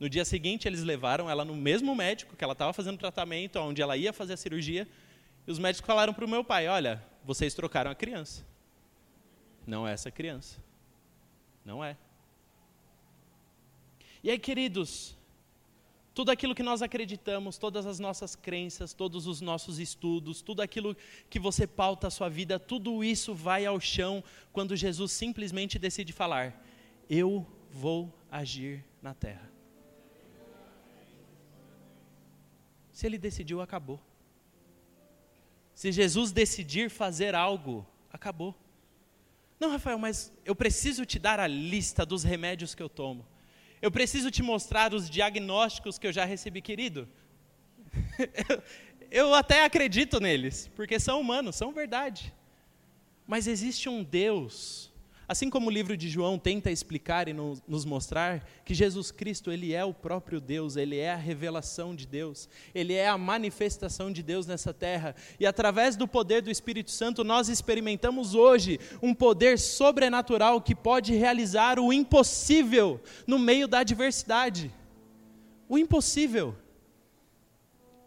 No 0.00 0.08
dia 0.08 0.24
seguinte, 0.24 0.66
eles 0.66 0.82
levaram 0.82 1.28
ela 1.28 1.44
no 1.44 1.54
mesmo 1.54 1.94
médico 1.94 2.34
que 2.34 2.42
ela 2.42 2.54
estava 2.54 2.72
fazendo 2.72 2.96
tratamento, 2.96 3.58
onde 3.58 3.82
ela 3.82 3.98
ia 3.98 4.14
fazer 4.14 4.32
a 4.32 4.36
cirurgia, 4.38 4.88
e 5.46 5.50
os 5.50 5.58
médicos 5.58 5.86
falaram 5.86 6.14
para 6.14 6.24
o 6.24 6.28
meu 6.28 6.42
pai: 6.42 6.68
Olha, 6.68 7.04
vocês 7.22 7.52
trocaram 7.52 7.90
a 7.90 7.94
criança. 7.94 8.46
Não 9.66 9.86
é 9.86 9.92
essa 9.92 10.10
criança. 10.10 10.58
Não 11.62 11.84
é. 11.84 11.94
E 14.24 14.30
aí, 14.30 14.38
queridos, 14.38 15.15
tudo 16.16 16.30
aquilo 16.30 16.54
que 16.54 16.62
nós 16.62 16.80
acreditamos, 16.80 17.58
todas 17.58 17.84
as 17.84 17.98
nossas 17.98 18.34
crenças, 18.34 18.94
todos 18.94 19.26
os 19.26 19.42
nossos 19.42 19.78
estudos, 19.78 20.40
tudo 20.40 20.62
aquilo 20.62 20.96
que 21.28 21.38
você 21.38 21.66
pauta 21.66 22.06
a 22.06 22.10
sua 22.10 22.30
vida, 22.30 22.58
tudo 22.58 23.04
isso 23.04 23.34
vai 23.34 23.66
ao 23.66 23.78
chão 23.78 24.24
quando 24.50 24.74
Jesus 24.74 25.12
simplesmente 25.12 25.78
decide 25.78 26.14
falar: 26.14 26.64
Eu 27.10 27.46
vou 27.70 28.10
agir 28.30 28.82
na 29.02 29.12
terra. 29.12 29.52
Se 32.90 33.04
ele 33.04 33.18
decidiu, 33.18 33.60
acabou. 33.60 34.00
Se 35.74 35.92
Jesus 35.92 36.32
decidir 36.32 36.88
fazer 36.88 37.34
algo, 37.34 37.86
acabou. 38.10 38.54
Não, 39.60 39.70
Rafael, 39.70 39.98
mas 39.98 40.32
eu 40.46 40.56
preciso 40.56 41.04
te 41.04 41.18
dar 41.18 41.38
a 41.38 41.46
lista 41.46 42.06
dos 42.06 42.24
remédios 42.24 42.74
que 42.74 42.82
eu 42.82 42.88
tomo. 42.88 43.35
Eu 43.80 43.90
preciso 43.90 44.30
te 44.30 44.42
mostrar 44.42 44.94
os 44.94 45.08
diagnósticos 45.08 45.98
que 45.98 46.06
eu 46.06 46.12
já 46.12 46.24
recebi, 46.24 46.60
querido. 46.62 47.08
eu 49.10 49.34
até 49.34 49.64
acredito 49.64 50.20
neles, 50.20 50.70
porque 50.74 50.98
são 50.98 51.20
humanos, 51.20 51.56
são 51.56 51.72
verdade. 51.72 52.32
Mas 53.26 53.46
existe 53.46 53.88
um 53.88 54.02
Deus 54.02 54.92
Assim 55.28 55.50
como 55.50 55.66
o 55.66 55.72
livro 55.72 55.96
de 55.96 56.08
João 56.08 56.38
tenta 56.38 56.70
explicar 56.70 57.28
e 57.28 57.32
nos 57.32 57.84
mostrar 57.84 58.46
que 58.64 58.72
Jesus 58.72 59.10
Cristo, 59.10 59.50
ele 59.50 59.72
é 59.72 59.84
o 59.84 59.92
próprio 59.92 60.40
Deus, 60.40 60.76
ele 60.76 60.98
é 60.98 61.10
a 61.10 61.16
revelação 61.16 61.96
de 61.96 62.06
Deus, 62.06 62.48
ele 62.72 62.94
é 62.94 63.08
a 63.08 63.18
manifestação 63.18 64.12
de 64.12 64.22
Deus 64.22 64.46
nessa 64.46 64.72
terra. 64.72 65.16
E 65.40 65.44
através 65.44 65.96
do 65.96 66.06
poder 66.06 66.42
do 66.42 66.50
Espírito 66.50 66.92
Santo, 66.92 67.24
nós 67.24 67.48
experimentamos 67.48 68.34
hoje 68.34 68.78
um 69.02 69.12
poder 69.12 69.58
sobrenatural 69.58 70.60
que 70.60 70.76
pode 70.76 71.12
realizar 71.12 71.80
o 71.80 71.92
impossível 71.92 73.00
no 73.26 73.38
meio 73.38 73.66
da 73.66 73.80
adversidade. 73.80 74.72
O 75.68 75.76
impossível. 75.76 76.54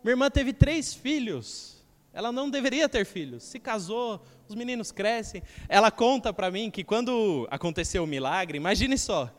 Minha 0.02 0.14
irmã 0.14 0.30
teve 0.30 0.54
três 0.54 0.94
filhos. 0.94 1.84
Ela 2.14 2.32
não 2.32 2.50
deveria 2.50 2.88
ter 2.88 3.06
filhos. 3.06 3.44
Se 3.44 3.60
casou, 3.60 4.22
os 4.50 4.56
meninos 4.56 4.92
crescem. 4.92 5.44
Ela 5.68 5.92
conta 5.92 6.34
para 6.34 6.50
mim 6.50 6.72
que 6.72 6.84
quando 6.84 7.48
aconteceu 7.52 8.04
o 8.04 8.08
milagre, 8.08 8.58
imagine 8.58 8.98
só, 8.98 9.32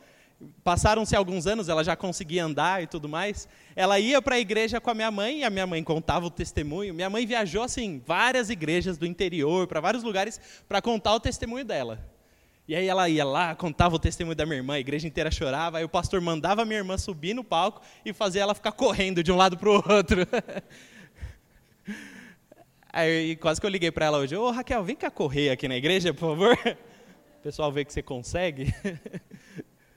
passaram-se 0.62 1.16
alguns 1.16 1.48
anos, 1.48 1.68
ela 1.68 1.82
já 1.82 1.96
conseguia 1.96 2.44
andar 2.44 2.80
e 2.80 2.86
tudo 2.86 3.08
mais. 3.08 3.48
Ela 3.74 3.98
ia 3.98 4.22
para 4.22 4.36
a 4.36 4.38
igreja 4.38 4.80
com 4.80 4.88
a 4.88 4.94
minha 4.94 5.10
mãe 5.10 5.40
e 5.40 5.44
a 5.44 5.50
minha 5.50 5.66
mãe 5.66 5.82
contava 5.82 6.26
o 6.26 6.30
testemunho. 6.30 6.94
Minha 6.94 7.10
mãe 7.10 7.26
viajou 7.26 7.64
assim 7.64 8.00
várias 8.06 8.50
igrejas 8.50 8.96
do 8.96 9.04
interior, 9.04 9.66
para 9.66 9.80
vários 9.80 10.04
lugares 10.04 10.40
para 10.68 10.80
contar 10.80 11.12
o 11.12 11.20
testemunho 11.20 11.64
dela. 11.64 11.98
E 12.68 12.76
aí 12.76 12.86
ela 12.86 13.08
ia 13.08 13.24
lá, 13.24 13.52
contava 13.56 13.96
o 13.96 13.98
testemunho 13.98 14.36
da 14.36 14.46
minha 14.46 14.58
irmã, 14.58 14.74
a 14.74 14.78
igreja 14.78 15.08
inteira 15.08 15.28
chorava, 15.28 15.78
aí 15.78 15.84
o 15.84 15.88
pastor 15.88 16.20
mandava 16.20 16.62
a 16.62 16.64
minha 16.64 16.78
irmã 16.78 16.96
subir 16.96 17.34
no 17.34 17.42
palco 17.42 17.82
e 18.04 18.12
fazer 18.12 18.38
ela 18.38 18.54
ficar 18.54 18.70
correndo 18.70 19.24
de 19.24 19.32
um 19.32 19.36
lado 19.36 19.58
para 19.58 19.68
o 19.68 19.72
outro. 19.72 20.24
Aí 22.92 23.36
quase 23.36 23.60
que 23.60 23.66
eu 23.66 23.70
liguei 23.70 23.90
para 23.90 24.06
ela 24.06 24.18
hoje, 24.18 24.34
ô 24.36 24.42
oh, 24.42 24.50
Raquel, 24.50 24.82
vem 24.82 24.96
cá 24.96 25.10
correr 25.10 25.50
aqui 25.50 25.68
na 25.68 25.76
igreja, 25.76 26.12
por 26.12 26.36
favor. 26.36 26.56
O 27.40 27.42
pessoal 27.42 27.72
vê 27.72 27.86
que 27.86 27.92
você 27.94 28.02
consegue. 28.02 28.66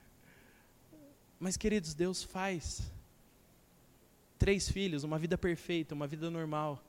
Mas, 1.38 1.58
queridos, 1.58 1.94
Deus 1.94 2.24
faz. 2.24 2.90
Três 4.40 4.70
filhos, 4.70 5.04
uma 5.04 5.20
vida 5.20 5.38
perfeita, 5.38 5.94
uma 5.94 6.08
vida 6.08 6.30
normal. 6.30 6.82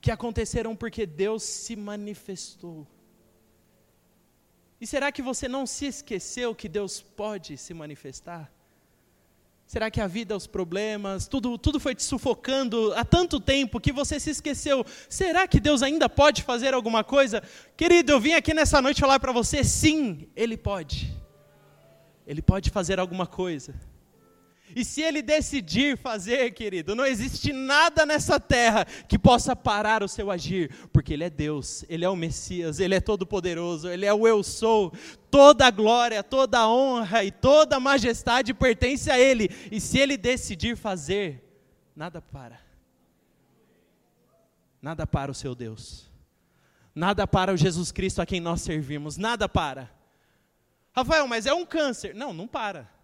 Que 0.00 0.12
aconteceram 0.12 0.76
porque 0.76 1.06
Deus 1.06 1.42
se 1.42 1.74
manifestou. 1.74 2.86
E 4.80 4.86
será 4.86 5.10
que 5.10 5.22
você 5.22 5.48
não 5.48 5.66
se 5.66 5.86
esqueceu 5.86 6.54
que 6.54 6.68
Deus 6.68 7.02
pode 7.02 7.56
se 7.56 7.74
manifestar? 7.74 8.48
Será 9.70 9.88
que 9.88 10.00
a 10.00 10.08
vida, 10.08 10.36
os 10.36 10.48
problemas, 10.48 11.28
tudo, 11.28 11.56
tudo 11.56 11.78
foi 11.78 11.94
te 11.94 12.02
sufocando 12.02 12.92
há 12.96 13.04
tanto 13.04 13.38
tempo 13.38 13.78
que 13.78 13.92
você 13.92 14.18
se 14.18 14.30
esqueceu? 14.30 14.84
Será 15.08 15.46
que 15.46 15.60
Deus 15.60 15.80
ainda 15.80 16.08
pode 16.08 16.42
fazer 16.42 16.74
alguma 16.74 17.04
coisa? 17.04 17.40
Querido, 17.76 18.10
eu 18.10 18.18
vim 18.18 18.32
aqui 18.32 18.52
nessa 18.52 18.82
noite 18.82 19.00
falar 19.00 19.20
para 19.20 19.30
você: 19.30 19.62
sim, 19.62 20.26
Ele 20.34 20.56
pode. 20.56 21.16
Ele 22.26 22.42
pode 22.42 22.68
fazer 22.68 22.98
alguma 22.98 23.28
coisa. 23.28 23.72
E 24.74 24.84
se 24.84 25.02
ele 25.02 25.22
decidir 25.22 25.96
fazer, 25.96 26.52
querido, 26.52 26.94
não 26.94 27.04
existe 27.04 27.52
nada 27.52 28.06
nessa 28.06 28.38
terra 28.38 28.84
que 28.84 29.18
possa 29.18 29.56
parar 29.56 30.02
o 30.02 30.08
seu 30.08 30.30
agir, 30.30 30.70
porque 30.92 31.14
ele 31.14 31.24
é 31.24 31.30
Deus, 31.30 31.84
ele 31.88 32.04
é 32.04 32.08
o 32.08 32.16
Messias, 32.16 32.78
ele 32.78 32.94
é 32.94 33.00
todo-poderoso, 33.00 33.88
ele 33.88 34.06
é 34.06 34.14
o 34.14 34.26
eu 34.26 34.42
sou. 34.42 34.92
Toda 35.30 35.66
a 35.66 35.70
glória, 35.70 36.22
toda 36.22 36.58
a 36.58 36.68
honra 36.68 37.24
e 37.24 37.30
toda 37.30 37.76
a 37.76 37.80
majestade 37.80 38.54
pertence 38.54 39.10
a 39.10 39.18
ele. 39.18 39.48
E 39.70 39.80
se 39.80 39.98
ele 39.98 40.16
decidir 40.16 40.76
fazer, 40.76 41.44
nada 41.94 42.20
para. 42.20 42.60
Nada 44.80 45.06
para 45.06 45.30
o 45.30 45.34
seu 45.34 45.54
Deus. 45.54 46.10
Nada 46.94 47.26
para 47.26 47.52
o 47.52 47.56
Jesus 47.56 47.92
Cristo 47.92 48.20
a 48.20 48.26
quem 48.26 48.40
nós 48.40 48.62
servimos, 48.62 49.16
nada 49.16 49.48
para. 49.48 49.90
Rafael, 50.92 51.26
mas 51.28 51.46
é 51.46 51.54
um 51.54 51.64
câncer. 51.64 52.14
Não, 52.14 52.32
não 52.32 52.48
para 52.48 52.99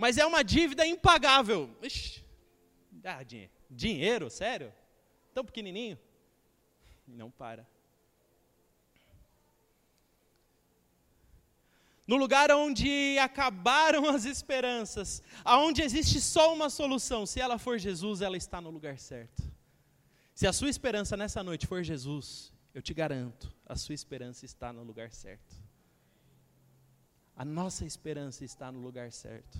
mas 0.00 0.16
é 0.16 0.24
uma 0.24 0.42
dívida 0.42 0.86
impagável. 0.86 1.68
Ixi, 1.82 2.24
ah, 3.04 3.22
dinheiro, 3.22 3.52
dinheiro, 3.70 4.30
sério? 4.30 4.72
Tão 5.34 5.44
pequenininho? 5.44 5.98
Não 7.06 7.30
para. 7.30 7.68
No 12.06 12.16
lugar 12.16 12.50
onde 12.50 13.18
acabaram 13.18 14.08
as 14.08 14.24
esperanças, 14.24 15.22
aonde 15.44 15.82
existe 15.82 16.18
só 16.18 16.54
uma 16.54 16.70
solução, 16.70 17.26
se 17.26 17.38
ela 17.38 17.58
for 17.58 17.78
Jesus, 17.78 18.22
ela 18.22 18.38
está 18.38 18.58
no 18.58 18.70
lugar 18.70 18.98
certo. 18.98 19.42
Se 20.34 20.46
a 20.46 20.52
sua 20.54 20.70
esperança 20.70 21.14
nessa 21.14 21.42
noite 21.42 21.66
for 21.66 21.82
Jesus, 21.84 22.54
eu 22.72 22.80
te 22.80 22.94
garanto, 22.94 23.54
a 23.66 23.76
sua 23.76 23.94
esperança 23.94 24.46
está 24.46 24.72
no 24.72 24.82
lugar 24.82 25.12
certo. 25.12 25.54
A 27.36 27.44
nossa 27.44 27.84
esperança 27.84 28.46
está 28.46 28.72
no 28.72 28.80
lugar 28.80 29.12
certo. 29.12 29.58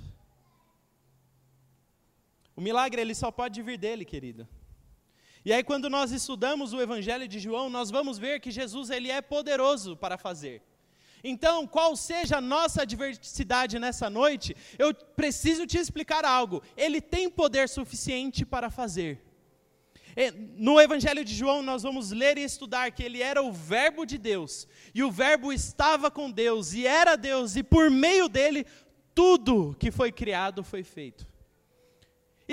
O 2.56 2.60
milagre 2.60 3.00
ele 3.00 3.14
só 3.14 3.30
pode 3.30 3.62
vir 3.62 3.78
dele, 3.78 4.04
querido. 4.04 4.48
E 5.44 5.52
aí 5.52 5.62
quando 5.62 5.88
nós 5.88 6.12
estudamos 6.12 6.72
o 6.72 6.80
evangelho 6.80 7.26
de 7.26 7.38
João, 7.38 7.70
nós 7.70 7.90
vamos 7.90 8.18
ver 8.18 8.40
que 8.40 8.50
Jesus 8.50 8.90
ele 8.90 9.10
é 9.10 9.22
poderoso 9.22 9.96
para 9.96 10.18
fazer. 10.18 10.62
Então, 11.22 11.66
qual 11.66 11.94
seja 11.96 12.38
a 12.38 12.40
nossa 12.40 12.82
adversidade 12.82 13.78
nessa 13.78 14.08
noite, 14.08 14.56
eu 14.78 14.94
preciso 14.94 15.66
te 15.66 15.78
explicar 15.78 16.24
algo. 16.24 16.62
Ele 16.76 17.00
tem 17.00 17.28
poder 17.28 17.68
suficiente 17.68 18.44
para 18.44 18.70
fazer. 18.70 19.22
No 20.56 20.80
Evangelho 20.80 21.24
de 21.24 21.34
João, 21.34 21.62
nós 21.62 21.82
vamos 21.82 22.10
ler 22.10 22.36
e 22.36 22.42
estudar 22.42 22.90
que 22.90 23.02
ele 23.02 23.22
era 23.22 23.42
o 23.42 23.52
Verbo 23.52 24.04
de 24.04 24.18
Deus, 24.18 24.66
e 24.94 25.02
o 25.02 25.10
Verbo 25.10 25.52
estava 25.52 26.10
com 26.10 26.30
Deus, 26.30 26.74
e 26.74 26.86
era 26.86 27.16
Deus, 27.16 27.54
e 27.54 27.62
por 27.62 27.90
meio 27.90 28.28
dele, 28.28 28.66
tudo 29.14 29.74
que 29.78 29.90
foi 29.90 30.10
criado 30.10 30.64
foi 30.64 30.82
feito. 30.82 31.29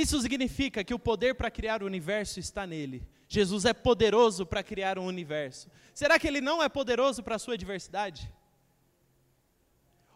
Isso 0.04 0.22
significa 0.22 0.84
que 0.84 0.94
o 0.94 1.00
poder 1.00 1.34
para 1.34 1.50
criar 1.50 1.82
o 1.82 1.86
universo 1.88 2.40
está 2.40 2.68
nele. 2.68 3.00
Jesus 3.28 3.66
é 3.66 3.74
poderoso 3.74 4.46
para 4.46 4.62
criar 4.62 5.00
um 5.00 5.08
universo. 5.08 5.72
Será 5.92 6.20
que 6.20 6.28
ele 6.28 6.40
não 6.40 6.62
é 6.62 6.70
poderoso 6.70 7.24
para 7.24 7.36
a 7.36 7.40
sua 7.40 7.58
diversidade? 7.58 8.32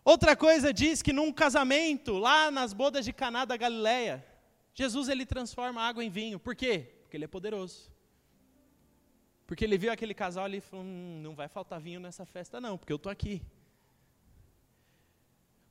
Outra 0.06 0.36
coisa 0.36 0.72
diz 0.72 1.02
que 1.02 1.12
num 1.12 1.34
casamento, 1.34 2.20
lá 2.20 2.52
nas 2.52 2.74
bodas 2.74 3.04
de 3.04 3.12
Caná 3.12 3.44
da 3.44 3.58
Galileia, 3.58 4.24
Jesus 4.72 5.10
ele 5.10 5.26
transforma 5.26 5.82
água 5.82 6.04
em 6.04 6.12
vinho. 6.12 6.40
Por 6.40 6.56
quê? 6.56 6.94
Porque 7.02 7.18
ele 7.18 7.26
é 7.26 7.28
poderoso. 7.28 7.92
Porque 9.48 9.66
ele 9.66 9.80
viu 9.80 9.92
aquele 9.92 10.14
casal 10.14 10.46
ali 10.46 10.58
e 10.58 10.62
falou: 10.62 10.86
hum, 10.86 11.22
não 11.24 11.34
vai 11.34 11.48
faltar 11.48 11.82
vinho 11.82 12.00
nessa 12.00 12.24
festa, 12.24 12.62
não, 12.62 12.78
porque 12.78 12.94
eu 12.94 12.98
estou 12.98 13.12
aqui. 13.12 13.42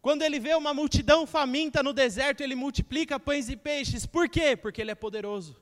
Quando 0.02 0.22
ele 0.22 0.40
vê 0.40 0.54
uma 0.54 0.72
multidão 0.72 1.26
faminta 1.26 1.82
no 1.82 1.92
deserto, 1.92 2.42
ele 2.42 2.54
multiplica 2.54 3.20
pães 3.20 3.48
e 3.48 3.56
peixes. 3.56 4.06
Por 4.06 4.28
quê? 4.28 4.56
Porque 4.56 4.80
ele 4.80 4.90
é 4.90 4.94
poderoso. 4.94 5.60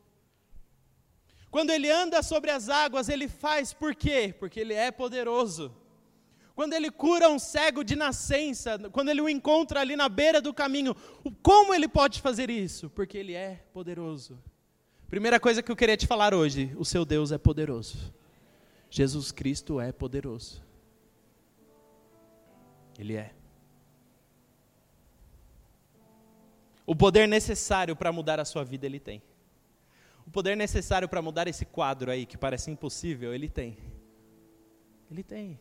Quando 1.51 1.71
ele 1.71 1.91
anda 1.91 2.23
sobre 2.23 2.51
as 2.51 2.69
águas, 2.69 3.09
ele 3.09 3.27
faz 3.27 3.73
por 3.73 3.95
quê? 3.95 4.35
Porque 4.39 4.61
ele 4.61 4.75
é 4.75 4.91
poderoso. 4.91 5.75
Quando 6.55 6.73
ele 6.73 6.91
cura 6.91 7.29
um 7.29 7.39
cego 7.39 7.83
de 7.83 7.97
nascença, 7.97 8.79
quando 8.91 9.09
ele 9.09 9.21
o 9.21 9.29
encontra 9.29 9.81
ali 9.81 9.97
na 9.97 10.09
beira 10.09 10.41
do 10.41 10.53
caminho, 10.53 10.95
como 11.43 11.73
ele 11.73 11.89
pode 11.89 12.21
fazer 12.21 12.51
isso? 12.51 12.91
Porque 12.91 13.17
ele 13.17 13.33
é 13.33 13.65
poderoso. 13.73 14.39
Primeira 15.09 15.41
coisa 15.41 15.63
que 15.63 15.71
eu 15.71 15.77
queria 15.77 15.97
te 15.97 16.07
falar 16.07 16.35
hoje: 16.35 16.75
o 16.77 16.85
seu 16.85 17.05
Deus 17.05 17.33
é 17.33 17.39
poderoso. 17.39 18.13
Jesus 18.91 19.31
Cristo 19.31 19.81
é 19.81 19.93
poderoso. 19.93 20.63
Ele 22.99 23.15
é. 23.15 23.38
O 26.89 26.97
poder 26.97 27.29
necessário 27.29 27.95
para 27.95 28.11
mudar 28.11 28.41
a 28.41 28.47
sua 28.47 28.65
vida 28.65 28.87
ele 28.87 28.99
tem. 28.99 29.23
O 30.27 30.31
poder 30.31 30.57
necessário 30.57 31.07
para 31.07 31.21
mudar 31.21 31.47
esse 31.47 31.67
quadro 31.67 32.11
aí 32.11 32.25
que 32.25 32.39
parece 32.39 32.71
impossível, 32.71 33.35
ele 33.35 33.47
tem. 33.47 33.77
Ele 35.11 35.23
tem. 35.23 35.61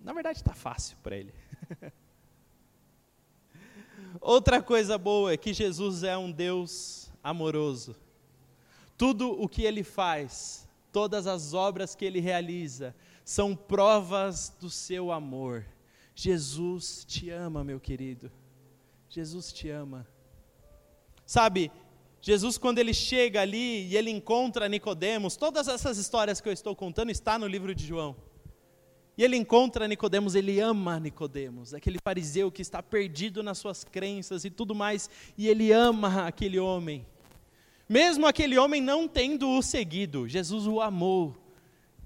Na 0.00 0.12
verdade 0.12 0.38
está 0.38 0.54
fácil 0.54 0.96
para 1.02 1.16
ele. 1.16 1.34
Outra 4.20 4.62
coisa 4.62 4.96
boa 4.96 5.32
é 5.32 5.36
que 5.36 5.52
Jesus 5.52 6.04
é 6.04 6.16
um 6.16 6.30
Deus 6.30 7.10
amoroso. 7.20 7.96
Tudo 8.96 9.32
o 9.32 9.48
que 9.48 9.64
ele 9.64 9.82
faz, 9.82 10.68
todas 10.92 11.26
as 11.26 11.52
obras 11.52 11.96
que 11.96 12.04
ele 12.04 12.20
realiza, 12.20 12.94
são 13.24 13.56
provas 13.56 14.54
do 14.60 14.70
seu 14.70 15.10
amor. 15.10 15.66
Jesus 16.14 17.04
te 17.04 17.28
ama, 17.28 17.64
meu 17.64 17.80
querido. 17.80 18.30
Jesus 19.14 19.52
te 19.52 19.70
ama. 19.70 20.04
Sabe, 21.24 21.70
Jesus 22.20 22.58
quando 22.58 22.80
ele 22.80 22.92
chega 22.92 23.42
ali 23.42 23.86
e 23.86 23.96
ele 23.96 24.10
encontra 24.10 24.68
Nicodemos, 24.68 25.36
todas 25.36 25.68
essas 25.68 25.98
histórias 25.98 26.40
que 26.40 26.48
eu 26.48 26.52
estou 26.52 26.74
contando 26.74 27.10
está 27.10 27.38
no 27.38 27.46
livro 27.46 27.72
de 27.72 27.86
João. 27.86 28.16
E 29.16 29.22
ele 29.22 29.36
encontra 29.36 29.86
Nicodemos, 29.86 30.34
ele 30.34 30.58
ama 30.58 30.98
Nicodemos, 30.98 31.72
aquele 31.72 32.00
fariseu 32.02 32.50
que 32.50 32.60
está 32.60 32.82
perdido 32.82 33.40
nas 33.40 33.58
suas 33.58 33.84
crenças 33.84 34.44
e 34.44 34.50
tudo 34.50 34.74
mais, 34.74 35.08
e 35.38 35.46
ele 35.46 35.70
ama 35.70 36.26
aquele 36.26 36.58
homem. 36.58 37.06
Mesmo 37.88 38.26
aquele 38.26 38.58
homem 38.58 38.80
não 38.80 39.06
tendo 39.06 39.48
o 39.48 39.62
seguido, 39.62 40.26
Jesus 40.26 40.66
o 40.66 40.80
amou. 40.80 41.36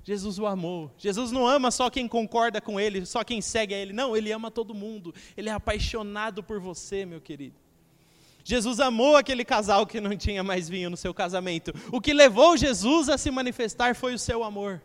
Jesus 0.08 0.38
o 0.38 0.46
amou. 0.46 0.90
Jesus 0.96 1.30
não 1.30 1.46
ama 1.46 1.70
só 1.70 1.90
quem 1.90 2.08
concorda 2.08 2.62
com 2.62 2.80
ele, 2.80 3.04
só 3.04 3.22
quem 3.22 3.42
segue 3.42 3.74
a 3.74 3.76
ele. 3.76 3.92
Não, 3.92 4.16
ele 4.16 4.32
ama 4.32 4.50
todo 4.50 4.74
mundo. 4.74 5.14
Ele 5.36 5.50
é 5.50 5.52
apaixonado 5.52 6.42
por 6.42 6.58
você, 6.58 7.04
meu 7.04 7.20
querido. 7.20 7.54
Jesus 8.42 8.80
amou 8.80 9.16
aquele 9.16 9.44
casal 9.44 9.86
que 9.86 10.00
não 10.00 10.16
tinha 10.16 10.42
mais 10.42 10.66
vinho 10.66 10.88
no 10.88 10.96
seu 10.96 11.12
casamento. 11.12 11.74
O 11.92 12.00
que 12.00 12.14
levou 12.14 12.56
Jesus 12.56 13.10
a 13.10 13.18
se 13.18 13.30
manifestar 13.30 13.94
foi 13.94 14.14
o 14.14 14.18
seu 14.18 14.42
amor. 14.42 14.80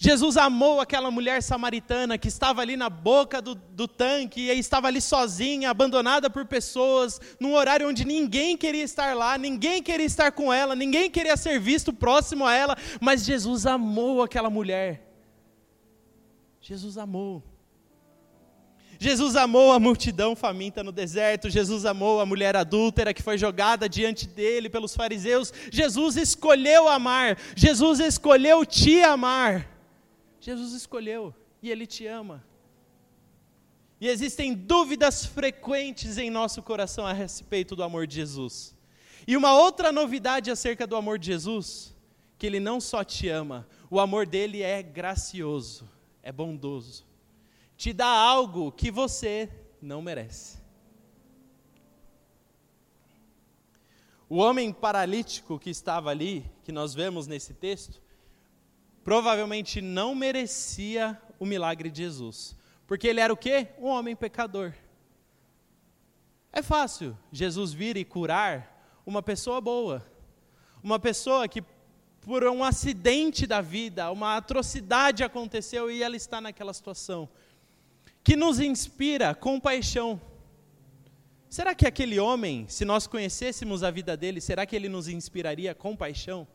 Jesus 0.00 0.36
amou 0.36 0.80
aquela 0.80 1.10
mulher 1.10 1.42
samaritana 1.42 2.16
que 2.16 2.28
estava 2.28 2.62
ali 2.62 2.76
na 2.76 2.88
boca 2.88 3.42
do, 3.42 3.56
do, 3.56 3.88
tanque 3.88 4.42
e 4.42 4.56
estava 4.56 4.86
ali 4.86 5.00
sozinha, 5.00 5.70
abandonada 5.70 6.30
por 6.30 6.46
pessoas, 6.46 7.20
num 7.40 7.52
horário 7.52 7.88
onde 7.88 8.04
ninguém 8.04 8.56
queria 8.56 8.84
estar 8.84 9.16
lá, 9.16 9.36
ninguém 9.36 9.82
queria 9.82 10.06
estar 10.06 10.30
com 10.30 10.52
ela, 10.52 10.76
ninguém 10.76 11.10
queria 11.10 11.36
ser 11.36 11.58
visto 11.58 11.92
próximo 11.92 12.46
a 12.46 12.54
ela, 12.54 12.76
mas 13.00 13.24
Jesus 13.24 13.66
amou 13.66 14.22
aquela 14.22 14.48
mulher. 14.48 15.04
Jesus 16.60 16.96
amou. 16.96 17.42
Jesus 19.00 19.34
amou 19.34 19.72
a 19.72 19.80
multidão 19.80 20.36
faminta 20.36 20.84
no 20.84 20.92
deserto, 20.92 21.50
Jesus 21.50 21.84
amou 21.84 22.20
a 22.20 22.26
mulher 22.26 22.54
adúltera 22.54 23.12
que 23.12 23.22
foi 23.22 23.36
jogada 23.36 23.88
diante 23.88 24.28
dele 24.28 24.70
pelos 24.70 24.94
fariseus. 24.94 25.52
Jesus 25.72 26.16
escolheu 26.16 26.88
amar, 26.88 27.36
Jesus 27.56 27.98
escolheu 27.98 28.64
te 28.64 29.02
amar. 29.02 29.77
Jesus 30.48 30.72
escolheu 30.72 31.34
e 31.62 31.70
Ele 31.70 31.86
te 31.86 32.06
ama. 32.06 32.42
E 34.00 34.08
existem 34.08 34.54
dúvidas 34.54 35.26
frequentes 35.26 36.16
em 36.16 36.30
nosso 36.30 36.62
coração 36.62 37.06
a 37.06 37.12
respeito 37.12 37.76
do 37.76 37.82
amor 37.82 38.06
de 38.06 38.14
Jesus. 38.14 38.74
E 39.26 39.36
uma 39.36 39.52
outra 39.52 39.92
novidade 39.92 40.50
acerca 40.50 40.86
do 40.86 40.96
amor 40.96 41.18
de 41.18 41.26
Jesus, 41.26 41.94
que 42.38 42.46
Ele 42.46 42.60
não 42.60 42.80
só 42.80 43.04
te 43.04 43.28
ama, 43.28 43.68
o 43.90 44.00
amor 44.00 44.26
dele 44.26 44.62
é 44.62 44.82
gracioso, 44.82 45.86
é 46.22 46.32
bondoso. 46.32 47.04
Te 47.76 47.92
dá 47.92 48.08
algo 48.08 48.72
que 48.72 48.90
você 48.90 49.50
não 49.82 50.00
merece. 50.00 50.56
O 54.30 54.38
homem 54.38 54.72
paralítico 54.72 55.58
que 55.58 55.68
estava 55.68 56.08
ali, 56.08 56.42
que 56.64 56.72
nós 56.72 56.94
vemos 56.94 57.26
nesse 57.26 57.52
texto, 57.52 58.00
provavelmente 59.08 59.80
não 59.80 60.14
merecia 60.14 61.18
o 61.40 61.46
milagre 61.46 61.90
de 61.90 62.02
Jesus. 62.02 62.54
Porque 62.86 63.08
ele 63.08 63.20
era 63.20 63.32
o 63.32 63.36
quê? 63.38 63.68
Um 63.78 63.86
homem 63.86 64.14
pecador. 64.14 64.74
É 66.52 66.60
fácil 66.60 67.16
Jesus 67.32 67.72
vir 67.72 67.96
e 67.96 68.04
curar 68.04 69.00
uma 69.06 69.22
pessoa 69.22 69.62
boa. 69.62 70.06
Uma 70.82 70.98
pessoa 70.98 71.48
que 71.48 71.64
por 72.20 72.44
um 72.44 72.62
acidente 72.62 73.46
da 73.46 73.62
vida, 73.62 74.10
uma 74.10 74.36
atrocidade 74.36 75.24
aconteceu 75.24 75.90
e 75.90 76.02
ela 76.02 76.14
está 76.14 76.38
naquela 76.38 76.74
situação. 76.74 77.30
Que 78.22 78.36
nos 78.36 78.60
inspira 78.60 79.34
compaixão. 79.34 80.20
Será 81.48 81.74
que 81.74 81.86
aquele 81.86 82.20
homem, 82.20 82.66
se 82.68 82.84
nós 82.84 83.06
conhecêssemos 83.06 83.82
a 83.82 83.90
vida 83.90 84.18
dele, 84.18 84.38
será 84.38 84.66
que 84.66 84.76
ele 84.76 84.86
nos 84.86 85.08
inspiraria 85.08 85.74
compaixão? 85.74 86.46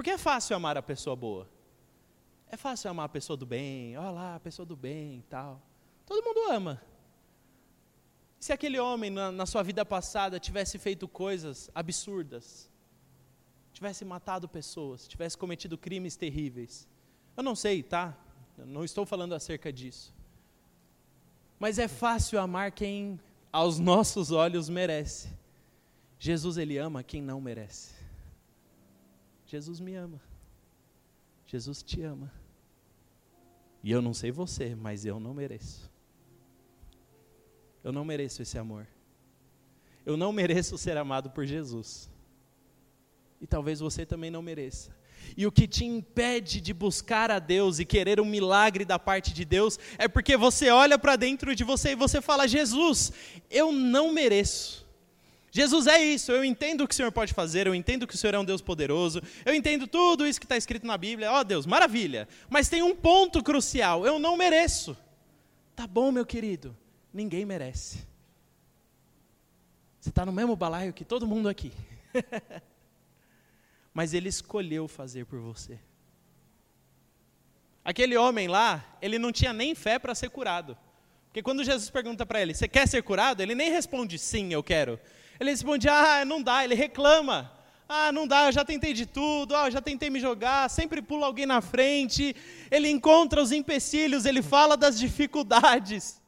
Porque 0.00 0.08
é 0.08 0.16
fácil 0.16 0.56
amar 0.56 0.78
a 0.78 0.82
pessoa 0.82 1.14
boa. 1.14 1.46
É 2.50 2.56
fácil 2.56 2.90
amar 2.90 3.04
a 3.04 3.08
pessoa 3.10 3.36
do 3.36 3.44
bem, 3.44 3.98
olha 3.98 4.10
lá, 4.10 4.34
a 4.36 4.40
pessoa 4.40 4.64
do 4.64 4.74
bem 4.74 5.18
e 5.18 5.22
tal. 5.28 5.60
Todo 6.06 6.24
mundo 6.24 6.50
ama. 6.50 6.80
Se 8.38 8.50
aquele 8.50 8.78
homem 8.80 9.10
na, 9.10 9.30
na 9.30 9.44
sua 9.44 9.62
vida 9.62 9.84
passada 9.84 10.40
tivesse 10.40 10.78
feito 10.78 11.06
coisas 11.06 11.70
absurdas, 11.74 12.70
tivesse 13.74 14.02
matado 14.02 14.48
pessoas, 14.48 15.06
tivesse 15.06 15.36
cometido 15.36 15.76
crimes 15.76 16.16
terríveis, 16.16 16.88
eu 17.36 17.42
não 17.42 17.54
sei, 17.54 17.82
tá? 17.82 18.16
Eu 18.56 18.64
não 18.64 18.82
estou 18.82 19.04
falando 19.04 19.34
acerca 19.34 19.70
disso. 19.70 20.14
Mas 21.58 21.78
é 21.78 21.88
fácil 21.88 22.40
amar 22.40 22.72
quem 22.72 23.20
aos 23.52 23.78
nossos 23.78 24.30
olhos 24.30 24.66
merece. 24.70 25.28
Jesus 26.18 26.56
ele 26.56 26.78
ama 26.78 27.02
quem 27.02 27.20
não 27.20 27.38
merece. 27.38 27.99
Jesus 29.50 29.80
me 29.80 29.96
ama. 29.96 30.20
Jesus 31.44 31.82
te 31.82 32.02
ama. 32.02 32.32
E 33.82 33.90
eu 33.90 34.00
não 34.00 34.14
sei 34.14 34.30
você, 34.30 34.76
mas 34.76 35.04
eu 35.04 35.18
não 35.18 35.34
mereço. 35.34 35.90
Eu 37.82 37.90
não 37.90 38.04
mereço 38.04 38.42
esse 38.42 38.56
amor. 38.56 38.86
Eu 40.06 40.16
não 40.16 40.32
mereço 40.32 40.78
ser 40.78 40.96
amado 40.96 41.30
por 41.30 41.44
Jesus. 41.44 42.08
E 43.40 43.46
talvez 43.46 43.80
você 43.80 44.06
também 44.06 44.30
não 44.30 44.40
mereça. 44.40 44.94
E 45.36 45.44
o 45.48 45.50
que 45.50 45.66
te 45.66 45.84
impede 45.84 46.60
de 46.60 46.72
buscar 46.72 47.28
a 47.32 47.40
Deus 47.40 47.80
e 47.80 47.84
querer 47.84 48.20
um 48.20 48.24
milagre 48.24 48.84
da 48.84 49.00
parte 49.00 49.34
de 49.34 49.44
Deus 49.44 49.80
é 49.98 50.06
porque 50.06 50.36
você 50.36 50.70
olha 50.70 50.96
para 50.96 51.16
dentro 51.16 51.56
de 51.56 51.64
você 51.64 51.90
e 51.90 51.96
você 51.96 52.20
fala: 52.20 52.46
Jesus, 52.46 53.12
eu 53.50 53.72
não 53.72 54.12
mereço. 54.12 54.88
Jesus 55.50 55.86
é 55.86 56.00
isso, 56.02 56.30
eu 56.30 56.44
entendo 56.44 56.82
o 56.82 56.88
que 56.88 56.94
o 56.94 56.96
Senhor 56.96 57.10
pode 57.10 57.34
fazer, 57.34 57.66
eu 57.66 57.74
entendo 57.74 58.06
que 58.06 58.14
o 58.14 58.18
Senhor 58.18 58.34
é 58.34 58.38
um 58.38 58.44
Deus 58.44 58.62
poderoso, 58.62 59.20
eu 59.44 59.52
entendo 59.52 59.86
tudo 59.86 60.26
isso 60.26 60.38
que 60.38 60.44
está 60.46 60.56
escrito 60.56 60.86
na 60.86 60.96
Bíblia, 60.96 61.32
ó 61.32 61.40
oh, 61.40 61.44
Deus, 61.44 61.66
maravilha, 61.66 62.28
mas 62.48 62.68
tem 62.68 62.82
um 62.82 62.94
ponto 62.94 63.42
crucial, 63.42 64.06
eu 64.06 64.18
não 64.18 64.36
mereço. 64.36 64.96
Tá 65.74 65.86
bom, 65.86 66.12
meu 66.12 66.24
querido, 66.24 66.76
ninguém 67.12 67.44
merece. 67.44 68.06
Você 70.00 70.08
está 70.08 70.24
no 70.24 70.32
mesmo 70.32 70.56
balaio 70.56 70.92
que 70.92 71.04
todo 71.04 71.26
mundo 71.26 71.48
aqui. 71.48 71.72
Mas 73.92 74.14
ele 74.14 74.28
escolheu 74.28 74.88
fazer 74.88 75.26
por 75.26 75.38
você. 75.38 75.78
Aquele 77.84 78.16
homem 78.16 78.48
lá, 78.48 78.84
ele 79.02 79.18
não 79.18 79.30
tinha 79.30 79.52
nem 79.52 79.74
fé 79.74 79.98
para 79.98 80.14
ser 80.14 80.30
curado. 80.30 80.76
Porque 81.26 81.42
quando 81.42 81.62
Jesus 81.62 81.90
pergunta 81.90 82.24
para 82.24 82.40
ele, 82.40 82.54
você 82.54 82.66
quer 82.66 82.88
ser 82.88 83.02
curado? 83.02 83.42
Ele 83.42 83.54
nem 83.54 83.70
responde 83.70 84.18
sim, 84.18 84.52
eu 84.52 84.62
quero. 84.62 84.98
Ele 85.40 85.50
responde, 85.50 85.88
ah, 85.88 86.24
não 86.24 86.42
dá. 86.42 86.62
Ele 86.62 86.74
reclama. 86.74 87.50
Ah, 87.88 88.12
não 88.12 88.24
dá, 88.24 88.46
eu 88.46 88.52
já 88.52 88.64
tentei 88.64 88.92
de 88.92 89.04
tudo, 89.04 89.56
ah, 89.56 89.66
eu 89.66 89.70
já 89.72 89.80
tentei 89.80 90.10
me 90.10 90.20
jogar, 90.20 90.70
sempre 90.70 91.02
pula 91.02 91.26
alguém 91.26 91.44
na 91.44 91.60
frente. 91.60 92.36
Ele 92.70 92.88
encontra 92.88 93.42
os 93.42 93.50
empecilhos, 93.50 94.26
ele 94.26 94.42
fala 94.42 94.76
das 94.76 94.96
dificuldades. 94.96 96.19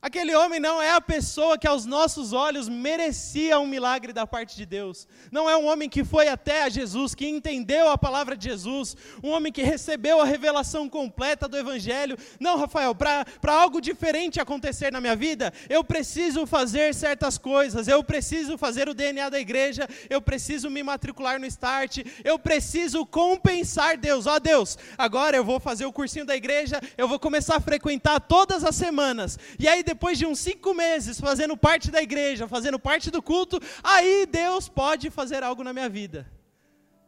Aquele 0.00 0.32
homem 0.32 0.60
não 0.60 0.80
é 0.80 0.92
a 0.92 1.00
pessoa 1.00 1.58
que 1.58 1.66
aos 1.66 1.84
nossos 1.84 2.32
olhos 2.32 2.68
merecia 2.68 3.58
um 3.58 3.66
milagre 3.66 4.12
da 4.12 4.24
parte 4.24 4.56
de 4.56 4.64
Deus. 4.64 5.08
Não 5.32 5.50
é 5.50 5.56
um 5.56 5.66
homem 5.66 5.88
que 5.88 6.04
foi 6.04 6.28
até 6.28 6.62
a 6.62 6.68
Jesus, 6.68 7.16
que 7.16 7.26
entendeu 7.26 7.90
a 7.90 7.98
palavra 7.98 8.36
de 8.36 8.44
Jesus, 8.44 8.96
um 9.24 9.30
homem 9.30 9.52
que 9.52 9.60
recebeu 9.60 10.20
a 10.20 10.24
revelação 10.24 10.88
completa 10.88 11.48
do 11.48 11.58
Evangelho. 11.58 12.16
Não, 12.38 12.56
Rafael, 12.56 12.94
para 12.94 13.26
algo 13.46 13.80
diferente 13.80 14.40
acontecer 14.40 14.92
na 14.92 15.00
minha 15.00 15.16
vida, 15.16 15.52
eu 15.68 15.82
preciso 15.82 16.46
fazer 16.46 16.94
certas 16.94 17.36
coisas, 17.36 17.88
eu 17.88 18.04
preciso 18.04 18.56
fazer 18.56 18.88
o 18.88 18.94
DNA 18.94 19.28
da 19.28 19.40
igreja, 19.40 19.88
eu 20.08 20.22
preciso 20.22 20.70
me 20.70 20.80
matricular 20.80 21.40
no 21.40 21.46
Start, 21.46 21.98
eu 22.22 22.38
preciso 22.38 23.04
compensar 23.04 23.96
Deus. 23.96 24.28
Ó 24.28 24.36
oh, 24.36 24.40
Deus, 24.40 24.78
agora 24.96 25.36
eu 25.36 25.44
vou 25.44 25.58
fazer 25.58 25.86
o 25.86 25.92
cursinho 25.92 26.24
da 26.24 26.36
igreja, 26.36 26.80
eu 26.96 27.08
vou 27.08 27.18
começar 27.18 27.56
a 27.56 27.60
frequentar 27.60 28.20
todas 28.20 28.62
as 28.62 28.76
semanas. 28.76 29.36
E 29.58 29.66
aí 29.66 29.87
depois 29.88 30.18
de 30.18 30.26
uns 30.26 30.38
cinco 30.38 30.74
meses 30.74 31.18
fazendo 31.18 31.56
parte 31.56 31.90
da 31.90 32.02
igreja, 32.02 32.46
fazendo 32.46 32.78
parte 32.78 33.10
do 33.10 33.22
culto, 33.22 33.58
aí 33.82 34.26
Deus 34.26 34.68
pode 34.68 35.08
fazer 35.08 35.42
algo 35.42 35.64
na 35.64 35.72
minha 35.72 35.88
vida. 35.88 36.30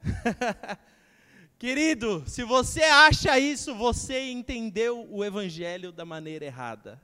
Querido, 1.59 2.25
se 2.27 2.43
você 2.43 2.83
acha 2.83 3.39
isso, 3.39 3.75
você 3.75 4.31
entendeu 4.31 5.07
o 5.11 5.23
Evangelho 5.23 5.93
da 5.93 6.07
maneira 6.07 6.47
errada. 6.47 6.99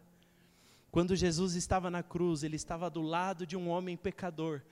Quando 0.90 1.14
Jesus 1.14 1.54
estava 1.54 1.90
na 1.90 2.02
cruz, 2.02 2.42
ele 2.42 2.56
estava 2.56 2.88
do 2.88 3.02
lado 3.02 3.46
de 3.46 3.54
um 3.54 3.68
homem 3.68 3.98
pecador, 3.98 4.62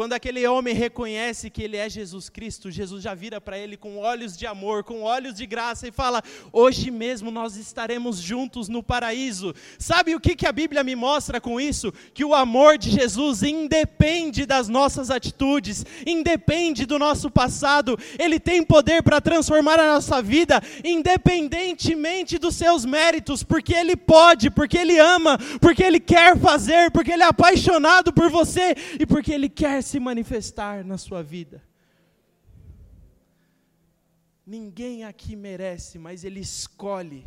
quando 0.00 0.14
aquele 0.14 0.46
homem 0.46 0.74
reconhece 0.74 1.50
que 1.50 1.62
ele 1.62 1.76
é 1.76 1.86
Jesus 1.86 2.30
Cristo, 2.30 2.70
Jesus 2.70 3.02
já 3.02 3.12
vira 3.12 3.38
para 3.38 3.58
ele 3.58 3.76
com 3.76 3.98
olhos 3.98 4.34
de 4.34 4.46
amor, 4.46 4.82
com 4.82 5.02
olhos 5.02 5.34
de 5.34 5.44
graça 5.44 5.86
e 5.86 5.92
fala: 5.92 6.22
Hoje 6.50 6.90
mesmo 6.90 7.30
nós 7.30 7.54
estaremos 7.56 8.16
juntos 8.16 8.66
no 8.66 8.82
paraíso. 8.82 9.54
Sabe 9.78 10.14
o 10.14 10.20
que, 10.20 10.34
que 10.34 10.46
a 10.46 10.52
Bíblia 10.52 10.82
me 10.82 10.96
mostra 10.96 11.38
com 11.38 11.60
isso? 11.60 11.92
Que 12.14 12.24
o 12.24 12.34
amor 12.34 12.78
de 12.78 12.88
Jesus 12.88 13.42
independe 13.42 14.46
das 14.46 14.68
nossas 14.68 15.10
atitudes, 15.10 15.84
independe 16.06 16.86
do 16.86 16.98
nosso 16.98 17.30
passado, 17.30 17.98
ele 18.18 18.40
tem 18.40 18.62
poder 18.62 19.02
para 19.02 19.20
transformar 19.20 19.78
a 19.78 19.92
nossa 19.92 20.22
vida, 20.22 20.62
independentemente 20.82 22.38
dos 22.38 22.54
seus 22.54 22.86
méritos, 22.86 23.42
porque 23.42 23.74
ele 23.74 23.96
pode, 23.96 24.48
porque 24.48 24.78
ele 24.78 24.98
ama, 24.98 25.36
porque 25.60 25.82
ele 25.82 26.00
quer 26.00 26.38
fazer, 26.38 26.90
porque 26.90 27.12
ele 27.12 27.22
é 27.22 27.26
apaixonado 27.26 28.14
por 28.14 28.30
você 28.30 28.74
e 28.98 29.04
porque 29.04 29.30
ele 29.30 29.50
quer 29.50 29.89
se 29.90 29.98
manifestar 29.98 30.84
na 30.84 30.96
sua 30.96 31.22
vida. 31.22 31.62
Ninguém 34.46 35.04
aqui 35.04 35.34
merece, 35.34 35.98
mas 35.98 36.22
Ele 36.24 36.40
escolhe. 36.40 37.24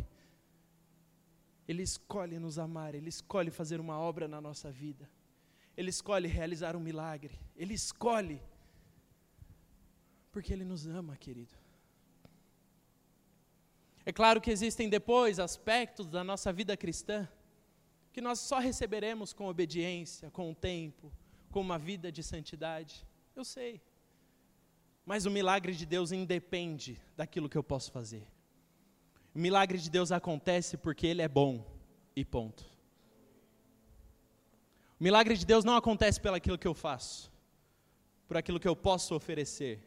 Ele 1.68 1.84
escolhe 1.84 2.40
nos 2.40 2.58
amar, 2.58 2.96
Ele 2.96 3.10
escolhe 3.10 3.52
fazer 3.52 3.80
uma 3.82 3.98
obra 4.00 4.28
na 4.28 4.40
nossa 4.40 4.72
vida. 4.72 5.10
Ele 5.76 5.90
escolhe 5.90 6.28
realizar 6.28 6.76
um 6.76 6.80
milagre. 6.80 7.38
Ele 7.56 7.74
escolhe. 7.74 8.42
Porque 10.32 10.54
Ele 10.54 10.64
nos 10.64 10.88
ama, 10.88 11.18
querido. 11.18 11.56
É 14.06 14.12
claro 14.12 14.40
que 14.40 14.52
existem 14.52 14.88
depois 14.90 15.40
aspectos 15.40 16.08
da 16.08 16.24
nossa 16.24 16.52
vida 16.52 16.76
cristã 16.78 17.28
que 18.12 18.22
nós 18.22 18.40
só 18.40 18.60
receberemos 18.60 19.34
com 19.34 19.48
obediência, 19.48 20.30
com 20.30 20.52
o 20.52 20.56
tempo, 20.56 21.12
com 21.54 21.62
uma 21.62 21.78
vida 21.78 22.12
de 22.12 22.24
santidade? 22.24 23.06
Eu 23.36 23.46
sei. 23.46 23.82
Mas 25.06 25.26
o 25.26 25.32
milagre 25.32 25.74
de 25.74 25.86
Deus 25.86 26.12
independe 26.12 27.00
daquilo 27.16 27.48
que 27.48 27.58
eu 27.58 27.64
posso 27.64 27.92
fazer. 27.92 28.26
O 29.36 29.40
milagre 29.40 29.78
de 29.78 29.90
Deus 29.90 30.12
acontece 30.12 30.76
porque 30.78 31.06
Ele 31.08 31.22
é 31.22 31.28
bom, 31.28 31.66
e 32.16 32.26
ponto. 32.26 32.64
O 35.00 35.04
milagre 35.04 35.38
de 35.38 35.46
Deus 35.46 35.64
não 35.64 35.76
acontece 35.76 36.20
pelo 36.20 36.36
aquilo 36.36 36.58
que 36.58 36.68
eu 36.68 36.74
faço, 36.74 37.32
por 38.28 38.38
aquilo 38.38 38.60
que 38.60 38.68
eu 38.68 38.76
posso 38.76 39.14
oferecer. 39.16 39.80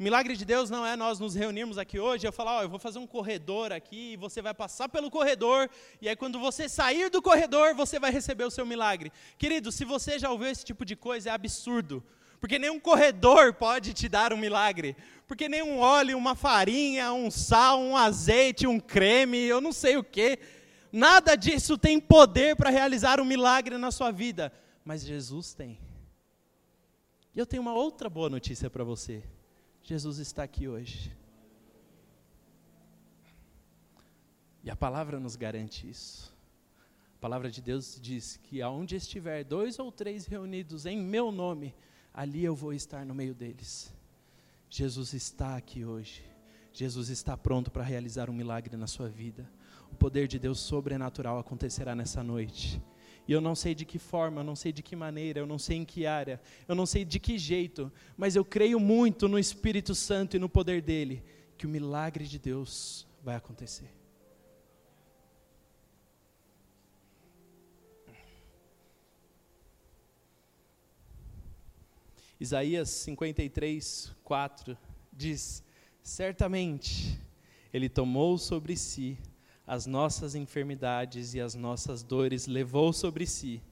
O 0.00 0.02
milagre 0.02 0.34
de 0.34 0.46
Deus 0.46 0.70
não 0.70 0.86
é 0.86 0.96
nós 0.96 1.20
nos 1.20 1.34
reunirmos 1.34 1.76
aqui 1.76 2.00
hoje 2.00 2.24
e 2.24 2.26
eu 2.26 2.32
falar, 2.32 2.56
ó, 2.56 2.62
eu 2.62 2.70
vou 2.70 2.78
fazer 2.78 2.98
um 2.98 3.06
corredor 3.06 3.70
aqui 3.70 4.12
e 4.14 4.16
você 4.16 4.40
vai 4.40 4.54
passar 4.54 4.88
pelo 4.88 5.10
corredor 5.10 5.68
e 6.00 6.08
aí 6.08 6.16
quando 6.16 6.40
você 6.40 6.70
sair 6.70 7.10
do 7.10 7.20
corredor, 7.20 7.74
você 7.74 8.00
vai 8.00 8.10
receber 8.10 8.44
o 8.44 8.50
seu 8.50 8.64
milagre. 8.64 9.12
Querido, 9.36 9.70
se 9.70 9.84
você 9.84 10.18
já 10.18 10.30
ouviu 10.30 10.48
esse 10.48 10.64
tipo 10.64 10.86
de 10.86 10.96
coisa, 10.96 11.28
é 11.28 11.32
absurdo. 11.34 12.02
Porque 12.40 12.58
nenhum 12.58 12.80
corredor 12.80 13.52
pode 13.52 13.92
te 13.92 14.08
dar 14.08 14.32
um 14.32 14.38
milagre. 14.38 14.96
Porque 15.28 15.50
nenhum 15.50 15.78
óleo, 15.80 16.16
uma 16.16 16.34
farinha, 16.34 17.12
um 17.12 17.30
sal, 17.30 17.78
um 17.78 17.94
azeite, 17.94 18.66
um 18.66 18.80
creme, 18.80 19.36
eu 19.36 19.60
não 19.60 19.70
sei 19.70 19.98
o 19.98 20.02
que. 20.02 20.38
Nada 20.90 21.36
disso 21.36 21.76
tem 21.76 22.00
poder 22.00 22.56
para 22.56 22.70
realizar 22.70 23.20
um 23.20 23.24
milagre 23.26 23.76
na 23.76 23.90
sua 23.90 24.10
vida. 24.10 24.50
Mas 24.82 25.04
Jesus 25.04 25.52
tem. 25.52 25.78
E 27.34 27.38
eu 27.38 27.44
tenho 27.44 27.60
uma 27.60 27.74
outra 27.74 28.08
boa 28.08 28.30
notícia 28.30 28.70
para 28.70 28.82
você. 28.82 29.22
Jesus 29.90 30.18
está 30.18 30.44
aqui 30.44 30.68
hoje. 30.68 31.12
E 34.62 34.70
a 34.70 34.76
palavra 34.76 35.18
nos 35.18 35.34
garante 35.34 35.90
isso. 35.90 36.32
A 37.16 37.18
palavra 37.20 37.50
de 37.50 37.60
Deus 37.60 37.98
diz 38.00 38.36
que 38.36 38.62
aonde 38.62 38.94
estiver 38.94 39.42
dois 39.42 39.80
ou 39.80 39.90
três 39.90 40.26
reunidos 40.26 40.86
em 40.86 40.96
meu 40.96 41.32
nome, 41.32 41.74
ali 42.14 42.44
eu 42.44 42.54
vou 42.54 42.72
estar 42.72 43.04
no 43.04 43.12
meio 43.12 43.34
deles. 43.34 43.92
Jesus 44.68 45.12
está 45.12 45.56
aqui 45.56 45.84
hoje. 45.84 46.24
Jesus 46.72 47.08
está 47.08 47.36
pronto 47.36 47.68
para 47.68 47.82
realizar 47.82 48.30
um 48.30 48.32
milagre 48.32 48.76
na 48.76 48.86
sua 48.86 49.08
vida. 49.08 49.44
O 49.90 49.96
poder 49.96 50.28
de 50.28 50.38
Deus 50.38 50.60
sobrenatural 50.60 51.36
acontecerá 51.36 51.96
nessa 51.96 52.22
noite. 52.22 52.80
E 53.26 53.32
eu 53.32 53.40
não 53.40 53.54
sei 53.54 53.74
de 53.74 53.84
que 53.84 53.98
forma, 53.98 54.40
eu 54.40 54.44
não 54.44 54.56
sei 54.56 54.72
de 54.72 54.82
que 54.82 54.96
maneira, 54.96 55.40
eu 55.40 55.46
não 55.46 55.58
sei 55.58 55.76
em 55.76 55.84
que 55.84 56.06
área, 56.06 56.40
eu 56.66 56.74
não 56.74 56.86
sei 56.86 57.04
de 57.04 57.20
que 57.20 57.38
jeito, 57.38 57.92
mas 58.16 58.34
eu 58.34 58.44
creio 58.44 58.80
muito 58.80 59.28
no 59.28 59.38
Espírito 59.38 59.94
Santo 59.94 60.36
e 60.36 60.40
no 60.40 60.48
poder 60.48 60.82
dele, 60.82 61.22
que 61.56 61.66
o 61.66 61.70
milagre 61.70 62.26
de 62.26 62.38
Deus 62.38 63.06
vai 63.22 63.36
acontecer. 63.36 64.00
Isaías 72.40 72.88
53, 72.88 74.16
4 74.24 74.78
diz: 75.12 75.62
Certamente 76.02 77.20
Ele 77.70 77.88
tomou 77.88 78.38
sobre 78.38 78.76
si 78.76 79.18
as 79.70 79.86
nossas 79.86 80.34
enfermidades 80.34 81.32
e 81.32 81.40
as 81.40 81.54
nossas 81.54 82.02
dores, 82.02 82.48
levou 82.48 82.92
sobre 82.92 83.24
si, 83.24 83.62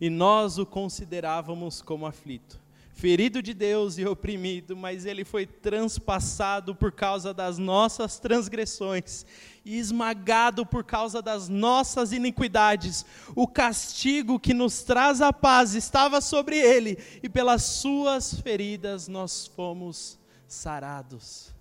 e 0.00 0.10
nós 0.10 0.58
o 0.58 0.66
considerávamos 0.66 1.80
como 1.80 2.06
aflito 2.06 2.64
ferido 2.94 3.42
de 3.42 3.52
Deus 3.52 3.98
e 3.98 4.06
oprimido, 4.06 4.76
mas 4.76 5.04
ele 5.04 5.24
foi 5.24 5.44
transpassado 5.46 6.74
por 6.74 6.92
causa 6.92 7.34
das 7.34 7.58
nossas 7.58 8.18
transgressões 8.18 9.26
e 9.64 9.76
esmagado 9.76 10.64
por 10.64 10.84
causa 10.84 11.20
das 11.20 11.48
nossas 11.48 12.12
iniquidades. 12.12 13.04
O 13.34 13.48
castigo 13.48 14.38
que 14.38 14.54
nos 14.54 14.82
traz 14.82 15.20
a 15.20 15.32
paz 15.32 15.74
estava 15.74 16.20
sobre 16.20 16.56
ele, 16.56 16.96
e 17.22 17.28
pelas 17.28 17.62
suas 17.64 18.40
feridas 18.40 19.08
nós 19.08 19.46
fomos 19.46 20.18
sarados. 20.46 21.53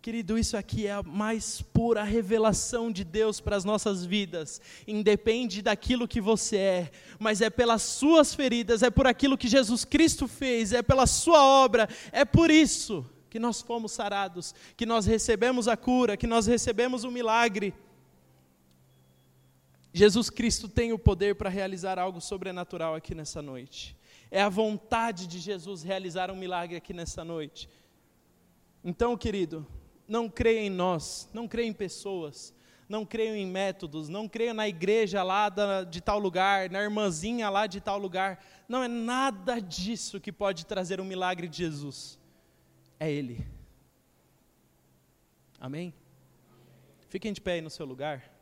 Querido, 0.00 0.38
isso 0.38 0.56
aqui 0.56 0.86
é 0.86 0.92
a 0.92 1.02
mais 1.02 1.60
pura 1.60 2.04
revelação 2.04 2.90
de 2.90 3.02
Deus 3.02 3.40
para 3.40 3.56
as 3.56 3.64
nossas 3.64 4.04
vidas. 4.04 4.60
Independe 4.86 5.60
daquilo 5.60 6.06
que 6.06 6.20
você 6.20 6.56
é, 6.56 6.90
mas 7.18 7.40
é 7.40 7.50
pelas 7.50 7.82
suas 7.82 8.32
feridas, 8.32 8.84
é 8.84 8.90
por 8.90 9.08
aquilo 9.08 9.36
que 9.36 9.48
Jesus 9.48 9.84
Cristo 9.84 10.28
fez, 10.28 10.72
é 10.72 10.82
pela 10.82 11.06
sua 11.06 11.44
obra, 11.44 11.88
é 12.12 12.24
por 12.24 12.48
isso 12.48 13.04
que 13.28 13.40
nós 13.40 13.60
fomos 13.60 13.90
sarados, 13.92 14.54
que 14.76 14.86
nós 14.86 15.04
recebemos 15.04 15.66
a 15.66 15.76
cura, 15.76 16.16
que 16.16 16.26
nós 16.26 16.46
recebemos 16.46 17.02
o 17.02 17.10
milagre. 17.10 17.74
Jesus 19.92 20.30
Cristo 20.30 20.68
tem 20.68 20.92
o 20.92 20.98
poder 20.98 21.34
para 21.34 21.50
realizar 21.50 21.98
algo 21.98 22.20
sobrenatural 22.20 22.94
aqui 22.94 23.16
nessa 23.16 23.42
noite. 23.42 23.96
É 24.30 24.40
a 24.40 24.48
vontade 24.48 25.26
de 25.26 25.40
Jesus 25.40 25.82
realizar 25.82 26.30
um 26.30 26.36
milagre 26.36 26.76
aqui 26.76 26.94
nessa 26.94 27.24
noite. 27.24 27.68
Então, 28.84 29.16
querido, 29.16 29.66
não 30.08 30.28
creia 30.28 30.60
em 30.60 30.70
nós, 30.70 31.28
não 31.32 31.46
creia 31.46 31.68
em 31.68 31.72
pessoas, 31.72 32.54
não 32.88 33.04
creio 33.04 33.36
em 33.36 33.46
métodos, 33.46 34.08
não 34.08 34.26
creio 34.26 34.54
na 34.54 34.66
igreja 34.66 35.22
lá 35.22 35.50
de 35.88 36.00
tal 36.00 36.18
lugar, 36.18 36.70
na 36.70 36.82
irmãzinha 36.82 37.50
lá 37.50 37.66
de 37.66 37.80
tal 37.80 37.98
lugar. 37.98 38.42
Não 38.66 38.82
é 38.82 38.88
nada 38.88 39.60
disso 39.60 40.18
que 40.18 40.32
pode 40.32 40.64
trazer 40.64 41.00
um 41.00 41.04
milagre 41.04 41.46
de 41.46 41.58
Jesus. 41.58 42.18
É 42.98 43.10
Ele. 43.10 43.46
Amém? 45.60 45.92
Fiquem 47.08 47.32
de 47.32 47.40
pé 47.40 47.54
aí 47.54 47.60
no 47.60 47.70
seu 47.70 47.84
lugar. 47.84 48.37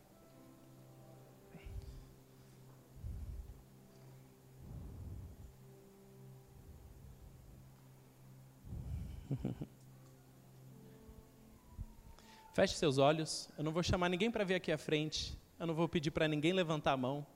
Feche 12.56 12.74
seus 12.74 12.96
olhos. 12.96 13.50
Eu 13.58 13.62
não 13.62 13.70
vou 13.70 13.82
chamar 13.82 14.08
ninguém 14.08 14.30
para 14.30 14.42
vir 14.42 14.54
aqui 14.54 14.72
à 14.72 14.78
frente. 14.78 15.38
Eu 15.60 15.66
não 15.66 15.74
vou 15.74 15.86
pedir 15.86 16.10
para 16.10 16.26
ninguém 16.26 16.54
levantar 16.54 16.92
a 16.92 16.96
mão. 16.96 17.26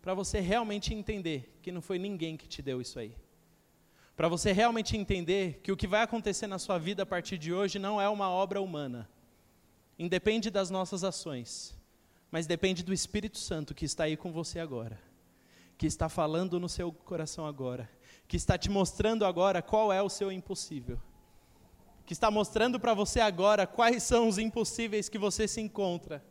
Para 0.00 0.14
você 0.14 0.38
realmente 0.38 0.94
entender 0.94 1.58
que 1.60 1.72
não 1.72 1.82
foi 1.82 1.98
ninguém 1.98 2.36
que 2.36 2.46
te 2.46 2.62
deu 2.62 2.80
isso 2.80 2.96
aí. 3.00 3.12
Para 4.16 4.28
você 4.28 4.52
realmente 4.52 4.96
entender 4.96 5.58
que 5.64 5.72
o 5.72 5.76
que 5.76 5.88
vai 5.88 6.02
acontecer 6.02 6.46
na 6.46 6.60
sua 6.60 6.78
vida 6.78 7.02
a 7.02 7.06
partir 7.06 7.38
de 7.38 7.52
hoje 7.52 7.80
não 7.80 8.00
é 8.00 8.08
uma 8.08 8.30
obra 8.30 8.62
humana. 8.62 9.10
Independe 9.98 10.48
das 10.48 10.70
nossas 10.70 11.02
ações, 11.02 11.76
mas 12.30 12.46
depende 12.46 12.84
do 12.84 12.92
Espírito 12.92 13.38
Santo 13.38 13.74
que 13.74 13.84
está 13.84 14.04
aí 14.04 14.16
com 14.16 14.30
você 14.30 14.60
agora, 14.60 14.96
que 15.76 15.88
está 15.88 16.08
falando 16.08 16.60
no 16.60 16.68
seu 16.68 16.92
coração 16.92 17.46
agora, 17.46 17.90
que 18.28 18.36
está 18.36 18.56
te 18.56 18.70
mostrando 18.70 19.24
agora 19.24 19.60
qual 19.60 19.92
é 19.92 20.00
o 20.00 20.08
seu 20.08 20.30
impossível 20.30 21.00
que 22.12 22.14
está 22.14 22.30
mostrando 22.30 22.78
para 22.78 22.92
você 22.92 23.20
agora 23.20 23.66
quais 23.66 24.02
são 24.02 24.28
os 24.28 24.36
impossíveis 24.36 25.08
que 25.08 25.16
você 25.16 25.48
se 25.48 25.62
encontra, 25.62 26.22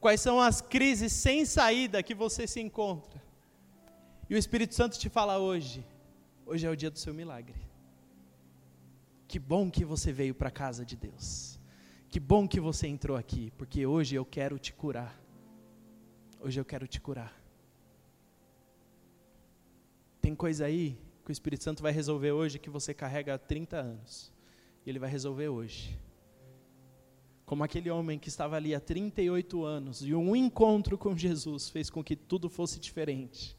quais 0.00 0.20
são 0.20 0.40
as 0.40 0.60
crises 0.60 1.12
sem 1.12 1.44
saída 1.44 2.02
que 2.02 2.12
você 2.12 2.44
se 2.44 2.60
encontra. 2.60 3.22
E 4.28 4.34
o 4.34 4.36
Espírito 4.36 4.74
Santo 4.74 4.98
te 4.98 5.08
fala 5.08 5.38
hoje: 5.38 5.86
hoje 6.44 6.66
é 6.66 6.70
o 6.70 6.74
dia 6.74 6.90
do 6.90 6.98
seu 6.98 7.14
milagre. 7.14 7.54
Que 9.28 9.38
bom 9.38 9.70
que 9.70 9.84
você 9.84 10.12
veio 10.12 10.34
para 10.34 10.48
a 10.48 10.50
casa 10.50 10.84
de 10.84 10.96
Deus. 10.96 11.60
Que 12.08 12.18
bom 12.18 12.48
que 12.48 12.58
você 12.58 12.88
entrou 12.88 13.16
aqui, 13.16 13.52
porque 13.56 13.86
hoje 13.86 14.16
eu 14.16 14.24
quero 14.24 14.58
te 14.58 14.72
curar. 14.72 15.16
Hoje 16.40 16.58
eu 16.58 16.64
quero 16.64 16.88
te 16.88 17.00
curar. 17.00 17.32
Tem 20.20 20.34
coisa 20.34 20.64
aí 20.64 20.98
que 21.24 21.30
o 21.30 21.32
Espírito 21.32 21.62
Santo 21.62 21.80
vai 21.80 21.92
resolver 21.92 22.32
hoje 22.32 22.58
que 22.58 22.68
você 22.68 22.92
carrega 22.92 23.34
há 23.34 23.38
30 23.38 23.76
anos. 23.76 24.36
Ele 24.88 24.98
vai 24.98 25.10
resolver 25.10 25.48
hoje. 25.48 25.98
Como 27.44 27.62
aquele 27.62 27.90
homem 27.90 28.18
que 28.18 28.28
estava 28.28 28.56
ali 28.56 28.74
há 28.74 28.80
38 28.80 29.64
anos 29.64 30.02
e 30.02 30.14
um 30.14 30.34
encontro 30.34 30.96
com 30.96 31.16
Jesus 31.16 31.68
fez 31.68 31.90
com 31.90 32.02
que 32.02 32.16
tudo 32.16 32.48
fosse 32.48 32.80
diferente. 32.80 33.54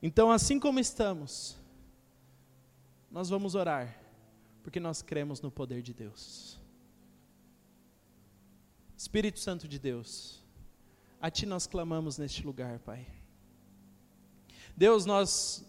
Então, 0.00 0.30
assim 0.30 0.60
como 0.60 0.78
estamos, 0.78 1.56
nós 3.10 3.28
vamos 3.28 3.54
orar, 3.54 4.00
porque 4.62 4.78
nós 4.78 5.02
cremos 5.02 5.40
no 5.40 5.50
poder 5.50 5.82
de 5.82 5.92
Deus. 5.92 6.60
Espírito 8.96 9.40
Santo 9.40 9.66
de 9.66 9.80
Deus, 9.80 10.40
a 11.20 11.30
Ti 11.30 11.46
nós 11.46 11.66
clamamos 11.66 12.16
neste 12.16 12.44
lugar, 12.44 12.78
Pai. 12.78 13.06
Deus, 14.76 15.04
nós 15.04 15.64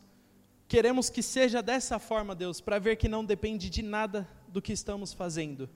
Queremos 0.74 1.08
que 1.08 1.22
seja 1.22 1.62
dessa 1.62 2.00
forma, 2.00 2.34
Deus, 2.34 2.60
para 2.60 2.80
ver 2.80 2.96
que 2.96 3.08
não 3.08 3.24
depende 3.24 3.70
de 3.70 3.84
nada 3.84 4.28
do 4.48 4.60
que 4.60 4.74
estamos 4.74 5.14
fazendo, 5.14 5.70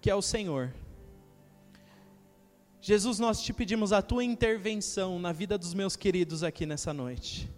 que 0.00 0.10
é 0.10 0.14
o 0.16 0.20
Senhor. 0.20 0.74
Jesus, 2.80 3.20
nós 3.20 3.40
te 3.40 3.52
pedimos 3.52 3.92
a 3.92 4.02
tua 4.02 4.24
intervenção 4.24 5.20
na 5.20 5.30
vida 5.30 5.56
dos 5.56 5.74
meus 5.74 5.94
queridos 5.94 6.42
aqui 6.42 6.66
nessa 6.66 6.92
noite. 6.92 7.48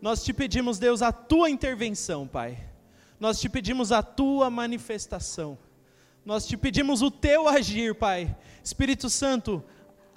Nós 0.00 0.24
te 0.24 0.32
pedimos, 0.32 0.78
Deus, 0.78 1.02
a 1.02 1.12
tua 1.12 1.50
intervenção, 1.50 2.26
Pai. 2.26 2.66
Nós 3.20 3.38
te 3.38 3.50
pedimos 3.50 3.92
a 3.92 4.02
tua 4.02 4.48
manifestação. 4.48 5.58
Nós 6.24 6.46
te 6.46 6.56
pedimos 6.56 7.02
o 7.02 7.10
teu 7.10 7.46
agir, 7.46 7.94
Pai. 7.94 8.34
Espírito 8.64 9.10
Santo, 9.10 9.62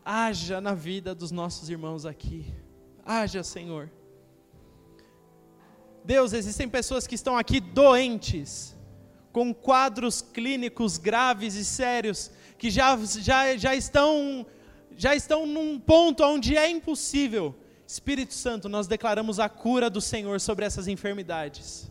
haja 0.05 0.61
na 0.61 0.73
vida 0.73 1.13
dos 1.13 1.31
nossos 1.31 1.69
irmãos 1.69 2.05
aqui. 2.05 2.45
Haja, 3.05 3.43
Senhor. 3.43 3.91
Deus, 6.03 6.33
existem 6.33 6.67
pessoas 6.67 7.05
que 7.05 7.15
estão 7.15 7.37
aqui 7.37 7.59
doentes, 7.59 8.75
com 9.31 9.53
quadros 9.53 10.21
clínicos 10.21 10.97
graves 10.97 11.55
e 11.55 11.63
sérios, 11.63 12.31
que 12.57 12.69
já, 12.69 12.97
já, 12.97 13.55
já, 13.57 13.75
estão, 13.75 14.45
já 14.97 15.15
estão 15.15 15.45
num 15.45 15.79
ponto 15.79 16.23
onde 16.23 16.57
é 16.57 16.69
impossível. 16.69 17.55
Espírito 17.85 18.33
Santo, 18.33 18.69
nós 18.69 18.87
declaramos 18.87 19.39
a 19.39 19.49
cura 19.49 19.89
do 19.89 19.99
Senhor 19.99 20.39
sobre 20.39 20.65
essas 20.65 20.87
enfermidades. 20.87 21.90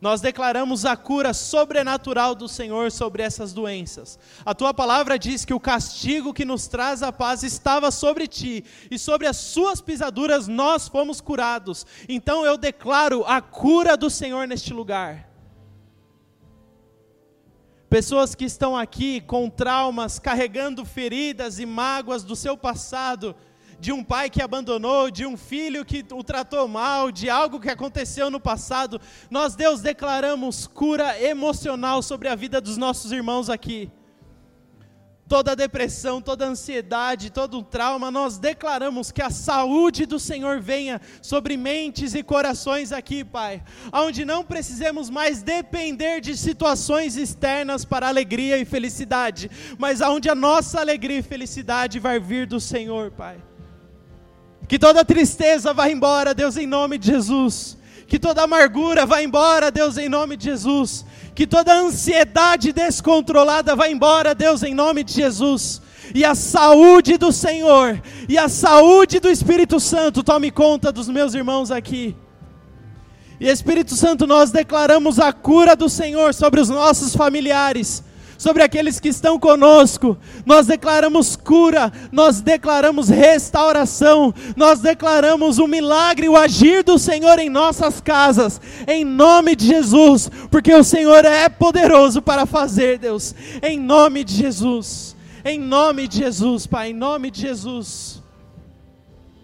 Nós 0.00 0.20
declaramos 0.20 0.84
a 0.84 0.96
cura 0.96 1.32
sobrenatural 1.32 2.34
do 2.34 2.48
Senhor 2.48 2.92
sobre 2.92 3.22
essas 3.22 3.52
doenças. 3.52 4.18
A 4.44 4.54
tua 4.54 4.74
palavra 4.74 5.18
diz 5.18 5.44
que 5.44 5.54
o 5.54 5.60
castigo 5.60 6.34
que 6.34 6.44
nos 6.44 6.66
traz 6.66 7.02
a 7.02 7.10
paz 7.10 7.42
estava 7.42 7.90
sobre 7.90 8.26
ti, 8.26 8.64
e 8.90 8.98
sobre 8.98 9.26
as 9.26 9.36
suas 9.36 9.80
pisaduras 9.80 10.46
nós 10.46 10.86
fomos 10.86 11.20
curados. 11.20 11.86
Então 12.08 12.44
eu 12.44 12.58
declaro 12.58 13.24
a 13.26 13.40
cura 13.40 13.96
do 13.96 14.10
Senhor 14.10 14.46
neste 14.46 14.72
lugar. 14.72 15.30
Pessoas 17.88 18.34
que 18.34 18.44
estão 18.44 18.76
aqui 18.76 19.20
com 19.20 19.48
traumas, 19.48 20.18
carregando 20.18 20.84
feridas 20.84 21.58
e 21.58 21.64
mágoas 21.64 22.24
do 22.24 22.36
seu 22.36 22.56
passado, 22.56 23.34
de 23.78 23.92
um 23.92 24.02
pai 24.02 24.30
que 24.30 24.42
abandonou, 24.42 25.10
de 25.10 25.26
um 25.26 25.36
filho 25.36 25.84
que 25.84 26.04
o 26.12 26.24
tratou 26.24 26.66
mal, 26.66 27.10
de 27.10 27.28
algo 27.28 27.60
que 27.60 27.68
aconteceu 27.68 28.30
no 28.30 28.40
passado, 28.40 29.00
nós, 29.30 29.54
Deus, 29.54 29.80
declaramos 29.80 30.66
cura 30.66 31.20
emocional 31.20 32.02
sobre 32.02 32.28
a 32.28 32.34
vida 32.34 32.60
dos 32.60 32.76
nossos 32.76 33.12
irmãos 33.12 33.50
aqui. 33.50 33.90
Toda 35.28 35.56
depressão, 35.56 36.20
toda 36.20 36.46
ansiedade, 36.46 37.30
todo 37.30 37.60
trauma, 37.60 38.12
nós 38.12 38.38
declaramos 38.38 39.10
que 39.10 39.20
a 39.20 39.28
saúde 39.28 40.06
do 40.06 40.20
Senhor 40.20 40.60
venha 40.60 41.00
sobre 41.20 41.56
mentes 41.56 42.14
e 42.14 42.22
corações 42.22 42.92
aqui, 42.92 43.24
Pai, 43.24 43.60
onde 43.92 44.24
não 44.24 44.44
precisemos 44.44 45.10
mais 45.10 45.42
depender 45.42 46.20
de 46.20 46.36
situações 46.36 47.16
externas 47.16 47.84
para 47.84 48.06
alegria 48.06 48.56
e 48.56 48.64
felicidade, 48.64 49.50
mas 49.76 50.00
onde 50.00 50.30
a 50.30 50.34
nossa 50.34 50.78
alegria 50.78 51.18
e 51.18 51.22
felicidade 51.22 51.98
vai 51.98 52.20
vir 52.20 52.46
do 52.46 52.60
Senhor, 52.60 53.10
Pai. 53.10 53.45
Que 54.68 54.78
toda 54.78 55.04
tristeza 55.04 55.72
vá 55.72 55.90
embora, 55.90 56.34
Deus, 56.34 56.56
em 56.56 56.66
nome 56.66 56.98
de 56.98 57.06
Jesus. 57.06 57.76
Que 58.06 58.18
toda 58.18 58.42
amargura 58.42 59.06
vá 59.06 59.22
embora, 59.22 59.70
Deus, 59.70 59.96
em 59.96 60.08
nome 60.08 60.36
de 60.36 60.44
Jesus. 60.44 61.04
Que 61.34 61.46
toda 61.46 61.74
ansiedade 61.76 62.72
descontrolada 62.72 63.76
vá 63.76 63.88
embora, 63.88 64.34
Deus, 64.34 64.62
em 64.62 64.74
nome 64.74 65.04
de 65.04 65.12
Jesus. 65.12 65.82
e 66.14 66.24
a 66.24 66.34
saúde 66.34 67.16
do 67.18 67.32
Senhor, 67.32 68.00
e 68.28 68.38
a 68.38 68.48
saúde 68.48 69.18
do 69.18 69.28
Espírito 69.28 69.80
Santo 69.80 70.22
tome 70.22 70.50
conta 70.50 70.92
dos 70.92 71.08
meus 71.08 71.34
irmãos 71.34 71.70
aqui. 71.70 72.16
E 73.38 73.48
Espírito 73.48 73.94
Santo, 73.94 74.26
nós 74.26 74.50
declaramos 74.50 75.18
a 75.18 75.32
cura 75.32 75.76
do 75.76 75.88
Senhor 75.88 76.32
sobre 76.32 76.60
os 76.60 76.68
nossos 76.68 77.14
familiares, 77.14 78.02
sobre 78.38 78.62
aqueles 78.62 79.00
que 79.00 79.08
estão 79.08 79.38
conosco. 79.38 80.16
Nós 80.44 80.66
declaramos 80.66 81.36
cura, 81.36 81.92
nós 82.12 82.40
declaramos 82.40 83.08
restauração, 83.08 84.34
nós 84.56 84.80
declaramos 84.80 85.58
o 85.58 85.66
milagre, 85.66 86.28
o 86.28 86.36
agir 86.36 86.82
do 86.82 86.98
Senhor 86.98 87.38
em 87.38 87.48
nossas 87.48 88.00
casas, 88.00 88.60
em 88.86 89.04
nome 89.04 89.56
de 89.56 89.66
Jesus, 89.66 90.30
porque 90.50 90.74
o 90.74 90.84
Senhor 90.84 91.24
é 91.24 91.48
poderoso 91.48 92.20
para 92.20 92.46
fazer, 92.46 92.98
Deus, 92.98 93.34
em 93.62 93.78
nome 93.78 94.24
de 94.24 94.34
Jesus. 94.34 95.16
Em 95.44 95.60
nome 95.60 96.08
de 96.08 96.18
Jesus, 96.18 96.66
Pai, 96.66 96.90
em 96.90 96.92
nome 96.92 97.30
de 97.30 97.42
Jesus. 97.42 98.20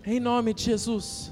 Em 0.05 0.18
nome 0.18 0.53
de 0.53 0.64
Jesus. 0.64 1.30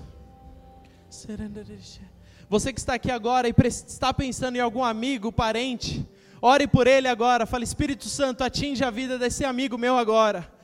Você 2.49 2.73
que 2.73 2.79
está 2.79 2.95
aqui 2.95 3.11
agora 3.11 3.49
e 3.49 3.55
está 3.67 4.15
pensando 4.15 4.55
em 4.55 4.61
algum 4.61 4.85
amigo, 4.85 5.33
parente, 5.33 6.07
ore 6.41 6.67
por 6.67 6.87
ele 6.87 7.09
agora. 7.09 7.47
Fale, 7.47 7.65
Espírito 7.65 8.09
Santo, 8.09 8.43
atinge 8.43 8.85
a 8.85 8.91
vida 8.91 9.19
desse 9.19 9.45
amigo 9.45 9.77
meu 9.79 9.97
agora. 9.97 10.61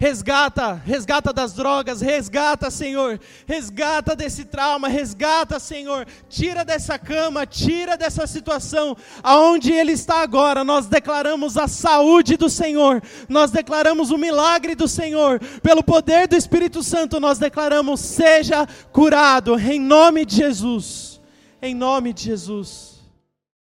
Resgata, 0.00 0.74
resgata 0.74 1.32
das 1.32 1.52
drogas, 1.54 2.00
resgata, 2.00 2.70
Senhor. 2.70 3.18
Resgata 3.46 4.14
desse 4.14 4.44
trauma, 4.44 4.86
resgata, 4.86 5.58
Senhor. 5.58 6.06
Tira 6.28 6.64
dessa 6.64 6.96
cama, 6.96 7.44
tira 7.44 7.96
dessa 7.96 8.24
situação 8.24 8.96
aonde 9.24 9.72
ele 9.72 9.90
está 9.90 10.22
agora. 10.22 10.62
Nós 10.62 10.86
declaramos 10.86 11.56
a 11.56 11.66
saúde 11.66 12.36
do 12.36 12.48
Senhor. 12.48 13.02
Nós 13.28 13.50
declaramos 13.50 14.12
o 14.12 14.18
milagre 14.18 14.76
do 14.76 14.86
Senhor. 14.86 15.40
Pelo 15.64 15.82
poder 15.82 16.28
do 16.28 16.36
Espírito 16.36 16.80
Santo, 16.80 17.18
nós 17.18 17.40
declaramos: 17.40 17.98
seja 17.98 18.68
curado 18.92 19.58
em 19.58 19.80
nome 19.80 20.24
de 20.24 20.36
Jesus. 20.36 21.20
Em 21.60 21.74
nome 21.74 22.12
de 22.12 22.22
Jesus. 22.22 22.97